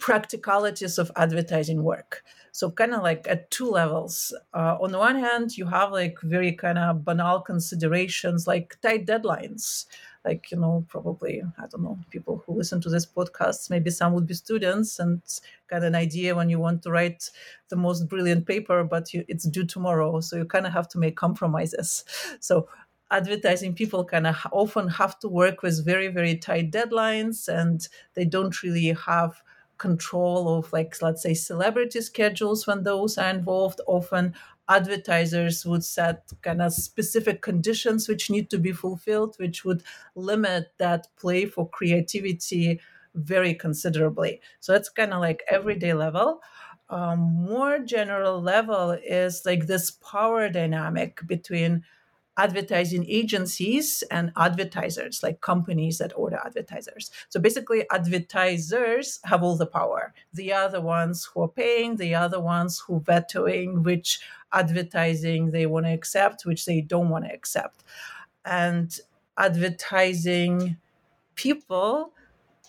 practicalities 0.03 0.97
of 0.97 1.09
advertising 1.15 1.81
work. 1.81 2.25
So 2.51 2.69
kind 2.69 2.93
of 2.93 3.03
like 3.03 3.25
at 3.25 3.49
two 3.51 3.69
levels. 3.69 4.35
Uh, 4.53 4.75
on 4.81 4.91
the 4.91 4.99
one 4.99 5.17
hand, 5.17 5.57
you 5.57 5.65
have 5.65 5.93
like 5.93 6.19
very 6.21 6.51
kind 6.51 6.77
of 6.77 7.05
banal 7.05 7.39
considerations 7.39 8.45
like 8.45 8.77
tight 8.81 9.07
deadlines 9.07 9.85
like 10.25 10.51
you 10.51 10.57
know 10.57 10.85
probably 10.87 11.41
i 11.57 11.65
don't 11.67 11.83
know 11.83 11.99
people 12.09 12.41
who 12.45 12.53
listen 12.53 12.79
to 12.79 12.89
this 12.89 13.05
podcast 13.05 13.69
maybe 13.69 13.89
some 13.89 14.13
would 14.13 14.25
be 14.25 14.33
students 14.33 14.99
and 14.99 15.21
got 15.67 15.83
an 15.83 15.95
idea 15.95 16.33
when 16.33 16.49
you 16.49 16.57
want 16.57 16.81
to 16.81 16.89
write 16.89 17.29
the 17.67 17.75
most 17.75 18.07
brilliant 18.07 18.45
paper 18.45 18.85
but 18.85 19.13
you, 19.13 19.25
it's 19.27 19.45
due 19.49 19.65
tomorrow 19.65 20.21
so 20.21 20.37
you 20.37 20.45
kind 20.45 20.65
of 20.65 20.71
have 20.71 20.87
to 20.87 20.97
make 20.97 21.17
compromises 21.17 22.05
so 22.39 22.69
advertising 23.11 23.73
people 23.75 24.05
kind 24.05 24.25
of 24.25 24.37
often 24.53 24.87
have 24.87 25.19
to 25.19 25.27
work 25.27 25.61
with 25.61 25.83
very 25.83 26.07
very 26.07 26.37
tight 26.37 26.71
deadlines 26.71 27.49
and 27.49 27.89
they 28.13 28.23
don't 28.23 28.63
really 28.63 28.95
have 29.05 29.43
control 29.77 30.57
of 30.57 30.71
like 30.71 31.01
let's 31.01 31.21
say 31.23 31.33
celebrity 31.33 32.01
schedules 32.01 32.65
when 32.67 32.83
those 32.83 33.17
are 33.17 33.29
involved 33.29 33.81
often 33.87 34.33
advertisers 34.69 35.65
would 35.65 35.83
set 35.83 36.31
kind 36.41 36.61
of 36.61 36.73
specific 36.73 37.41
conditions 37.41 38.07
which 38.07 38.29
need 38.29 38.49
to 38.49 38.57
be 38.57 38.71
fulfilled, 38.71 39.35
which 39.37 39.65
would 39.65 39.83
limit 40.15 40.71
that 40.77 41.07
play 41.17 41.45
for 41.45 41.67
creativity 41.69 42.79
very 43.13 43.53
considerably. 43.53 44.41
So 44.61 44.73
it's 44.73 44.89
kind 44.89 45.13
of 45.13 45.19
like 45.19 45.43
everyday 45.49 45.93
level. 45.93 46.41
Um, 46.89 47.19
more 47.19 47.79
general 47.79 48.41
level 48.41 48.91
is 48.91 49.45
like 49.45 49.67
this 49.67 49.91
power 49.91 50.49
dynamic 50.49 51.21
between 51.27 51.83
advertising 52.37 53.05
agencies 53.07 54.03
and 54.09 54.31
advertisers, 54.35 55.21
like 55.21 55.41
companies 55.41 55.99
that 55.99 56.13
order 56.15 56.39
advertisers. 56.43 57.11
So 57.29 57.39
basically, 57.39 57.85
advertisers 57.91 59.19
have 59.25 59.43
all 59.43 59.55
the 59.55 59.67
power. 59.67 60.13
They 60.33 60.51
are 60.51 60.69
the 60.69 60.81
ones 60.81 61.25
who 61.25 61.43
are 61.43 61.47
paying, 61.47 61.97
they 61.97 62.13
are 62.13 62.29
the 62.29 62.39
ones 62.39 62.79
who 62.79 62.99
vetoing 63.01 63.83
which 63.83 64.19
advertising 64.51 65.51
they 65.51 65.65
want 65.65 65.85
to 65.85 65.93
accept, 65.93 66.45
which 66.45 66.65
they 66.65 66.81
don't 66.81 67.09
want 67.09 67.25
to 67.25 67.33
accept. 67.33 67.83
And 68.45 68.97
advertising 69.37 70.77
people 71.35 72.13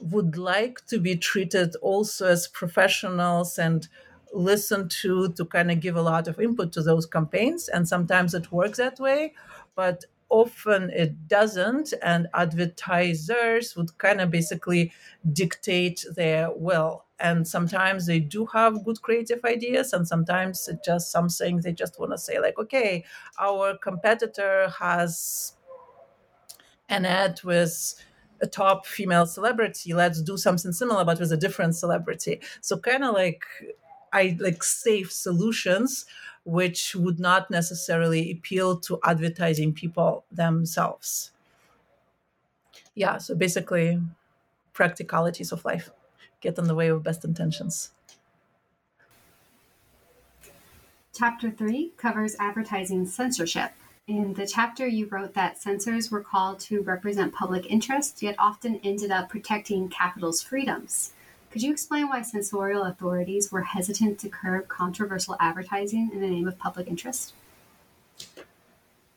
would 0.01 0.37
like 0.37 0.85
to 0.87 0.99
be 0.99 1.17
treated 1.17 1.75
also 1.77 2.29
as 2.29 2.49
professionals 2.49 3.59
and 3.59 3.89
listen 4.33 4.89
to 4.89 5.29
to 5.33 5.45
kind 5.45 5.71
of 5.71 5.81
give 5.81 5.97
a 5.97 6.03
lot 6.03 6.27
of 6.27 6.41
input 6.41 6.73
to 6.73 6.83
those 6.83 7.07
campaigns 7.07 7.69
and 7.69 7.87
sometimes 7.87 8.35
it 8.35 8.51
works 8.51 8.79
that 8.79 8.99
way 8.99 9.33
but 9.75 10.05
often 10.29 10.91
it 10.91 11.29
doesn't 11.29 11.93
and 12.03 12.27
advertisers 12.35 13.77
would 13.77 13.97
kind 13.99 14.20
of 14.20 14.31
basically 14.31 14.93
dictate 15.33 16.05
their 16.16 16.51
will. 16.55 17.05
And 17.20 17.47
sometimes 17.47 18.07
they 18.07 18.18
do 18.18 18.47
have 18.47 18.85
good 18.85 19.01
creative 19.01 19.45
ideas 19.45 19.93
and 19.93 20.07
sometimes 20.09 20.66
it's 20.68 20.85
just 20.85 21.12
something 21.12 21.61
they 21.61 21.72
just 21.72 22.01
want 22.01 22.11
to 22.11 22.18
say 22.18 22.41
like 22.41 22.59
okay 22.59 23.05
our 23.39 23.79
competitor 23.79 24.68
has 24.81 25.53
an 26.89 27.05
ad 27.05 27.41
with 27.45 27.95
a 28.43 28.47
top 28.47 28.85
female 28.85 29.27
celebrity 29.27 29.95
let's 29.95 30.20
do 30.20 30.37
something 30.37 30.72
similar 30.72 31.05
but 31.05 31.20
with 31.20 31.33
a 31.33 31.37
different 31.37 31.77
celebrity. 31.77 32.41
So 32.61 32.77
kind 32.79 33.05
of 33.05 33.14
like 33.14 33.45
i 34.12 34.37
like 34.41 34.62
safe 34.62 35.12
solutions 35.12 36.07
which 36.45 36.95
would 36.95 37.19
not 37.19 37.51
necessarily 37.51 38.31
appeal 38.31 38.79
to 38.79 38.99
advertising 39.05 39.73
people 39.73 40.25
themselves. 40.31 41.31
Yeah, 42.95 43.19
so 43.19 43.35
basically, 43.35 44.01
practicalities 44.73 45.53
of 45.53 45.65
life 45.65 45.91
get 46.41 46.59
in 46.59 46.67
the 46.67 46.75
way 46.75 46.89
of 46.89 47.03
best 47.03 47.25
intentions. 47.25 47.91
Chapter 51.15 51.51
3 51.51 51.93
covers 51.97 52.37
advertising 52.39 53.07
censorship. 53.07 53.73
In 54.07 54.35
the 54.35 54.47
chapter, 54.47 54.87
you 54.87 55.07
wrote 55.07 55.33
that 55.35 55.63
censors 55.63 56.11
were 56.11 56.21
called 56.21 56.61
to 56.61 56.83
represent 56.83 57.33
public 57.33 57.65
interest, 57.67 58.23
yet 58.23 58.35
often 58.39 58.81
ended 58.85 59.11
up 59.11 59.31
protecting 59.31 59.89
capital's 59.89 60.43
freedoms. 60.43 61.15
Could 61.55 61.63
you 61.63 61.71
explain 61.71 62.09
why 62.09 62.23
censorial 62.23 62.83
authorities 62.83 63.53
were 63.53 63.63
hesitant 63.63 64.19
to 64.19 64.29
curb 64.29 64.67
controversial 64.67 65.37
advertising 65.39 66.11
in 66.13 66.21
the 66.21 66.27
name 66.27 66.49
of 66.49 66.59
public 66.59 66.89
interest? 66.89 67.33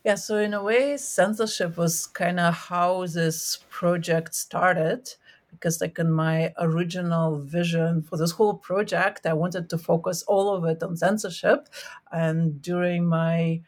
Yeah, 0.04 0.14
so 0.14 0.38
in 0.38 0.54
a 0.54 0.62
way, 0.62 0.98
censorship 0.98 1.78
was 1.78 2.06
kind 2.06 2.40
of 2.40 2.54
how 2.54 3.08
this 3.08 3.62
project 3.72 4.36
started. 4.36 5.16
Because, 5.50 5.82
like, 5.82 5.98
in 5.98 6.12
my 6.12 6.54
original 6.60 7.40
vision 7.40 8.04
for 8.04 8.18
this 8.18 8.34
whole 8.34 8.54
project, 8.54 9.26
I 9.26 9.34
wanted 9.34 9.68
to 9.72 9.80
focus 9.80 10.22
all 10.28 10.54
of 10.54 10.64
it 10.66 10.84
on 10.84 10.96
censorship. 10.96 11.68
And 12.12 12.62
during 12.62 13.08
my 13.08 13.62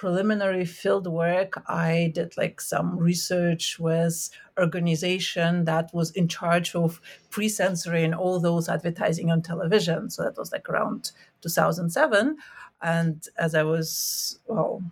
preliminary 0.00 0.64
field 0.64 1.06
work, 1.06 1.62
I 1.68 2.10
did 2.14 2.34
like 2.38 2.58
some 2.62 2.98
research 2.98 3.78
with 3.78 4.30
organization 4.58 5.66
that 5.66 5.92
was 5.92 6.10
in 6.12 6.26
charge 6.26 6.74
of 6.74 7.02
pre-censoring 7.28 8.14
all 8.14 8.40
those 8.40 8.66
advertising 8.70 9.30
on 9.30 9.42
television. 9.42 10.08
So 10.08 10.22
that 10.22 10.38
was 10.38 10.52
like 10.52 10.70
around 10.70 11.12
2007. 11.42 12.38
And 12.80 13.28
as 13.36 13.54
I 13.54 13.62
was, 13.62 14.38
well, 14.46 14.82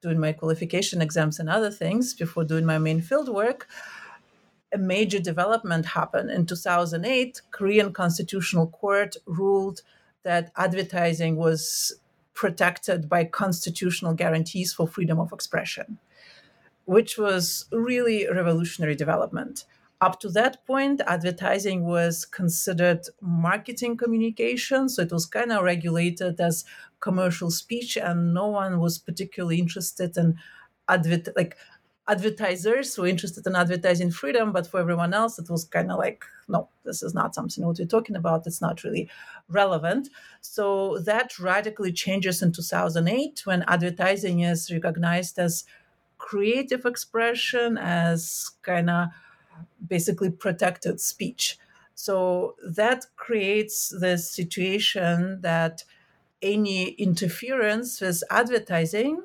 doing 0.00 0.18
my 0.18 0.32
qualification 0.32 1.02
exams 1.02 1.38
and 1.38 1.50
other 1.50 1.70
things 1.70 2.14
before 2.14 2.44
doing 2.44 2.64
my 2.64 2.78
main 2.78 3.02
field 3.02 3.28
work, 3.28 3.68
a 4.72 4.78
major 4.78 5.18
development 5.18 5.84
happened 5.84 6.30
in 6.30 6.46
2008. 6.46 7.42
Korean 7.50 7.92
Constitutional 7.92 8.68
Court 8.68 9.14
ruled 9.26 9.82
that 10.22 10.52
advertising 10.56 11.36
was 11.36 11.92
protected 12.34 13.08
by 13.08 13.24
constitutional 13.24 14.14
guarantees 14.14 14.72
for 14.72 14.86
freedom 14.86 15.18
of 15.18 15.32
expression, 15.32 15.98
which 16.84 17.18
was 17.18 17.66
really 17.72 18.24
a 18.24 18.34
revolutionary 18.34 18.94
development. 18.94 19.64
Up 20.00 20.18
to 20.18 20.28
that 20.30 20.66
point, 20.66 21.00
advertising 21.06 21.84
was 21.84 22.24
considered 22.24 23.06
marketing 23.20 23.96
communication, 23.96 24.88
so 24.88 25.02
it 25.02 25.12
was 25.12 25.26
kind 25.26 25.52
of 25.52 25.62
regulated 25.62 26.40
as 26.40 26.64
commercial 26.98 27.52
speech, 27.52 27.96
and 27.96 28.34
no 28.34 28.48
one 28.48 28.80
was 28.80 28.98
particularly 28.98 29.60
interested 29.60 30.16
in 30.16 30.36
advert 30.88 31.28
like 31.36 31.56
advertisers 32.08 32.98
were 32.98 33.06
interested 33.06 33.46
in 33.46 33.54
advertising 33.54 34.10
freedom, 34.10 34.52
but 34.52 34.66
for 34.66 34.80
everyone 34.80 35.14
else, 35.14 35.38
it 35.38 35.48
was 35.48 35.64
kind 35.64 35.90
of 35.92 35.98
like, 35.98 36.24
no, 36.48 36.68
this 36.84 37.02
is 37.02 37.14
not 37.14 37.34
something 37.34 37.64
what 37.64 37.78
we're 37.78 37.86
talking 37.86 38.16
about. 38.16 38.46
It's 38.46 38.60
not 38.60 38.82
really 38.82 39.08
relevant. 39.48 40.08
So 40.40 40.98
that 40.98 41.38
radically 41.38 41.92
changes 41.92 42.42
in 42.42 42.52
2008 42.52 43.42
when 43.44 43.64
advertising 43.68 44.40
is 44.40 44.70
recognized 44.72 45.38
as 45.38 45.64
creative 46.18 46.84
expression, 46.84 47.78
as 47.78 48.50
kind 48.62 48.90
of 48.90 49.08
basically 49.86 50.30
protected 50.30 51.00
speech. 51.00 51.58
So 51.94 52.56
that 52.64 53.06
creates 53.16 53.94
this 54.00 54.28
situation 54.30 55.40
that 55.42 55.84
any 56.40 56.90
interference 56.90 58.00
with 58.00 58.24
advertising 58.30 59.22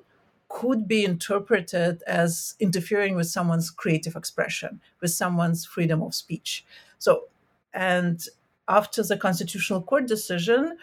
could 0.49 0.87
be 0.87 1.03
interpreted 1.03 2.01
as 2.07 2.55
interfering 2.59 3.15
with 3.15 3.27
someone's 3.27 3.69
creative 3.69 4.15
expression, 4.15 4.81
with 5.01 5.11
someone's 5.11 5.65
freedom 5.65 6.01
of 6.01 6.15
speech. 6.15 6.65
So, 6.99 7.25
and 7.73 8.23
after 8.67 9.03
the 9.03 9.17
Constitutional 9.17 9.81
Court 9.81 10.07
decision, 10.07 10.77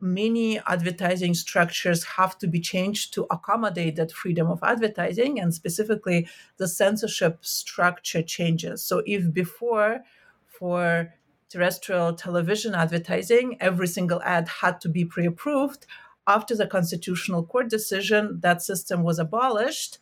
many 0.00 0.58
advertising 0.60 1.34
structures 1.34 2.04
have 2.04 2.38
to 2.38 2.46
be 2.46 2.60
changed 2.60 3.12
to 3.14 3.26
accommodate 3.30 3.96
that 3.96 4.12
freedom 4.12 4.48
of 4.48 4.60
advertising, 4.62 5.40
and 5.40 5.54
specifically 5.54 6.28
the 6.56 6.68
censorship 6.68 7.44
structure 7.44 8.22
changes. 8.22 8.82
So, 8.82 9.02
if 9.06 9.32
before 9.32 10.00
for 10.46 11.14
terrestrial 11.48 12.14
television 12.14 12.74
advertising, 12.74 13.56
every 13.60 13.86
single 13.86 14.22
ad 14.22 14.48
had 14.48 14.80
to 14.82 14.88
be 14.88 15.04
pre 15.04 15.26
approved, 15.26 15.86
after 16.28 16.54
the 16.54 16.66
Constitutional 16.66 17.42
Court 17.42 17.68
decision, 17.68 18.38
that 18.42 18.62
system 18.62 19.02
was 19.02 19.18
abolished 19.18 19.98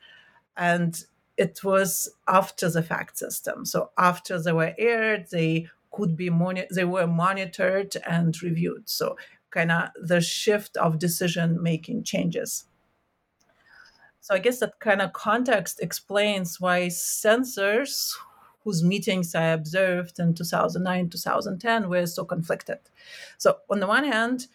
and 0.56 1.04
it 1.36 1.62
was 1.62 2.10
after 2.26 2.68
the 2.68 2.82
fact 2.82 3.16
system. 3.16 3.64
So 3.64 3.90
after 3.96 4.42
they 4.42 4.52
were 4.52 4.74
aired, 4.76 5.28
they 5.30 5.68
could 5.92 6.16
be 6.16 6.28
moni- 6.28 6.66
they 6.70 6.84
were 6.84 7.06
monitored 7.06 7.96
and 8.06 8.42
reviewed. 8.42 8.88
So 8.88 9.16
kind 9.50 9.70
of 9.70 9.90
the 10.00 10.20
shift 10.20 10.76
of 10.76 10.98
decision 10.98 11.62
making 11.62 12.02
changes. 12.02 12.64
So 14.20 14.34
I 14.34 14.38
guess 14.38 14.58
that 14.58 14.80
kind 14.80 15.00
of 15.00 15.12
context 15.12 15.80
explains 15.80 16.60
why 16.60 16.88
censors 16.88 18.18
whose 18.64 18.82
meetings 18.82 19.36
I 19.36 19.44
observed 19.44 20.18
in 20.18 20.34
2009, 20.34 21.10
2010 21.10 21.88
were 21.88 22.06
so 22.06 22.24
conflicted. 22.24 22.80
So 23.38 23.58
on 23.70 23.78
the 23.78 23.86
one 23.86 24.02
hand, 24.02 24.48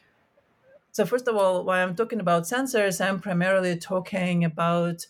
so, 0.91 1.05
first 1.05 1.27
of 1.27 1.35
all, 1.35 1.63
when 1.63 1.79
I'm 1.79 1.95
talking 1.95 2.19
about 2.19 2.47
censors, 2.47 2.99
I'm 2.99 3.19
primarily 3.19 3.77
talking 3.77 4.43
about 4.43 5.05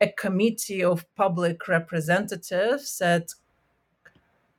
a 0.00 0.08
committee 0.08 0.82
of 0.82 1.06
public 1.14 1.68
representatives 1.68 3.00
at 3.00 3.30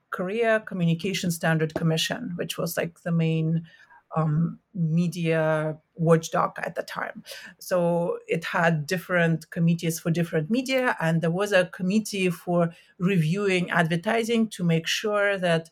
Korea 0.09 0.61
Communication 0.61 1.31
Standard 1.31 1.75
Commission, 1.75 2.33
which 2.37 2.57
was 2.57 2.77
like 2.77 3.01
the 3.01 3.11
main 3.11 3.67
um, 4.15 4.59
media 4.73 5.77
watchdog 5.95 6.53
at 6.59 6.75
the 6.75 6.83
time. 6.83 7.23
So 7.59 8.19
it 8.27 8.45
had 8.45 8.87
different 8.87 9.49
committees 9.49 9.99
for 9.99 10.11
different 10.11 10.49
media, 10.49 10.95
and 11.01 11.21
there 11.21 11.31
was 11.31 11.51
a 11.51 11.65
committee 11.65 12.29
for 12.29 12.71
reviewing 12.99 13.69
advertising 13.69 14.47
to 14.49 14.63
make 14.63 14.87
sure 14.87 15.37
that 15.37 15.69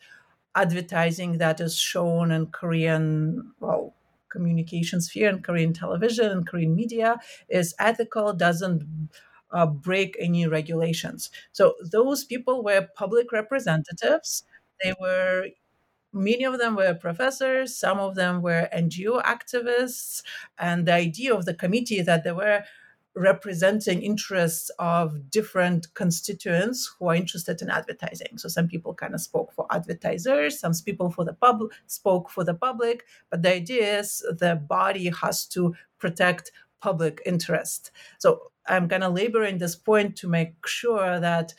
advertising 0.53 1.37
that 1.37 1.59
is 1.59 1.77
shown 1.77 2.31
in 2.31 2.47
Korean, 2.47 3.53
well, 3.59 3.95
communication 4.29 5.01
sphere 5.01 5.29
and 5.29 5.43
Korean 5.43 5.73
television 5.73 6.31
and 6.31 6.47
Korean 6.47 6.75
media 6.75 7.19
is 7.49 7.75
ethical, 7.79 8.33
doesn't 8.33 9.09
uh, 9.51 9.65
break 9.65 10.15
any 10.19 10.47
regulations. 10.47 11.31
So 11.51 11.75
those 11.91 12.23
people 12.25 12.63
were 12.63 12.87
public 12.95 13.31
representatives. 13.31 14.43
They 14.83 14.93
were 14.99 15.47
many 16.13 16.45
of 16.45 16.57
them 16.59 16.75
were 16.75 16.93
professors, 16.93 17.75
some 17.77 17.99
of 17.99 18.15
them 18.15 18.41
were 18.41 18.69
NGO 18.71 19.21
activists, 19.23 20.23
and 20.57 20.87
the 20.87 20.93
idea 20.93 21.33
of 21.35 21.45
the 21.45 21.53
committee 21.53 22.01
that 22.01 22.23
they 22.23 22.31
were 22.31 22.63
representing 23.15 24.01
interests 24.01 24.69
of 24.77 25.29
different 25.29 25.93
constituents 25.93 26.93
who 26.99 27.07
are 27.07 27.15
interested 27.15 27.61
in 27.61 27.69
advertising. 27.69 28.37
So 28.37 28.49
some 28.49 28.67
people 28.67 28.93
kind 28.93 29.13
of 29.13 29.21
spoke 29.21 29.53
for 29.53 29.65
advertisers, 29.71 30.59
some 30.59 30.73
people 30.85 31.09
for 31.09 31.23
the 31.23 31.33
public 31.33 31.71
spoke 31.87 32.29
for 32.29 32.43
the 32.43 32.53
public, 32.53 33.05
but 33.29 33.41
the 33.41 33.53
idea 33.53 33.99
is 33.99 34.23
the 34.39 34.55
body 34.55 35.11
has 35.21 35.45
to 35.47 35.73
protect 35.97 36.51
public 36.81 37.21
interest. 37.25 37.91
So 38.19 38.51
I'm 38.67 38.89
kind 38.89 39.03
of 39.03 39.13
laboring 39.13 39.59
this 39.59 39.75
point 39.75 40.15
to 40.17 40.27
make 40.27 40.67
sure 40.67 41.19
that 41.19 41.53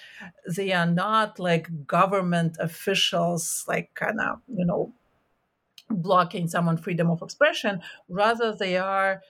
they 0.56 0.72
are 0.72 0.86
not 0.86 1.38
like 1.38 1.86
government 1.86 2.56
officials, 2.60 3.64
like 3.66 3.94
kind 3.94 4.20
of, 4.20 4.40
you 4.48 4.66
know, 4.66 4.92
blocking 5.88 6.48
someone 6.48 6.76
freedom 6.76 7.10
of 7.10 7.22
expression. 7.22 7.80
Rather, 8.08 8.54
they 8.54 8.76
are 8.76 9.22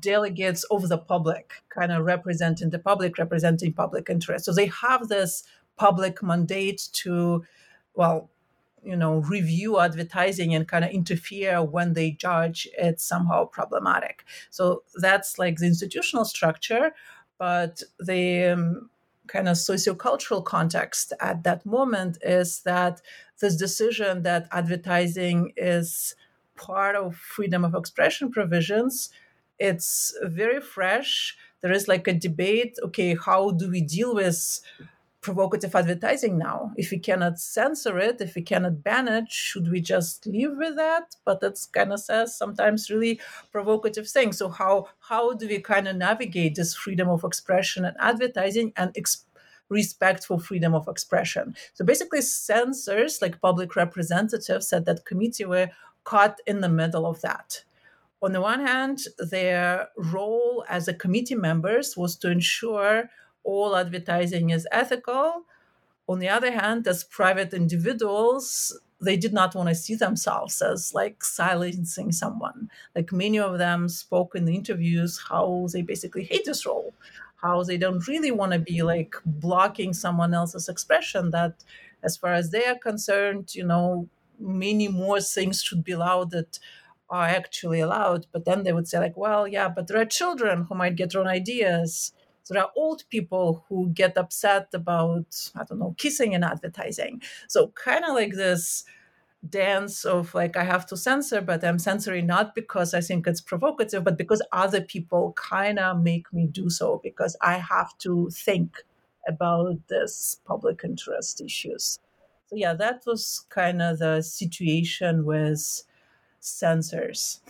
delegates 0.00 0.64
of 0.64 0.88
the 0.88 0.98
public, 0.98 1.62
kind 1.68 1.92
of 1.92 2.04
representing 2.04 2.70
the 2.70 2.78
public, 2.78 3.18
representing 3.18 3.72
public 3.72 4.10
interest. 4.10 4.44
So 4.44 4.52
they 4.52 4.66
have 4.66 5.08
this 5.08 5.44
public 5.76 6.22
mandate 6.22 6.88
to, 6.92 7.44
well, 7.94 8.30
you 8.82 8.96
know, 8.96 9.18
review 9.18 9.80
advertising 9.80 10.54
and 10.54 10.68
kind 10.68 10.84
of 10.84 10.90
interfere 10.90 11.62
when 11.62 11.94
they 11.94 12.12
judge 12.12 12.68
it's 12.78 13.04
somehow 13.04 13.44
problematic. 13.44 14.24
So 14.50 14.82
that's 14.94 15.38
like 15.38 15.56
the 15.56 15.66
institutional 15.66 16.24
structure, 16.24 16.92
but 17.38 17.82
the 17.98 18.44
um, 18.44 18.90
kind 19.26 19.48
of 19.48 19.56
sociocultural 19.56 20.44
context 20.44 21.12
at 21.20 21.42
that 21.42 21.66
moment 21.66 22.18
is 22.22 22.60
that 22.60 23.02
this 23.40 23.56
decision 23.56 24.22
that 24.22 24.48
advertising 24.52 25.52
is 25.56 26.14
part 26.54 26.96
of 26.96 27.16
freedom 27.16 27.64
of 27.64 27.74
expression 27.74 28.30
provisions 28.30 29.10
it's 29.58 30.14
very 30.22 30.60
fresh. 30.60 31.36
There 31.60 31.72
is 31.72 31.88
like 31.88 32.06
a 32.06 32.12
debate 32.12 32.78
okay, 32.84 33.16
how 33.16 33.50
do 33.50 33.70
we 33.70 33.80
deal 33.80 34.14
with 34.14 34.60
provocative 35.26 35.74
advertising 35.74 36.38
now? 36.38 36.72
If 36.76 36.92
we 36.92 36.98
cannot 36.98 37.40
censor 37.40 37.98
it, 37.98 38.20
if 38.20 38.36
we 38.36 38.42
cannot 38.42 38.84
ban 38.84 39.08
it, 39.08 39.24
should 39.28 39.70
we 39.70 39.80
just 39.80 40.24
live 40.26 40.56
with 40.56 40.76
that? 40.76 41.16
But 41.24 41.40
that's 41.40 41.66
kind 41.66 41.92
of 41.92 41.98
says 42.00 42.36
sometimes 42.38 42.90
really 42.90 43.20
provocative 43.50 44.08
things. 44.08 44.38
So 44.38 44.48
how 44.48 44.86
how 45.00 45.34
do 45.34 45.48
we 45.48 45.58
kind 45.60 45.88
of 45.88 45.96
navigate 45.96 46.54
this 46.54 46.74
freedom 46.74 47.08
of 47.08 47.24
expression 47.24 47.84
and 47.84 47.96
advertising 47.98 48.72
and 48.76 48.92
ex- 48.96 49.24
respect 49.68 50.24
for 50.24 50.38
freedom 50.38 50.74
of 50.74 50.86
expression? 50.86 51.56
So 51.74 51.84
basically, 51.84 52.20
censors 52.20 53.20
like 53.20 53.40
public 53.40 53.74
representatives 53.74 54.72
at 54.72 54.84
that 54.84 55.04
committee 55.06 55.46
were 55.46 55.70
caught 56.04 56.38
in 56.46 56.60
the 56.60 56.68
middle 56.68 57.04
of 57.04 57.20
that 57.22 57.64
on 58.26 58.32
the 58.32 58.40
one 58.40 58.66
hand, 58.66 59.04
their 59.18 59.88
role 59.96 60.64
as 60.68 60.88
a 60.88 60.94
committee 60.94 61.36
members 61.36 61.96
was 61.96 62.16
to 62.16 62.28
ensure 62.28 63.08
all 63.44 63.76
advertising 63.76 64.50
is 64.50 64.66
ethical. 64.72 65.44
On 66.08 66.18
the 66.18 66.28
other 66.28 66.50
hand, 66.50 66.88
as 66.88 67.04
private 67.04 67.54
individuals, 67.54 68.76
they 69.00 69.16
did 69.16 69.32
not 69.32 69.54
want 69.54 69.68
to 69.68 69.76
see 69.76 69.94
themselves 69.94 70.60
as 70.60 70.92
like 70.92 71.22
silencing 71.22 72.10
someone. 72.10 72.68
Like 72.96 73.12
many 73.12 73.38
of 73.38 73.58
them 73.58 73.88
spoke 73.88 74.34
in 74.34 74.44
the 74.44 74.56
interviews 74.56 75.22
how 75.28 75.68
they 75.72 75.82
basically 75.82 76.24
hate 76.24 76.46
this 76.46 76.66
role, 76.66 76.94
how 77.36 77.62
they 77.62 77.78
don't 77.78 78.08
really 78.08 78.32
want 78.32 78.52
to 78.54 78.58
be 78.58 78.82
like 78.82 79.14
blocking 79.24 79.92
someone 79.92 80.34
else's 80.34 80.68
expression. 80.68 81.30
That, 81.30 81.62
as 82.02 82.16
far 82.16 82.32
as 82.34 82.50
they 82.50 82.64
are 82.66 82.78
concerned, 82.78 83.54
you 83.54 83.64
know, 83.64 84.08
many 84.40 84.88
more 84.88 85.20
things 85.20 85.62
should 85.62 85.84
be 85.84 85.92
allowed 85.92 86.32
that 86.32 86.58
are 87.08 87.24
actually 87.26 87.80
allowed. 87.80 88.26
But 88.32 88.44
then 88.44 88.62
they 88.62 88.72
would 88.72 88.88
say, 88.88 88.98
like, 88.98 89.16
well, 89.16 89.46
yeah, 89.46 89.68
but 89.68 89.86
there 89.86 90.00
are 90.00 90.04
children 90.06 90.66
who 90.68 90.74
might 90.74 90.96
get 90.96 91.14
wrong 91.14 91.26
ideas. 91.26 92.12
There 92.48 92.62
are 92.62 92.70
old 92.76 93.02
people 93.10 93.64
who 93.68 93.88
get 93.88 94.16
upset 94.16 94.68
about, 94.72 95.50
I 95.56 95.64
don't 95.64 95.80
know, 95.80 95.94
kissing 95.98 96.32
in 96.32 96.44
advertising. 96.44 97.22
So, 97.48 97.68
kind 97.68 98.04
of 98.04 98.14
like 98.14 98.34
this 98.34 98.84
dance 99.48 100.04
of 100.04 100.34
like, 100.34 100.56
I 100.56 100.64
have 100.64 100.86
to 100.86 100.96
censor, 100.96 101.40
but 101.40 101.64
I'm 101.64 101.78
censoring 101.78 102.26
not 102.26 102.54
because 102.54 102.94
I 102.94 103.00
think 103.00 103.26
it's 103.26 103.40
provocative, 103.40 104.04
but 104.04 104.16
because 104.16 104.42
other 104.52 104.80
people 104.80 105.32
kind 105.36 105.78
of 105.78 106.02
make 106.02 106.32
me 106.32 106.46
do 106.46 106.70
so 106.70 107.00
because 107.02 107.36
I 107.42 107.54
have 107.54 107.96
to 107.98 108.30
think 108.30 108.84
about 109.28 109.88
this 109.88 110.40
public 110.46 110.82
interest 110.84 111.40
issues. 111.40 111.98
So, 112.46 112.54
yeah, 112.54 112.74
that 112.74 113.02
was 113.06 113.44
kind 113.50 113.82
of 113.82 113.98
the 113.98 114.22
situation 114.22 115.24
with 115.24 115.82
censors. 116.46 117.40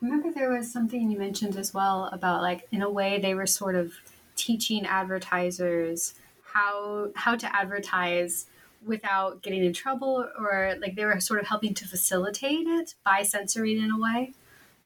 remember 0.00 0.30
there 0.32 0.50
was 0.50 0.72
something 0.72 1.10
you 1.10 1.18
mentioned 1.18 1.56
as 1.56 1.74
well 1.74 2.08
about 2.12 2.40
like 2.40 2.66
in 2.70 2.82
a 2.82 2.90
way 2.90 3.18
they 3.18 3.34
were 3.34 3.46
sort 3.46 3.74
of 3.74 3.92
teaching 4.36 4.86
advertisers 4.86 6.14
how 6.52 7.08
how 7.16 7.34
to 7.34 7.54
advertise 7.54 8.46
without 8.86 9.42
getting 9.42 9.64
in 9.64 9.72
trouble 9.72 10.24
or 10.38 10.76
like 10.80 10.94
they 10.94 11.04
were 11.04 11.18
sort 11.18 11.40
of 11.40 11.46
helping 11.48 11.74
to 11.74 11.84
facilitate 11.84 12.66
it 12.68 12.94
by 13.04 13.22
censoring 13.22 13.78
in 13.78 13.90
a 13.90 13.98
way 13.98 14.32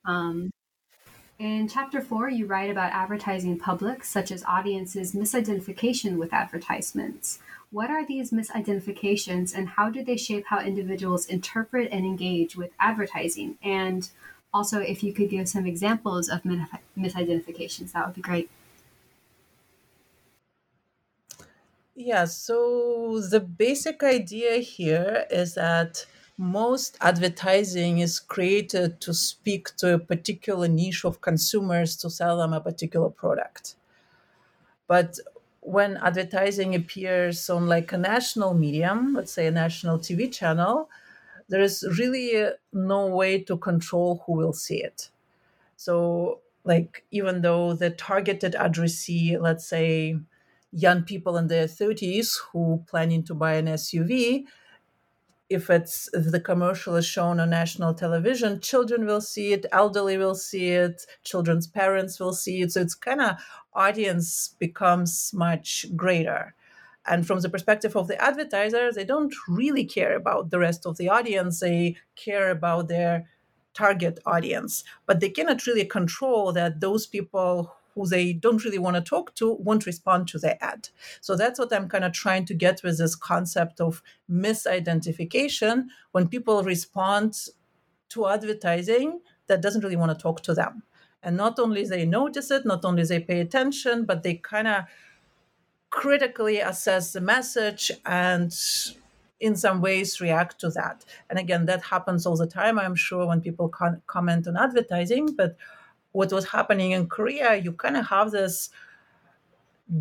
um, 0.07 0.51
in 1.38 1.68
chapter 1.68 2.01
four 2.01 2.30
you 2.30 2.47
write 2.47 2.70
about 2.70 2.90
advertising 2.93 3.59
public 3.59 4.03
such 4.03 4.30
as 4.30 4.43
audiences 4.45 5.12
misidentification 5.12 6.16
with 6.16 6.32
advertisements 6.32 7.38
what 7.72 7.90
are 7.90 8.06
these 8.06 8.30
misidentifications 8.30 9.54
and 9.56 9.70
how 9.70 9.90
do 9.90 10.04
they 10.04 10.16
shape 10.16 10.44
how 10.46 10.60
individuals 10.60 11.26
interpret 11.26 11.90
and 11.90 12.04
engage 12.04 12.54
with 12.54 12.70
advertising 12.78 13.58
and 13.62 14.10
also 14.54 14.78
if 14.78 15.02
you 15.02 15.12
could 15.12 15.30
give 15.30 15.48
some 15.48 15.66
examples 15.66 16.28
of 16.28 16.42
misidentifications 16.96 17.92
that 17.92 18.06
would 18.06 18.14
be 18.14 18.20
great 18.22 18.50
Yeah, 21.94 22.24
so 22.24 23.20
the 23.20 23.40
basic 23.40 24.02
idea 24.02 24.58
here 24.58 25.26
is 25.30 25.54
that 25.54 26.06
most 26.38 26.96
advertising 27.00 27.98
is 27.98 28.18
created 28.18 29.00
to 29.02 29.12
speak 29.14 29.76
to 29.76 29.94
a 29.94 29.98
particular 29.98 30.68
niche 30.68 31.04
of 31.04 31.20
consumers 31.20 31.96
to 31.98 32.10
sell 32.10 32.38
them 32.38 32.52
a 32.52 32.60
particular 32.60 33.10
product. 33.10 33.76
But 34.86 35.18
when 35.62 35.96
advertising 35.98 36.74
appears 36.74 37.48
on 37.48 37.68
like 37.68 37.92
a 37.92 37.98
national 37.98 38.54
medium, 38.54 39.14
let's 39.14 39.32
say 39.32 39.46
a 39.46 39.50
national 39.50 39.98
TV 39.98 40.30
channel, 40.30 40.90
there 41.48 41.60
is 41.60 41.84
really 41.98 42.50
no 42.72 43.06
way 43.06 43.42
to 43.44 43.56
control 43.56 44.22
who 44.26 44.32
will 44.32 44.52
see 44.52 44.82
it. 44.82 45.10
So, 45.76 46.40
like, 46.64 47.04
even 47.10 47.42
though 47.42 47.74
the 47.74 47.90
targeted 47.90 48.54
addressee, 48.54 49.38
let's 49.38 49.66
say 49.66 50.18
young 50.72 51.02
people 51.04 51.36
in 51.36 51.48
their 51.48 51.66
30s 51.66 52.38
who 52.52 52.84
planning 52.88 53.22
to 53.24 53.34
buy 53.34 53.54
an 53.54 53.66
SUV, 53.66 54.44
if 55.53 55.70
it's 55.70 56.09
if 56.12 56.30
the 56.30 56.40
commercial 56.40 56.96
is 56.96 57.07
shown 57.07 57.40
on 57.40 57.50
national 57.50 57.94
television, 57.94 58.61
children 58.61 59.07
will 59.07 59.20
see 59.20 59.53
it, 59.53 59.66
elderly 59.72 60.16
will 60.16 60.34
see 60.34 60.70
it, 60.70 61.07
children's 61.24 61.66
parents 61.66 62.18
will 62.18 62.32
see 62.32 62.62
it. 62.62 62.72
So 62.72 62.80
it's 62.80 62.94
kind 62.94 63.20
of 63.20 63.36
audience 63.74 64.55
becomes 64.59 65.30
much 65.34 65.86
greater. 65.96 66.55
And 67.07 67.26
from 67.26 67.40
the 67.40 67.48
perspective 67.48 67.96
of 67.96 68.09
the 68.09 68.20
advertiser, 68.22 68.92
they 68.92 69.05
don't 69.05 69.34
really 69.48 69.84
care 69.84 70.14
about 70.14 70.50
the 70.50 70.59
rest 70.59 70.86
of 70.86 70.96
the 70.96 71.09
audience. 71.09 71.61
They 71.61 71.96
care 72.14 72.50
about 72.50 72.88
their 72.88 73.28
target 73.74 74.20
audience, 74.26 74.84
but 75.07 75.20
they 75.20 75.30
cannot 75.30 75.66
really 75.66 75.84
control 75.84 76.53
that 76.53 76.80
those 76.80 77.07
people 77.07 77.74
who 77.95 78.07
they 78.07 78.32
don't 78.32 78.64
really 78.64 78.78
want 78.78 78.97
to 78.97 79.03
talk 79.03 79.34
to 79.36 79.55
won't 79.55 79.86
respond 79.86 80.28
to 80.28 80.38
their 80.38 80.59
ad. 80.61 80.88
So 81.20 81.36
that's 81.36 81.59
what 81.59 81.72
I'm 81.72 81.88
kind 81.88 82.05
of 82.05 82.12
trying 82.12 82.45
to 82.47 82.55
get 82.55 82.82
with 82.82 82.99
this 82.99 83.14
concept 83.14 83.80
of 83.80 84.03
misidentification 84.30 85.86
when 86.12 86.28
people 86.28 86.62
respond 86.62 87.36
to 88.11 88.28
advertising 88.28 89.20
that 89.47 89.62
doesn't 89.62 89.82
really 89.82 89.97
want 89.97 90.16
to 90.16 90.22
talk 90.22 90.43
to 90.43 90.55
them. 90.55 90.82
And 91.22 91.36
not 91.36 91.59
only 91.59 91.84
they 91.84 92.05
notice 92.05 92.51
it, 92.51 92.66
not 92.66 92.84
only 92.84 93.05
they 93.05 93.20
pay 93.20 93.40
attention, 93.40 94.05
but 94.05 94.22
they 94.22 94.34
kind 94.34 94.66
of 94.68 94.84
critically 95.90 96.59
assess 96.59 97.12
the 97.12 97.20
message 97.20 97.93
and 98.07 98.53
in 99.40 99.57
some 99.57 99.80
ways 99.80 100.20
react 100.20 100.59
to 100.61 100.70
that. 100.70 101.05
And 101.28 101.38
again, 101.38 101.66
that 101.66 101.82
happens 101.82 102.26
all 102.26 102.36
the 102.36 102.47
time, 102.47 102.78
I'm 102.78 102.95
sure, 102.95 103.26
when 103.26 103.40
people 103.40 103.68
comment 103.68 104.49
on 104.49 104.57
advertising. 104.57 105.34
But 105.34 105.57
what 106.12 106.32
was 106.32 106.46
happening 106.50 106.92
in 106.92 107.08
Korea, 107.08 107.56
you 107.56 107.72
kind 107.72 107.96
of 107.96 108.06
have 108.06 108.30
this 108.30 108.70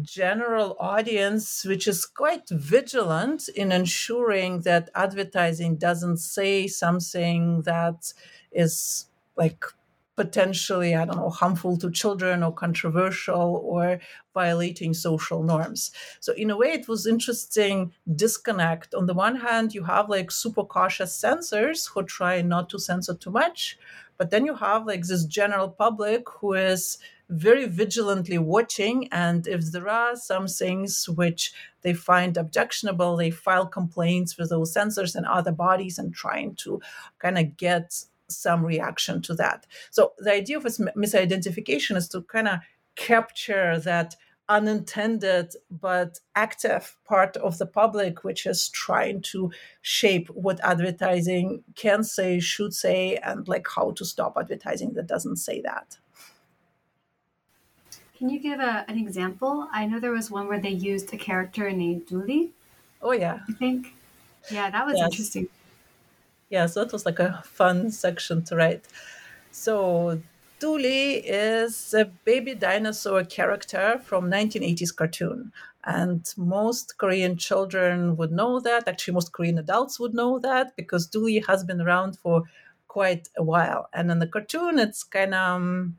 general 0.01 0.77
audience 0.79 1.65
which 1.65 1.87
is 1.87 2.05
quite 2.05 2.47
vigilant 2.49 3.49
in 3.49 3.71
ensuring 3.71 4.61
that 4.61 4.89
advertising 4.95 5.75
doesn't 5.75 6.17
say 6.17 6.67
something 6.67 7.61
that 7.63 8.13
is 8.51 9.07
like 9.35 9.65
potentially 10.15 10.95
i 10.95 11.03
don't 11.03 11.17
know 11.17 11.29
harmful 11.29 11.75
to 11.77 11.91
children 11.91 12.43
or 12.43 12.53
controversial 12.53 13.61
or 13.65 13.99
violating 14.33 14.93
social 14.93 15.43
norms. 15.43 15.91
So 16.19 16.33
in 16.33 16.49
a 16.51 16.57
way 16.57 16.71
it 16.71 16.87
was 16.87 17.05
interesting 17.05 17.91
disconnect. 18.15 18.93
On 18.93 19.05
the 19.05 19.13
one 19.13 19.37
hand 19.37 19.73
you 19.73 19.83
have 19.83 20.09
like 20.09 20.31
super 20.31 20.63
cautious 20.63 21.13
censors 21.13 21.87
who 21.87 22.03
try 22.03 22.41
not 22.41 22.69
to 22.69 22.79
censor 22.79 23.13
too 23.13 23.31
much 23.31 23.77
but 24.21 24.29
then 24.29 24.45
you 24.45 24.53
have 24.53 24.85
like 24.85 25.03
this 25.07 25.25
general 25.25 25.67
public 25.67 26.29
who 26.29 26.53
is 26.53 26.99
very 27.27 27.65
vigilantly 27.65 28.37
watching. 28.37 29.07
And 29.11 29.47
if 29.47 29.71
there 29.71 29.89
are 29.89 30.15
some 30.15 30.47
things 30.47 31.09
which 31.09 31.51
they 31.81 31.95
find 31.95 32.37
objectionable, 32.37 33.17
they 33.17 33.31
file 33.31 33.65
complaints 33.65 34.37
with 34.37 34.51
those 34.51 34.73
censors 34.73 35.15
and 35.15 35.25
other 35.25 35.51
bodies 35.51 35.97
and 35.97 36.13
trying 36.13 36.53
to 36.57 36.79
kind 37.17 37.39
of 37.39 37.57
get 37.57 38.03
some 38.27 38.63
reaction 38.63 39.23
to 39.23 39.33
that. 39.33 39.65
So 39.89 40.11
the 40.19 40.33
idea 40.33 40.57
of 40.57 40.65
misidentification 40.65 41.97
is 41.97 42.07
to 42.09 42.21
kind 42.21 42.47
of 42.47 42.59
capture 42.95 43.79
that 43.79 44.15
unintended 44.51 45.55
but 45.69 46.19
active 46.35 46.97
part 47.05 47.37
of 47.37 47.57
the 47.57 47.65
public, 47.65 48.25
which 48.25 48.45
is 48.45 48.67
trying 48.69 49.21
to 49.21 49.49
shape 49.81 50.27
what 50.27 50.59
advertising 50.61 51.63
can 51.75 52.03
say, 52.03 52.39
should 52.39 52.73
say, 52.73 53.15
and 53.23 53.47
like 53.47 53.65
how 53.75 53.91
to 53.91 54.03
stop 54.03 54.33
advertising 54.37 54.93
that 54.93 55.07
doesn't 55.07 55.37
say 55.37 55.61
that. 55.61 55.97
Can 58.17 58.29
you 58.29 58.39
give 58.39 58.59
a, 58.59 58.85
an 58.89 58.97
example? 58.97 59.67
I 59.71 59.85
know 59.87 59.99
there 59.99 60.11
was 60.11 60.29
one 60.29 60.47
where 60.49 60.59
they 60.59 60.69
used 60.91 61.13
a 61.13 61.17
character 61.17 61.71
named 61.71 62.07
Dooley. 62.07 62.51
Oh, 63.01 63.13
yeah. 63.13 63.39
I 63.49 63.53
think. 63.53 63.95
Yeah, 64.51 64.69
that 64.69 64.85
was 64.85 64.97
yes. 64.97 65.05
interesting. 65.11 65.47
Yeah, 66.49 66.65
so 66.65 66.81
it 66.81 66.91
was 66.91 67.05
like 67.05 67.19
a 67.19 67.41
fun 67.45 67.89
section 67.89 68.43
to 68.43 68.55
write. 68.57 68.83
So 69.51 70.21
Dooley 70.61 71.15
is 71.15 71.91
a 71.95 72.05
baby 72.05 72.53
dinosaur 72.53 73.23
character 73.23 73.99
from 74.03 74.29
1980s 74.29 74.95
cartoon. 74.95 75.51
And 75.85 76.31
most 76.37 76.99
Korean 76.99 77.35
children 77.35 78.15
would 78.17 78.31
know 78.31 78.59
that. 78.59 78.87
Actually, 78.87 79.15
most 79.15 79.33
Korean 79.33 79.57
adults 79.57 79.99
would 79.99 80.13
know 80.13 80.37
that 80.37 80.75
because 80.75 81.07
Dooley 81.07 81.43
has 81.47 81.63
been 81.63 81.81
around 81.81 82.19
for 82.19 82.43
quite 82.87 83.27
a 83.35 83.41
while. 83.41 83.89
And 83.91 84.11
in 84.11 84.19
the 84.19 84.27
cartoon, 84.27 84.77
it's 84.77 85.03
kind 85.03 85.33
of, 85.33 85.55
um, 85.55 85.97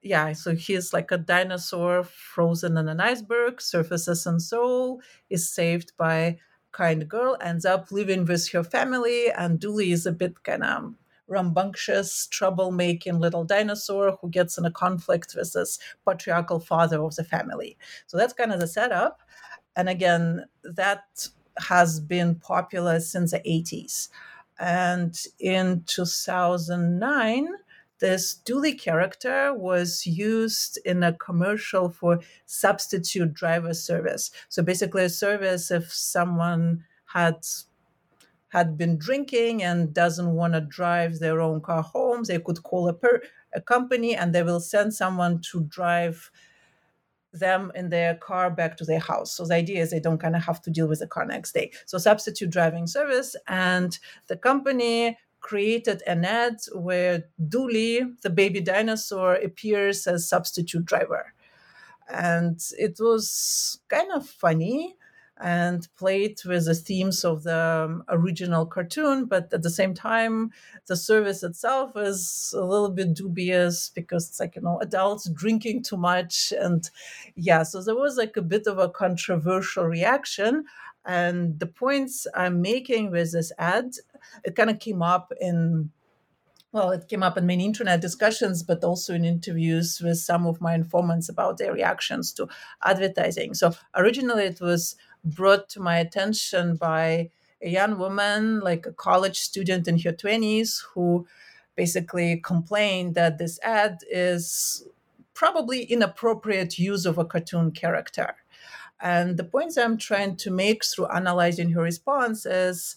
yeah, 0.00 0.32
so 0.32 0.54
he's 0.54 0.92
like 0.92 1.10
a 1.10 1.18
dinosaur 1.18 2.04
frozen 2.04 2.76
in 2.76 2.88
an 2.88 3.00
iceberg, 3.00 3.60
surfaces 3.60 4.26
in 4.26 4.38
Seoul, 4.38 5.00
is 5.28 5.48
saved 5.48 5.90
by 5.96 6.38
kind 6.70 7.08
girl, 7.08 7.36
ends 7.40 7.64
up 7.64 7.90
living 7.90 8.26
with 8.26 8.48
her 8.52 8.62
family. 8.62 9.28
And 9.32 9.58
Dooley 9.58 9.90
is 9.90 10.06
a 10.06 10.12
bit 10.12 10.44
kind 10.44 10.62
of 10.62 10.94
rambunctious, 11.28 12.28
troublemaking 12.30 13.18
little 13.18 13.44
dinosaur 13.44 14.18
who 14.20 14.30
gets 14.30 14.58
in 14.58 14.64
a 14.64 14.70
conflict 14.70 15.34
with 15.36 15.52
this 15.52 15.78
patriarchal 16.06 16.60
father 16.60 17.02
of 17.02 17.16
the 17.16 17.24
family. 17.24 17.76
So 18.06 18.16
that's 18.16 18.32
kind 18.32 18.52
of 18.52 18.60
the 18.60 18.66
setup. 18.68 19.20
And 19.74 19.88
again, 19.88 20.46
that 20.62 21.28
has 21.58 22.00
been 22.00 22.36
popular 22.36 23.00
since 23.00 23.32
the 23.32 23.40
80s. 23.40 24.08
And 24.58 25.16
in 25.38 25.82
2009, 25.86 27.48
this 27.98 28.34
Dooley 28.34 28.74
character 28.74 29.54
was 29.54 30.06
used 30.06 30.78
in 30.84 31.02
a 31.02 31.14
commercial 31.14 31.88
for 31.88 32.20
substitute 32.44 33.32
driver 33.32 33.72
service. 33.72 34.30
So 34.48 34.62
basically, 34.62 35.04
a 35.04 35.08
service 35.08 35.70
if 35.70 35.92
someone 35.92 36.84
had 37.06 37.36
had 38.56 38.78
been 38.78 38.96
drinking 38.96 39.62
and 39.62 39.92
doesn't 39.92 40.32
want 40.32 40.54
to 40.54 40.62
drive 40.62 41.18
their 41.18 41.42
own 41.42 41.60
car 41.60 41.82
home, 41.82 42.24
they 42.24 42.38
could 42.38 42.62
call 42.62 42.88
a, 42.88 42.94
per, 42.94 43.20
a 43.52 43.60
company 43.60 44.16
and 44.16 44.34
they 44.34 44.42
will 44.42 44.60
send 44.60 44.94
someone 44.94 45.42
to 45.50 45.64
drive 45.64 46.30
them 47.34 47.70
in 47.74 47.90
their 47.90 48.14
car 48.14 48.50
back 48.50 48.78
to 48.78 48.84
their 48.86 48.98
house. 48.98 49.32
So 49.36 49.44
the 49.44 49.56
idea 49.56 49.82
is 49.82 49.90
they 49.90 50.00
don't 50.00 50.18
kind 50.18 50.34
of 50.34 50.42
have 50.42 50.62
to 50.62 50.70
deal 50.70 50.88
with 50.88 51.00
the 51.00 51.06
car 51.06 51.26
next 51.26 51.52
day. 51.52 51.70
So 51.84 51.98
substitute 51.98 52.48
driving 52.48 52.86
service 52.86 53.36
and 53.46 53.98
the 54.28 54.38
company 54.38 55.18
created 55.40 56.02
an 56.06 56.24
ad 56.24 56.56
where 56.74 57.24
Dooley, 57.48 58.00
the 58.22 58.30
baby 58.30 58.62
dinosaur, 58.62 59.34
appears 59.34 60.06
as 60.06 60.26
substitute 60.26 60.86
driver. 60.86 61.34
And 62.08 62.58
it 62.78 62.96
was 62.98 63.80
kind 63.88 64.12
of 64.12 64.26
funny 64.26 64.96
and 65.38 65.86
played 65.96 66.38
with 66.46 66.64
the 66.64 66.74
themes 66.74 67.24
of 67.24 67.42
the 67.42 67.84
um, 67.86 68.04
original 68.08 68.64
cartoon, 68.64 69.26
but 69.26 69.52
at 69.52 69.62
the 69.62 69.70
same 69.70 69.92
time, 69.92 70.50
the 70.86 70.96
service 70.96 71.42
itself 71.42 71.92
is 71.96 72.54
a 72.56 72.64
little 72.64 72.88
bit 72.90 73.14
dubious 73.14 73.90
because 73.94 74.28
it's 74.28 74.40
like, 74.40 74.56
you 74.56 74.62
know, 74.62 74.78
adults 74.80 75.28
drinking 75.28 75.82
too 75.82 75.98
much. 75.98 76.52
And 76.58 76.88
yeah, 77.34 77.64
so 77.64 77.82
there 77.82 77.94
was 77.94 78.16
like 78.16 78.36
a 78.36 78.42
bit 78.42 78.66
of 78.66 78.78
a 78.78 78.88
controversial 78.88 79.84
reaction. 79.84 80.64
And 81.04 81.60
the 81.60 81.66
points 81.66 82.26
I'm 82.34 82.62
making 82.62 83.10
with 83.10 83.32
this 83.32 83.52
ad, 83.58 83.92
it 84.42 84.56
kind 84.56 84.70
of 84.70 84.78
came 84.78 85.02
up 85.02 85.32
in 85.40 85.90
well, 86.72 86.90
it 86.90 87.08
came 87.08 87.22
up 87.22 87.38
in 87.38 87.46
many 87.46 87.64
internet 87.64 88.02
discussions, 88.02 88.62
but 88.62 88.84
also 88.84 89.14
in 89.14 89.24
interviews 89.24 89.98
with 90.04 90.18
some 90.18 90.46
of 90.46 90.60
my 90.60 90.74
informants 90.74 91.28
about 91.30 91.56
their 91.56 91.72
reactions 91.72 92.34
to 92.34 92.48
advertising. 92.84 93.54
So 93.54 93.72
originally, 93.94 94.44
it 94.44 94.60
was 94.60 94.94
brought 95.26 95.68
to 95.70 95.80
my 95.80 95.98
attention 95.98 96.76
by 96.76 97.30
a 97.60 97.68
young 97.68 97.98
woman, 97.98 98.60
like 98.60 98.86
a 98.86 98.92
college 98.92 99.38
student 99.38 99.88
in 99.88 99.98
her 100.00 100.12
20s, 100.12 100.82
who 100.94 101.26
basically 101.74 102.40
complained 102.40 103.14
that 103.14 103.38
this 103.38 103.58
ad 103.62 103.98
is 104.10 104.86
probably 105.34 105.82
inappropriate 105.84 106.78
use 106.78 107.04
of 107.04 107.18
a 107.18 107.24
cartoon 107.24 107.70
character. 107.70 108.36
And 109.00 109.36
the 109.36 109.44
points 109.44 109.76
I'm 109.76 109.98
trying 109.98 110.36
to 110.36 110.50
make 110.50 110.84
through 110.84 111.08
analyzing 111.08 111.70
her 111.72 111.82
response 111.82 112.46
is 112.46 112.96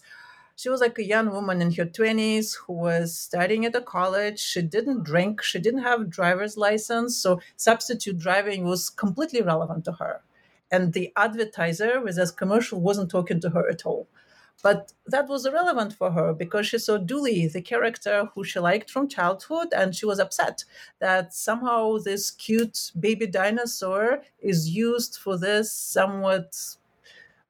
she 0.56 0.70
was 0.70 0.80
like 0.80 0.98
a 0.98 1.04
young 1.04 1.30
woman 1.30 1.60
in 1.60 1.72
her 1.72 1.84
20s 1.84 2.56
who 2.56 2.72
was 2.74 3.16
studying 3.16 3.66
at 3.66 3.74
a 3.74 3.82
college. 3.82 4.38
She 4.38 4.62
didn't 4.62 5.04
drink, 5.04 5.42
she 5.42 5.58
didn't 5.58 5.82
have 5.82 6.00
a 6.02 6.04
driver's 6.04 6.56
license. 6.56 7.16
So 7.16 7.40
substitute 7.56 8.18
driving 8.18 8.64
was 8.64 8.88
completely 8.88 9.42
relevant 9.42 9.84
to 9.86 9.92
her 9.92 10.22
and 10.70 10.92
the 10.92 11.12
advertiser 11.16 12.00
with 12.00 12.16
this 12.16 12.30
commercial 12.30 12.80
wasn't 12.80 13.10
talking 13.10 13.40
to 13.40 13.50
her 13.50 13.68
at 13.68 13.86
all. 13.86 14.08
But 14.62 14.92
that 15.06 15.28
was 15.28 15.46
irrelevant 15.46 15.94
for 15.94 16.10
her 16.10 16.34
because 16.34 16.66
she 16.66 16.78
saw 16.78 16.98
Dooley, 16.98 17.46
the 17.46 17.62
character 17.62 18.28
who 18.34 18.44
she 18.44 18.60
liked 18.60 18.90
from 18.90 19.08
childhood, 19.08 19.68
and 19.74 19.94
she 19.94 20.04
was 20.04 20.18
upset 20.18 20.64
that 20.98 21.32
somehow 21.32 21.96
this 21.96 22.30
cute 22.30 22.92
baby 22.98 23.26
dinosaur 23.26 24.22
is 24.38 24.68
used 24.68 25.16
for 25.16 25.38
this 25.38 25.72
somewhat, 25.72 26.54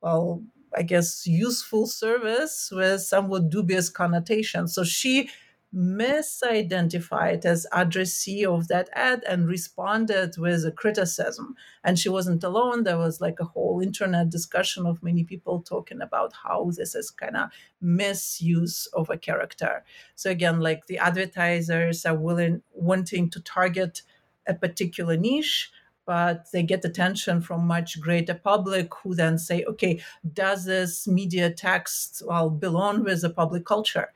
well, 0.00 0.42
I 0.76 0.82
guess, 0.82 1.26
useful 1.26 1.88
service 1.88 2.70
with 2.72 3.00
somewhat 3.00 3.50
dubious 3.50 3.88
connotation. 3.88 4.68
So 4.68 4.84
she 4.84 5.30
misidentified 5.74 7.44
as 7.44 7.66
addressee 7.72 8.44
of 8.44 8.68
that 8.68 8.88
ad 8.92 9.22
and 9.28 9.46
responded 9.46 10.36
with 10.36 10.64
a 10.64 10.72
criticism. 10.72 11.54
And 11.84 11.98
she 11.98 12.08
wasn't 12.08 12.42
alone. 12.42 12.82
There 12.82 12.98
was 12.98 13.20
like 13.20 13.38
a 13.40 13.44
whole 13.44 13.80
internet 13.80 14.30
discussion 14.30 14.84
of 14.84 15.02
many 15.02 15.22
people 15.22 15.62
talking 15.62 16.00
about 16.00 16.32
how 16.42 16.70
this 16.76 16.94
is 16.94 17.10
kind 17.10 17.36
of 17.36 17.50
misuse 17.80 18.86
of 18.94 19.10
a 19.10 19.16
character. 19.16 19.84
So 20.16 20.30
again, 20.30 20.60
like 20.60 20.86
the 20.86 20.98
advertisers 20.98 22.04
are 22.04 22.16
willing 22.16 22.62
wanting 22.72 23.30
to 23.30 23.40
target 23.40 24.02
a 24.46 24.54
particular 24.54 25.16
niche 25.16 25.70
but 26.10 26.50
they 26.50 26.64
get 26.64 26.84
attention 26.84 27.40
from 27.40 27.68
much 27.68 28.00
greater 28.00 28.34
public 28.34 28.92
who 28.96 29.14
then 29.14 29.38
say 29.38 29.62
okay 29.72 29.94
does 30.32 30.64
this 30.64 31.06
media 31.06 31.48
text 31.48 32.20
well 32.26 32.50
belong 32.50 33.04
with 33.04 33.20
the 33.22 33.30
public 33.30 33.64
culture? 33.64 34.08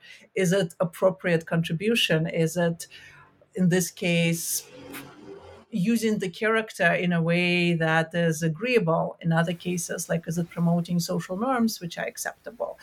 Is 0.43 0.51
it 0.51 0.73
appropriate 0.81 1.45
contribution? 1.45 2.27
Is 2.27 2.57
it 2.57 2.87
in 3.59 3.69
this 3.69 3.91
case 3.91 4.67
using 5.71 6.19
the 6.19 6.27
character 6.27 6.91
in 6.91 7.13
a 7.13 7.21
way 7.21 7.75
that 7.75 8.13
is 8.13 8.43
agreeable? 8.43 9.15
In 9.21 9.31
other 9.31 9.53
cases 9.53 10.09
like 10.09 10.27
is 10.27 10.37
it 10.37 10.49
promoting 10.49 10.99
social 10.99 11.37
norms 11.37 11.79
which 11.79 11.97
are 11.97 12.09
acceptable? 12.13 12.77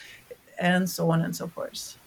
And 0.59 0.89
so 0.89 1.11
on 1.11 1.21
and 1.21 1.37
so 1.37 1.49
forth. 1.49 1.99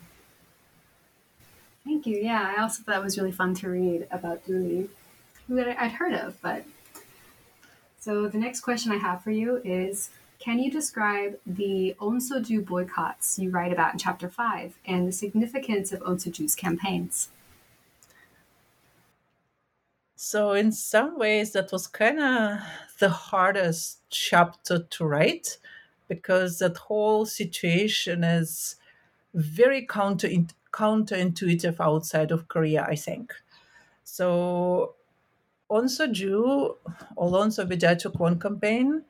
Thank 1.85 2.07
you. 2.07 2.17
Yeah 2.17 2.53
i 2.57 2.61
also 2.63 2.81
thought 2.81 2.97
it 3.01 3.03
was 3.09 3.15
really 3.19 3.37
fun 3.41 3.53
to 3.61 3.69
read 3.69 4.07
about 4.09 4.43
Dooley, 4.47 4.89
who 5.47 5.53
i'd 5.59 5.97
heard 6.01 6.15
of 6.15 6.41
but 6.41 6.65
so 8.05 8.27
the 8.27 8.37
next 8.37 8.61
question 8.61 8.91
I 8.91 8.97
have 8.97 9.23
for 9.23 9.31
you 9.31 9.61
is 9.65 10.11
can 10.37 10.59
you 10.59 10.69
describe 10.69 11.39
the 11.43 11.95
Onsoju 11.99 12.63
boycotts 12.63 13.39
you 13.39 13.49
write 13.49 13.73
about 13.73 13.93
in 13.93 13.97
chapter 13.97 14.29
5 14.29 14.77
and 14.85 15.07
the 15.07 15.11
significance 15.11 15.91
of 15.91 16.01
Onsoju's 16.01 16.53
campaigns? 16.53 17.29
So, 20.15 20.51
in 20.51 20.71
some 20.71 21.17
ways, 21.17 21.53
that 21.53 21.71
was 21.71 21.87
kind 21.87 22.19
of 22.19 22.59
the 22.99 23.09
hardest 23.09 24.01
chapter 24.11 24.83
to 24.83 25.03
write 25.03 25.57
because 26.07 26.59
that 26.59 26.77
whole 26.77 27.25
situation 27.25 28.23
is 28.23 28.75
very 29.33 29.83
counter 29.83 30.29
counterintuitive 30.71 31.77
outside 31.79 32.29
of 32.29 32.49
Korea, 32.49 32.85
I 32.87 32.97
think. 32.97 33.33
So, 34.03 34.94
Onsoju, 35.69 36.75
Olonso 37.17 38.19
One 38.19 38.39
campaign. 38.39 39.03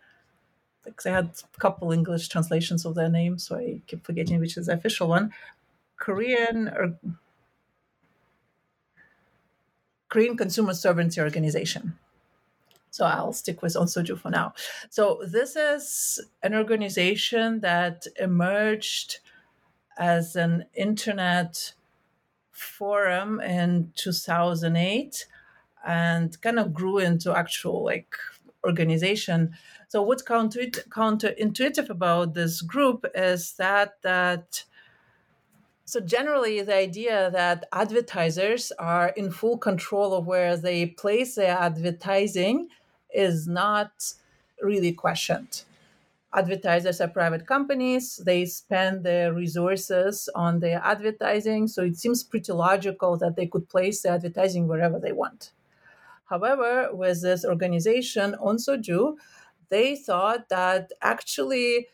Because 0.84 1.06
I 1.08 1.12
had 1.12 1.26
a 1.26 1.60
couple 1.60 1.92
English 1.92 2.28
translations 2.28 2.86
of 2.86 2.94
their 2.94 3.10
name, 3.10 3.40
so 3.40 3.58
I 3.58 3.82
keep 3.88 4.06
forgetting 4.06 4.40
which 4.40 4.56
is 4.56 4.68
the 4.68 4.74
official 4.74 5.08
one. 5.08 5.34
Korean 5.98 6.68
or 6.68 7.00
Korean 10.10 10.38
Consumer 10.38 10.74
Sovereignty 10.74 11.20
Organization. 11.22 11.98
So 12.92 13.04
I'll 13.04 13.34
stick 13.34 13.62
with 13.62 13.74
Onsoju 13.74 14.18
for 14.18 14.30
now. 14.30 14.54
So 14.90 15.22
this 15.28 15.56
is 15.58 16.22
an 16.44 16.54
organization 16.54 17.60
that 17.62 18.06
emerged 18.18 19.20
as 19.98 20.36
an 20.36 20.66
internet 20.74 21.74
forum 22.52 23.42
in 23.42 23.92
2008 23.96 25.26
and 25.86 26.40
kind 26.42 26.60
of 26.60 26.74
grew 26.74 26.98
into 26.98 27.36
actual 27.36 27.84
like 27.84 28.16
organization. 28.66 29.56
So 29.88 30.02
what's 30.02 30.24
counter 30.24 30.66
counterintuitive 30.90 31.90
about 31.90 32.34
this 32.34 32.62
group 32.62 33.06
is 33.14 33.54
that 33.54 34.02
that 34.02 34.66
so 35.86 36.00
generally 36.00 36.62
the 36.64 36.76
idea 36.76 37.30
that 37.32 37.66
advertisers 37.72 38.72
are 38.80 39.10
in 39.10 39.30
full 39.32 39.58
control 39.58 40.14
of 40.14 40.26
where 40.26 40.58
they 40.58 40.88
place 40.88 41.36
their 41.36 41.56
advertising 41.56 42.70
is 43.14 43.48
not 43.48 43.92
really 44.62 44.92
questioned. 44.92 45.64
Advertisers 46.34 47.00
are 47.00 47.08
private 47.08 47.46
companies. 47.48 48.18
They 48.18 48.46
spend 48.46 49.04
their 49.04 49.32
resources 49.32 50.28
on 50.36 50.60
their 50.60 50.82
advertising. 50.84 51.68
So 51.68 51.84
it 51.84 51.98
seems 51.98 52.24
pretty 52.24 52.52
logical 52.52 53.16
that 53.18 53.36
they 53.38 53.46
could 53.48 53.70
place 53.70 54.02
the 54.02 54.10
advertising 54.10 54.68
wherever 54.68 55.00
they 55.00 55.14
want. 55.14 55.52
However, 56.26 56.90
with 56.94 57.22
this 57.22 57.46
organization, 57.46 58.36
Onsoju, 58.42 59.16
they 59.70 59.96
thought 59.96 60.50
that 60.50 60.92
actually 61.02 61.88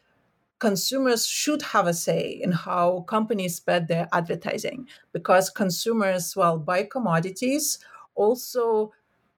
consumers 0.60 1.26
should 1.28 1.62
have 1.62 1.88
a 1.88 1.94
say 1.94 2.30
in 2.42 2.52
how 2.52 3.02
companies 3.02 3.56
spend 3.56 3.88
their 3.88 4.08
advertising 4.14 4.88
because 5.12 5.50
consumers, 5.50 6.36
well, 6.36 6.60
buy 6.60 6.84
commodities. 6.84 7.80
Also, 8.16 8.94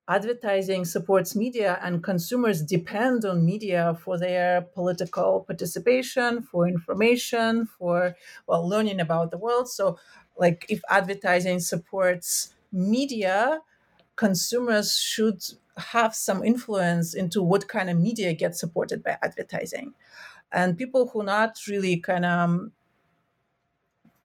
advertising 0.07 0.83
supports 0.85 1.35
media, 1.35 1.79
and 1.81 2.03
consumers 2.03 2.61
depend 2.61 3.23
on 3.25 3.45
media 3.45 3.97
for 4.03 4.17
their 4.19 4.61
political 4.61 5.41
participation, 5.41 6.41
for 6.43 6.67
information, 6.67 7.65
for, 7.65 8.15
well, 8.47 8.67
learning 8.67 8.99
about 8.99 9.31
the 9.31 9.37
world. 9.37 9.69
So, 9.69 9.97
like, 10.37 10.65
if 10.69 10.81
advertising 10.89 11.59
supports 11.61 12.53
media, 12.71 13.61
consumers 14.15 14.97
should 14.97 15.41
have 15.77 16.15
some 16.15 16.43
influence 16.43 17.13
into 17.13 17.41
what 17.41 17.67
kind 17.67 17.89
of 17.89 17.97
media 17.99 18.33
gets 18.33 18.59
supported 18.59 19.03
by 19.03 19.17
advertising. 19.21 19.93
And 20.51 20.77
people 20.77 21.07
who 21.09 21.21
are 21.21 21.25
not 21.25 21.57
really 21.67 21.97
kind 21.97 22.25
of 22.25 22.31
um, 22.49 22.71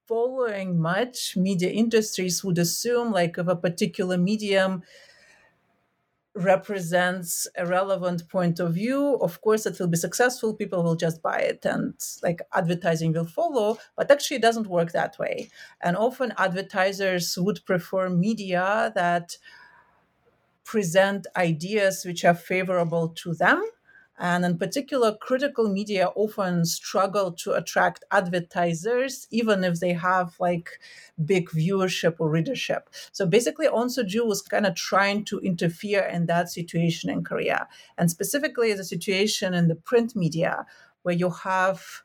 following 0.07 0.79
much 0.79 1.37
media 1.37 1.69
industries 1.69 2.43
would 2.43 2.57
assume 2.57 3.11
like 3.11 3.37
if 3.37 3.47
a 3.47 3.55
particular 3.55 4.17
medium 4.17 4.83
represents 6.35 7.47
a 7.57 7.65
relevant 7.65 8.27
point 8.29 8.59
of 8.59 8.73
view 8.73 9.15
of 9.15 9.41
course 9.41 9.65
it 9.65 9.77
will 9.79 9.87
be 9.87 9.97
successful. 9.97 10.53
People 10.53 10.83
will 10.83 10.95
just 10.95 11.21
buy 11.21 11.39
it 11.39 11.65
and 11.65 11.93
like 12.23 12.41
advertising 12.53 13.11
will 13.13 13.25
follow. 13.25 13.77
But 13.95 14.09
actually 14.11 14.37
it 14.37 14.43
doesn't 14.43 14.67
work 14.67 14.91
that 14.91 15.17
way. 15.19 15.49
And 15.81 15.97
often 15.97 16.33
advertisers 16.37 17.37
would 17.37 17.65
prefer 17.65 18.09
media 18.09 18.91
that 18.95 19.37
present 20.71 21.21
ideas 21.35 22.05
which 22.05 22.21
are 22.29 22.39
favorable 22.51 23.05
to 23.21 23.33
them 23.33 23.59
and 24.19 24.43
in 24.43 24.57
particular, 24.57 25.15
critical 25.15 25.69
media 25.69 26.09
often 26.13 26.65
struggle 26.65 27.31
to 27.31 27.53
attract 27.53 28.03
advertisers, 28.11 29.27
even 29.31 29.63
if 29.63 29.79
they 29.79 29.93
have 29.93 30.35
like 30.41 30.81
big 31.23 31.49
viewership 31.51 32.15
or 32.19 32.29
readership. 32.29 32.89
So 33.13 33.25
basically, 33.25 33.67
Onsoju 33.67 34.25
was 34.25 34.41
kind 34.41 34.65
of 34.65 34.75
trying 34.75 35.23
to 35.25 35.39
interfere 35.39 36.01
in 36.01 36.25
that 36.25 36.49
situation 36.49 37.09
in 37.09 37.23
Korea. 37.23 37.69
And 37.97 38.11
specifically, 38.11 38.73
the 38.73 38.83
situation 38.83 39.53
in 39.53 39.69
the 39.69 39.75
print 39.75 40.17
media, 40.17 40.65
where 41.03 41.15
you 41.15 41.29
have 41.29 42.03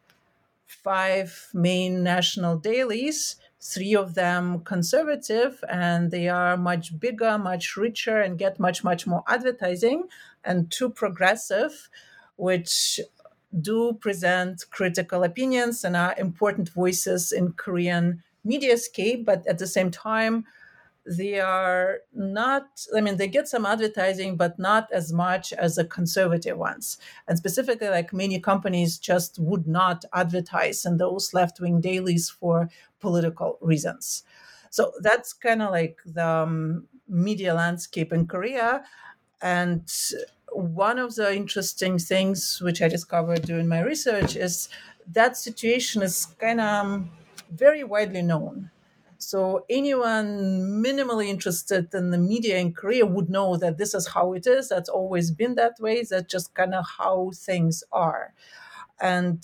five 0.67 1.49
main 1.53 2.05
national 2.05 2.59
dailies 2.59 3.37
three 3.65 3.97
of 3.97 4.15
them 4.15 4.61
conservative 4.61 5.65
and 5.71 6.11
they 6.11 6.29
are 6.29 6.57
much 6.57 6.99
bigger 7.01 7.39
much 7.39 7.77
richer 7.77 8.21
and 8.21 8.39
get 8.39 8.61
much 8.61 8.85
much 8.85 9.07
more 9.07 9.25
advertising 9.27 10.05
and 10.45 10.71
two 10.71 10.91
progressive 10.91 11.89
which 12.37 13.01
do 13.61 13.95
present 13.95 14.65
critical 14.71 15.23
opinions 15.25 15.83
and 15.83 15.97
are 15.97 16.15
important 16.19 16.69
voices 16.69 17.33
in 17.33 17.53
korean 17.53 18.23
mediascape 18.47 19.25
but 19.25 19.47
at 19.47 19.59
the 19.59 19.67
same 19.67 19.91
time 19.91 20.45
they 21.07 21.38
are 21.38 21.98
not 22.14 22.86
i 22.96 23.00
mean 23.00 23.16
they 23.16 23.28
get 23.28 23.46
some 23.46 23.66
advertising 23.66 24.36
but 24.36 24.59
not 24.59 24.88
as 24.90 25.12
much 25.12 25.52
as 25.52 25.76
the 25.76 25.84
conservative 25.84 26.57
ones. 26.57 26.98
And 27.28 27.36
specifically 27.38 27.88
like 27.88 28.12
many 28.12 28.40
companies 28.40 28.98
just 28.98 29.38
would 29.38 29.66
not 29.66 30.05
advertise 30.14 30.84
in 30.86 30.96
those 30.96 31.34
left-wing 31.34 31.80
dailies 31.80 32.30
for 32.30 32.70
political 33.00 33.59
reasons. 33.61 34.24
So 34.70 34.92
that's 35.00 35.32
kind 35.32 35.62
of 35.62 35.70
like 35.70 35.98
the 36.07 36.26
um, 36.26 36.88
media 37.09 37.55
landscape 37.55 38.12
in 38.12 38.26
korea. 38.26 38.84
And 39.42 39.90
one 40.52 40.98
of 40.98 41.16
the 41.16 41.34
interesting 41.34 41.98
things 41.98 42.61
which 42.62 42.80
i 42.80 42.88
discovered 42.88 43.42
during 43.42 43.68
my 43.68 43.80
research 43.80 44.36
is 44.36 44.68
that 45.07 45.36
situation 45.36 46.02
is 46.02 46.26
kind 46.38 46.61
of 46.61 46.66
um, 46.66 47.11
very 47.50 47.84
widely 47.84 48.22
known 48.22 48.70
so 49.25 49.64
anyone 49.70 50.83
minimally 50.83 51.29
interested 51.29 51.93
in 51.95 52.11
the 52.11 52.18
media 52.18 52.59
in 52.59 52.72
Korea 52.72 53.07
would 53.07 53.31
know 53.31 53.57
that 53.57 53.79
this 53.79 53.95
is 53.95 54.09
how 54.09 54.35
it 54.35 54.47
is. 54.47 54.68
That's 54.68 54.89
always 54.89 55.31
been 55.31 55.55
that 55.55 55.81
way. 55.81 56.03
That's 56.03 56.31
just 56.31 56.55
kind 56.55 56.75
of 56.75 56.85
how 56.99 57.31
things 57.35 57.83
are. 57.91 58.35
And 59.01 59.43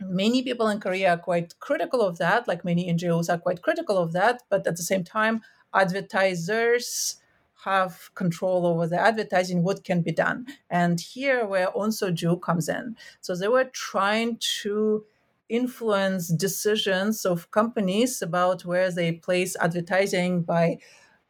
many 0.00 0.42
people 0.42 0.68
in 0.68 0.80
Korea 0.80 1.10
are 1.10 1.18
quite 1.18 1.58
critical 1.60 2.02
of 2.02 2.18
that, 2.18 2.48
like 2.48 2.64
many 2.64 2.92
NGOs 2.92 3.32
are 3.32 3.38
quite 3.38 3.62
critical 3.62 3.96
of 3.98 4.12
that. 4.12 4.42
But 4.48 4.66
at 4.66 4.76
the 4.76 4.82
same 4.82 5.04
time, 5.04 5.42
advertisers 5.72 7.16
have 7.64 8.10
control 8.14 8.66
over 8.66 8.86
the 8.86 9.00
advertising, 9.00 9.62
what 9.62 9.84
can 9.84 10.02
be 10.02 10.12
done. 10.12 10.46
And 10.70 11.00
here 11.00 11.46
where 11.46 11.68
Onsoju 11.68 12.40
comes 12.40 12.68
in. 12.68 12.96
So 13.20 13.34
they 13.34 13.48
were 13.48 13.64
trying 13.64 14.38
to 14.62 15.04
influence 15.48 16.28
decisions 16.28 17.24
of 17.24 17.50
companies 17.50 18.22
about 18.22 18.64
where 18.64 18.90
they 18.90 19.12
place 19.12 19.56
advertising 19.60 20.42
by 20.42 20.78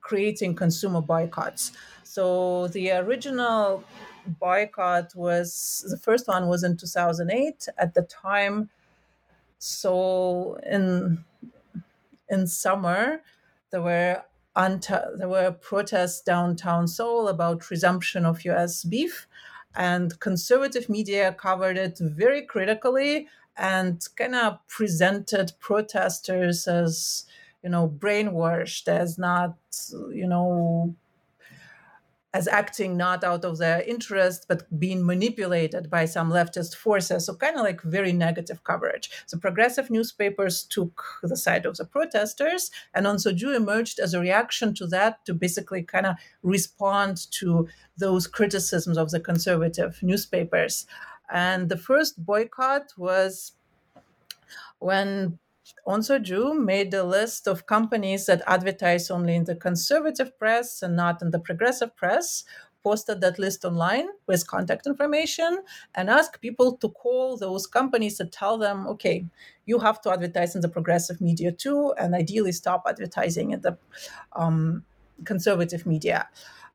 creating 0.01 0.55
consumer 0.55 1.01
boycotts. 1.01 1.73
So 2.05 2.69
the 2.69 2.93
original 2.93 3.85
boycott 4.27 5.15
was 5.15 5.85
the 5.89 5.99
first 5.99 6.27
one 6.29 6.49
was 6.49 6.65
in 6.65 6.77
2008 6.77 7.69
at 7.79 7.95
the 7.95 8.03
time 8.03 8.71
so 9.59 10.59
in 10.65 11.25
in 12.29 12.47
summer 12.47 13.23
there 13.71 13.83
were 13.83 14.23
anti, 14.55 14.99
there 15.17 15.29
were 15.29 15.53
protests 15.53 16.21
downtown 16.23 16.89
Seoul 16.89 17.29
about 17.29 17.71
resumption 17.71 18.25
of 18.25 18.45
US 18.45 18.85
beef 18.85 19.27
and 19.77 20.19
conservative 20.21 20.89
media 20.89 21.33
covered 21.33 21.77
it 21.77 21.99
very 22.01 22.43
critically 22.43 23.29
and 23.57 24.07
kind 24.17 24.35
of 24.35 24.59
presented 24.69 25.53
protesters 25.61 26.67
as 26.67 27.25
you 27.63 27.71
know 27.71 27.89
brainwashed 27.89 28.89
as 28.89 29.19
not 29.19 29.57
you 30.13 30.27
know 30.27 30.95
as 32.37 32.47
acting 32.47 32.99
not 32.99 33.25
out 33.25 33.47
of 33.47 33.57
their 33.57 33.81
interest 33.95 34.45
but 34.47 34.61
being 34.79 35.07
manipulated 35.07 35.89
by 35.89 36.05
some 36.05 36.29
leftist 36.31 36.75
forces. 36.77 37.25
So 37.25 37.35
kind 37.35 37.57
of 37.57 37.63
like 37.63 37.81
very 37.81 38.13
negative 38.13 38.63
coverage. 38.63 39.07
So 39.25 39.39
progressive 39.39 39.89
newspapers 39.89 40.63
took 40.65 41.03
the 41.23 41.37
side 41.37 41.65
of 41.65 41.79
the 41.79 41.87
protesters 41.87 42.71
and 42.93 43.07
Onsoju 43.07 43.57
emerged 43.57 43.99
as 43.99 44.13
a 44.13 44.21
reaction 44.21 44.75
to 44.75 44.87
that 44.89 45.25
to 45.25 45.33
basically 45.33 45.83
kind 45.83 46.05
of 46.05 46.17
respond 46.43 47.15
to 47.41 47.69
those 47.97 48.27
criticisms 48.27 48.99
of 48.99 49.11
the 49.11 49.21
conservative 49.31 49.99
newspapers. 50.03 50.87
And 51.31 51.71
the 51.71 51.79
first 51.79 52.23
boycott 52.23 52.93
was 52.99 53.53
when 54.79 55.39
Onsoju 55.87 56.59
made 56.65 56.93
a 56.95 57.05
list 57.05 57.47
of 57.47 57.67
companies 57.67 58.27
that 58.27 58.43
advertise 58.47 59.11
only 59.11 59.35
in 59.35 59.45
the 59.45 59.55
conservative 59.57 60.39
press 60.39 60.83
and 60.83 60.97
not 60.97 61.23
in 61.23 61.31
the 61.31 61.39
progressive 61.39 61.95
press, 61.97 62.45
posted 62.83 63.21
that 63.21 63.39
list 63.39 63.65
online 63.65 64.07
with 64.29 64.47
contact 64.47 64.87
information, 64.87 65.59
and 65.95 66.09
asked 66.09 66.41
people 66.41 66.77
to 66.77 66.89
call 66.89 67.37
those 67.37 67.67
companies 67.67 68.21
and 68.21 68.31
tell 68.31 68.59
them, 68.59 68.87
okay, 68.87 69.27
you 69.65 69.81
have 69.81 70.01
to 70.03 70.11
advertise 70.11 70.55
in 70.55 70.61
the 70.61 70.69
progressive 70.69 71.21
media 71.21 71.51
too, 71.51 71.93
and 71.99 72.15
ideally 72.15 72.53
stop 72.53 72.85
advertising 72.87 73.51
in 73.51 73.61
the 73.63 73.77
um, 74.35 74.85
conservative 75.25 75.85
media. 75.85 76.29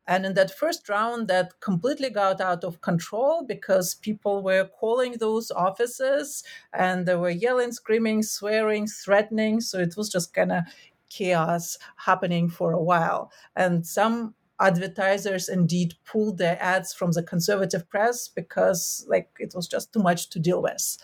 And 0.08 0.26
in 0.26 0.34
that 0.34 0.52
first 0.52 0.90
round, 0.90 1.28
that 1.28 1.60
completely 1.60 2.10
got 2.10 2.42
out 2.42 2.64
of 2.64 2.82
control 2.82 3.44
because 3.46 3.96
people 3.96 4.44
were 4.44 4.66
calling 4.66 5.14
those 5.14 5.52
offices 5.52 6.44
and 6.74 7.06
they 7.06 7.16
were 7.16 7.30
yelling, 7.30 7.72
screaming, 7.72 8.24
swearing, 8.24 8.88
threatening. 8.88 9.62
So 9.62 9.80
it 9.80 9.96
was 9.96 10.10
just 10.10 10.34
kind 10.34 10.52
of 10.52 10.64
chaos 11.10 11.78
happening 11.98 12.50
for 12.50 12.72
a 12.72 12.82
while. 12.82 13.32
And 13.56 13.86
some 13.86 14.34
advertisers 14.62 15.50
indeed 15.50 15.96
pulled 16.06 16.38
their 16.38 16.58
ads 16.62 16.94
from 16.94 17.12
the 17.12 17.24
conservative 17.24 17.90
press 17.90 18.28
because 18.28 19.06
like 19.10 19.30
it 19.40 19.54
was 19.56 19.68
just 19.68 19.92
too 19.92 20.02
much 20.02 20.30
to 20.30 20.40
deal 20.40 20.62
with. 20.62 20.98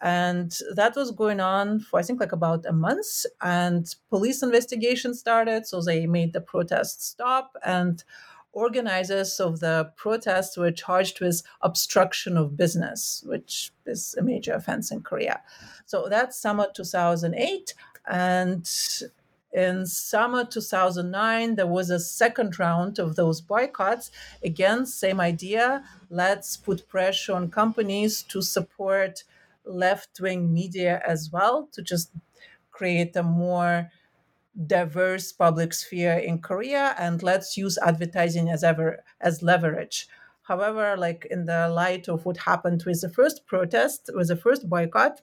And 0.00 0.52
that 0.74 0.96
was 0.96 1.10
going 1.10 1.40
on 1.40 1.80
for 1.80 1.98
i 1.98 2.02
think 2.02 2.20
like 2.20 2.32
about 2.32 2.66
a 2.66 2.72
month 2.72 3.24
and 3.40 3.86
police 4.10 4.42
investigation 4.42 5.14
started 5.14 5.66
so 5.66 5.80
they 5.80 6.06
made 6.06 6.34
the 6.34 6.40
protests 6.42 7.06
stop 7.06 7.56
and 7.64 8.04
organizers 8.52 9.40
of 9.40 9.60
the 9.60 9.90
protests 9.96 10.56
were 10.58 10.70
charged 10.70 11.20
with 11.22 11.42
obstruction 11.62 12.36
of 12.36 12.58
business 12.58 13.22
which 13.26 13.72
is 13.86 14.14
a 14.18 14.22
major 14.22 14.52
offense 14.52 14.90
in 14.90 15.00
korea. 15.00 15.40
So 15.86 16.08
that's 16.10 16.38
summer 16.38 16.66
2008 16.74 17.72
and 18.06 18.68
in 19.56 19.86
summer 19.86 20.44
2009 20.44 21.56
there 21.56 21.66
was 21.66 21.90
a 21.90 21.98
second 21.98 22.58
round 22.58 22.98
of 22.98 23.16
those 23.16 23.40
boycotts 23.40 24.10
again 24.44 24.84
same 24.84 25.18
idea 25.18 25.82
let's 26.10 26.56
put 26.56 26.86
pressure 26.86 27.32
on 27.32 27.50
companies 27.50 28.22
to 28.22 28.42
support 28.42 29.24
left 29.64 30.20
wing 30.20 30.52
media 30.52 31.02
as 31.06 31.30
well 31.32 31.68
to 31.72 31.82
just 31.82 32.12
create 32.70 33.16
a 33.16 33.22
more 33.22 33.90
diverse 34.66 35.32
public 35.32 35.72
sphere 35.74 36.14
in 36.14 36.38
Korea 36.40 36.94
and 36.98 37.22
let's 37.22 37.56
use 37.56 37.78
advertising 37.78 38.48
as 38.48 38.64
ever 38.64 39.02
as 39.20 39.42
leverage. 39.42 40.08
However, 40.42 40.96
like 40.96 41.26
in 41.30 41.46
the 41.46 41.68
light 41.68 42.08
of 42.08 42.24
what 42.24 42.38
happened 42.38 42.84
with 42.86 43.00
the 43.00 43.10
first 43.10 43.46
protest, 43.46 44.10
with 44.14 44.28
the 44.28 44.36
first 44.36 44.68
boycott, 44.68 45.20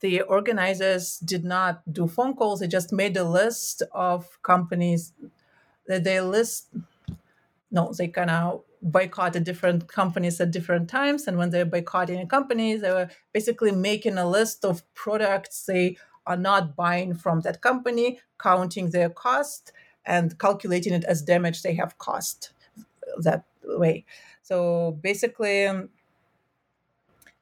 the 0.00 0.22
organizers 0.22 1.18
did 1.18 1.44
not 1.44 1.82
do 1.92 2.08
phone 2.08 2.34
calls. 2.34 2.60
They 2.60 2.68
just 2.68 2.92
made 2.92 3.16
a 3.16 3.24
list 3.24 3.82
of 3.92 4.42
companies 4.42 5.12
that 5.86 6.04
they 6.04 6.20
list. 6.20 6.68
No, 7.70 7.92
they 7.92 8.08
kind 8.08 8.30
of 8.30 8.62
boycotted 8.82 9.44
different 9.44 9.88
companies 9.88 10.40
at 10.40 10.50
different 10.50 10.88
times. 10.88 11.26
And 11.26 11.36
when 11.36 11.50
they're 11.50 11.66
boycotting 11.66 12.18
a 12.18 12.26
company, 12.26 12.76
they 12.76 12.90
were 12.90 13.10
basically 13.32 13.72
making 13.72 14.16
a 14.16 14.28
list 14.28 14.64
of 14.64 14.82
products 14.94 15.66
they 15.66 15.96
are 16.26 16.36
not 16.36 16.76
buying 16.76 17.14
from 17.14 17.40
that 17.40 17.60
company, 17.60 18.20
counting 18.38 18.90
their 18.90 19.10
cost 19.10 19.72
and 20.06 20.38
calculating 20.38 20.92
it 20.92 21.04
as 21.04 21.22
damage 21.22 21.62
they 21.62 21.74
have 21.74 21.98
cost 21.98 22.52
that 23.18 23.44
way. 23.64 24.04
So 24.42 24.98
basically, 25.02 25.68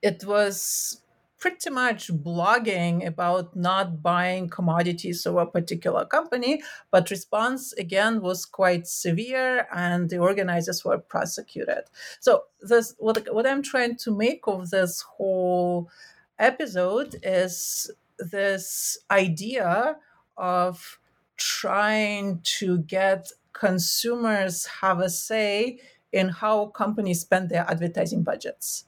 it 0.03 0.25
was 0.25 1.01
pretty 1.39 1.71
much 1.71 2.09
blogging 2.09 3.07
about 3.07 3.55
not 3.55 4.03
buying 4.03 4.49
commodities 4.49 5.25
of 5.25 5.37
a 5.37 5.47
particular 5.47 6.05
company, 6.05 6.63
but 6.91 7.11
response 7.11 7.73
again 7.75 8.21
was 8.21 8.45
quite 8.45 8.87
severe 8.87 9.69
and 9.73 10.11
the 10.11 10.19
organizers 10.19 10.85
were 10.85 10.99
prosecuted. 10.99 11.85
So 12.21 12.45
this 12.61 12.95
what, 12.99 13.27
what 13.33 13.47
I'm 13.47 13.63
trying 13.63 13.97
to 13.97 14.17
make 14.17 14.47
of 14.47 14.71
this 14.71 15.03
whole 15.03 15.89
episode 16.39 17.17
is 17.23 17.91
this 18.19 18.99
idea 19.11 19.97
of 20.37 20.99
trying 21.37 22.41
to 22.43 22.79
get 22.79 23.31
consumers 23.53 24.67
have 24.81 25.01
a 25.01 25.09
say 25.09 25.79
in 26.13 26.29
how 26.29 26.67
companies 26.67 27.21
spend 27.21 27.49
their 27.49 27.69
advertising 27.69 28.23
budgets. 28.23 28.88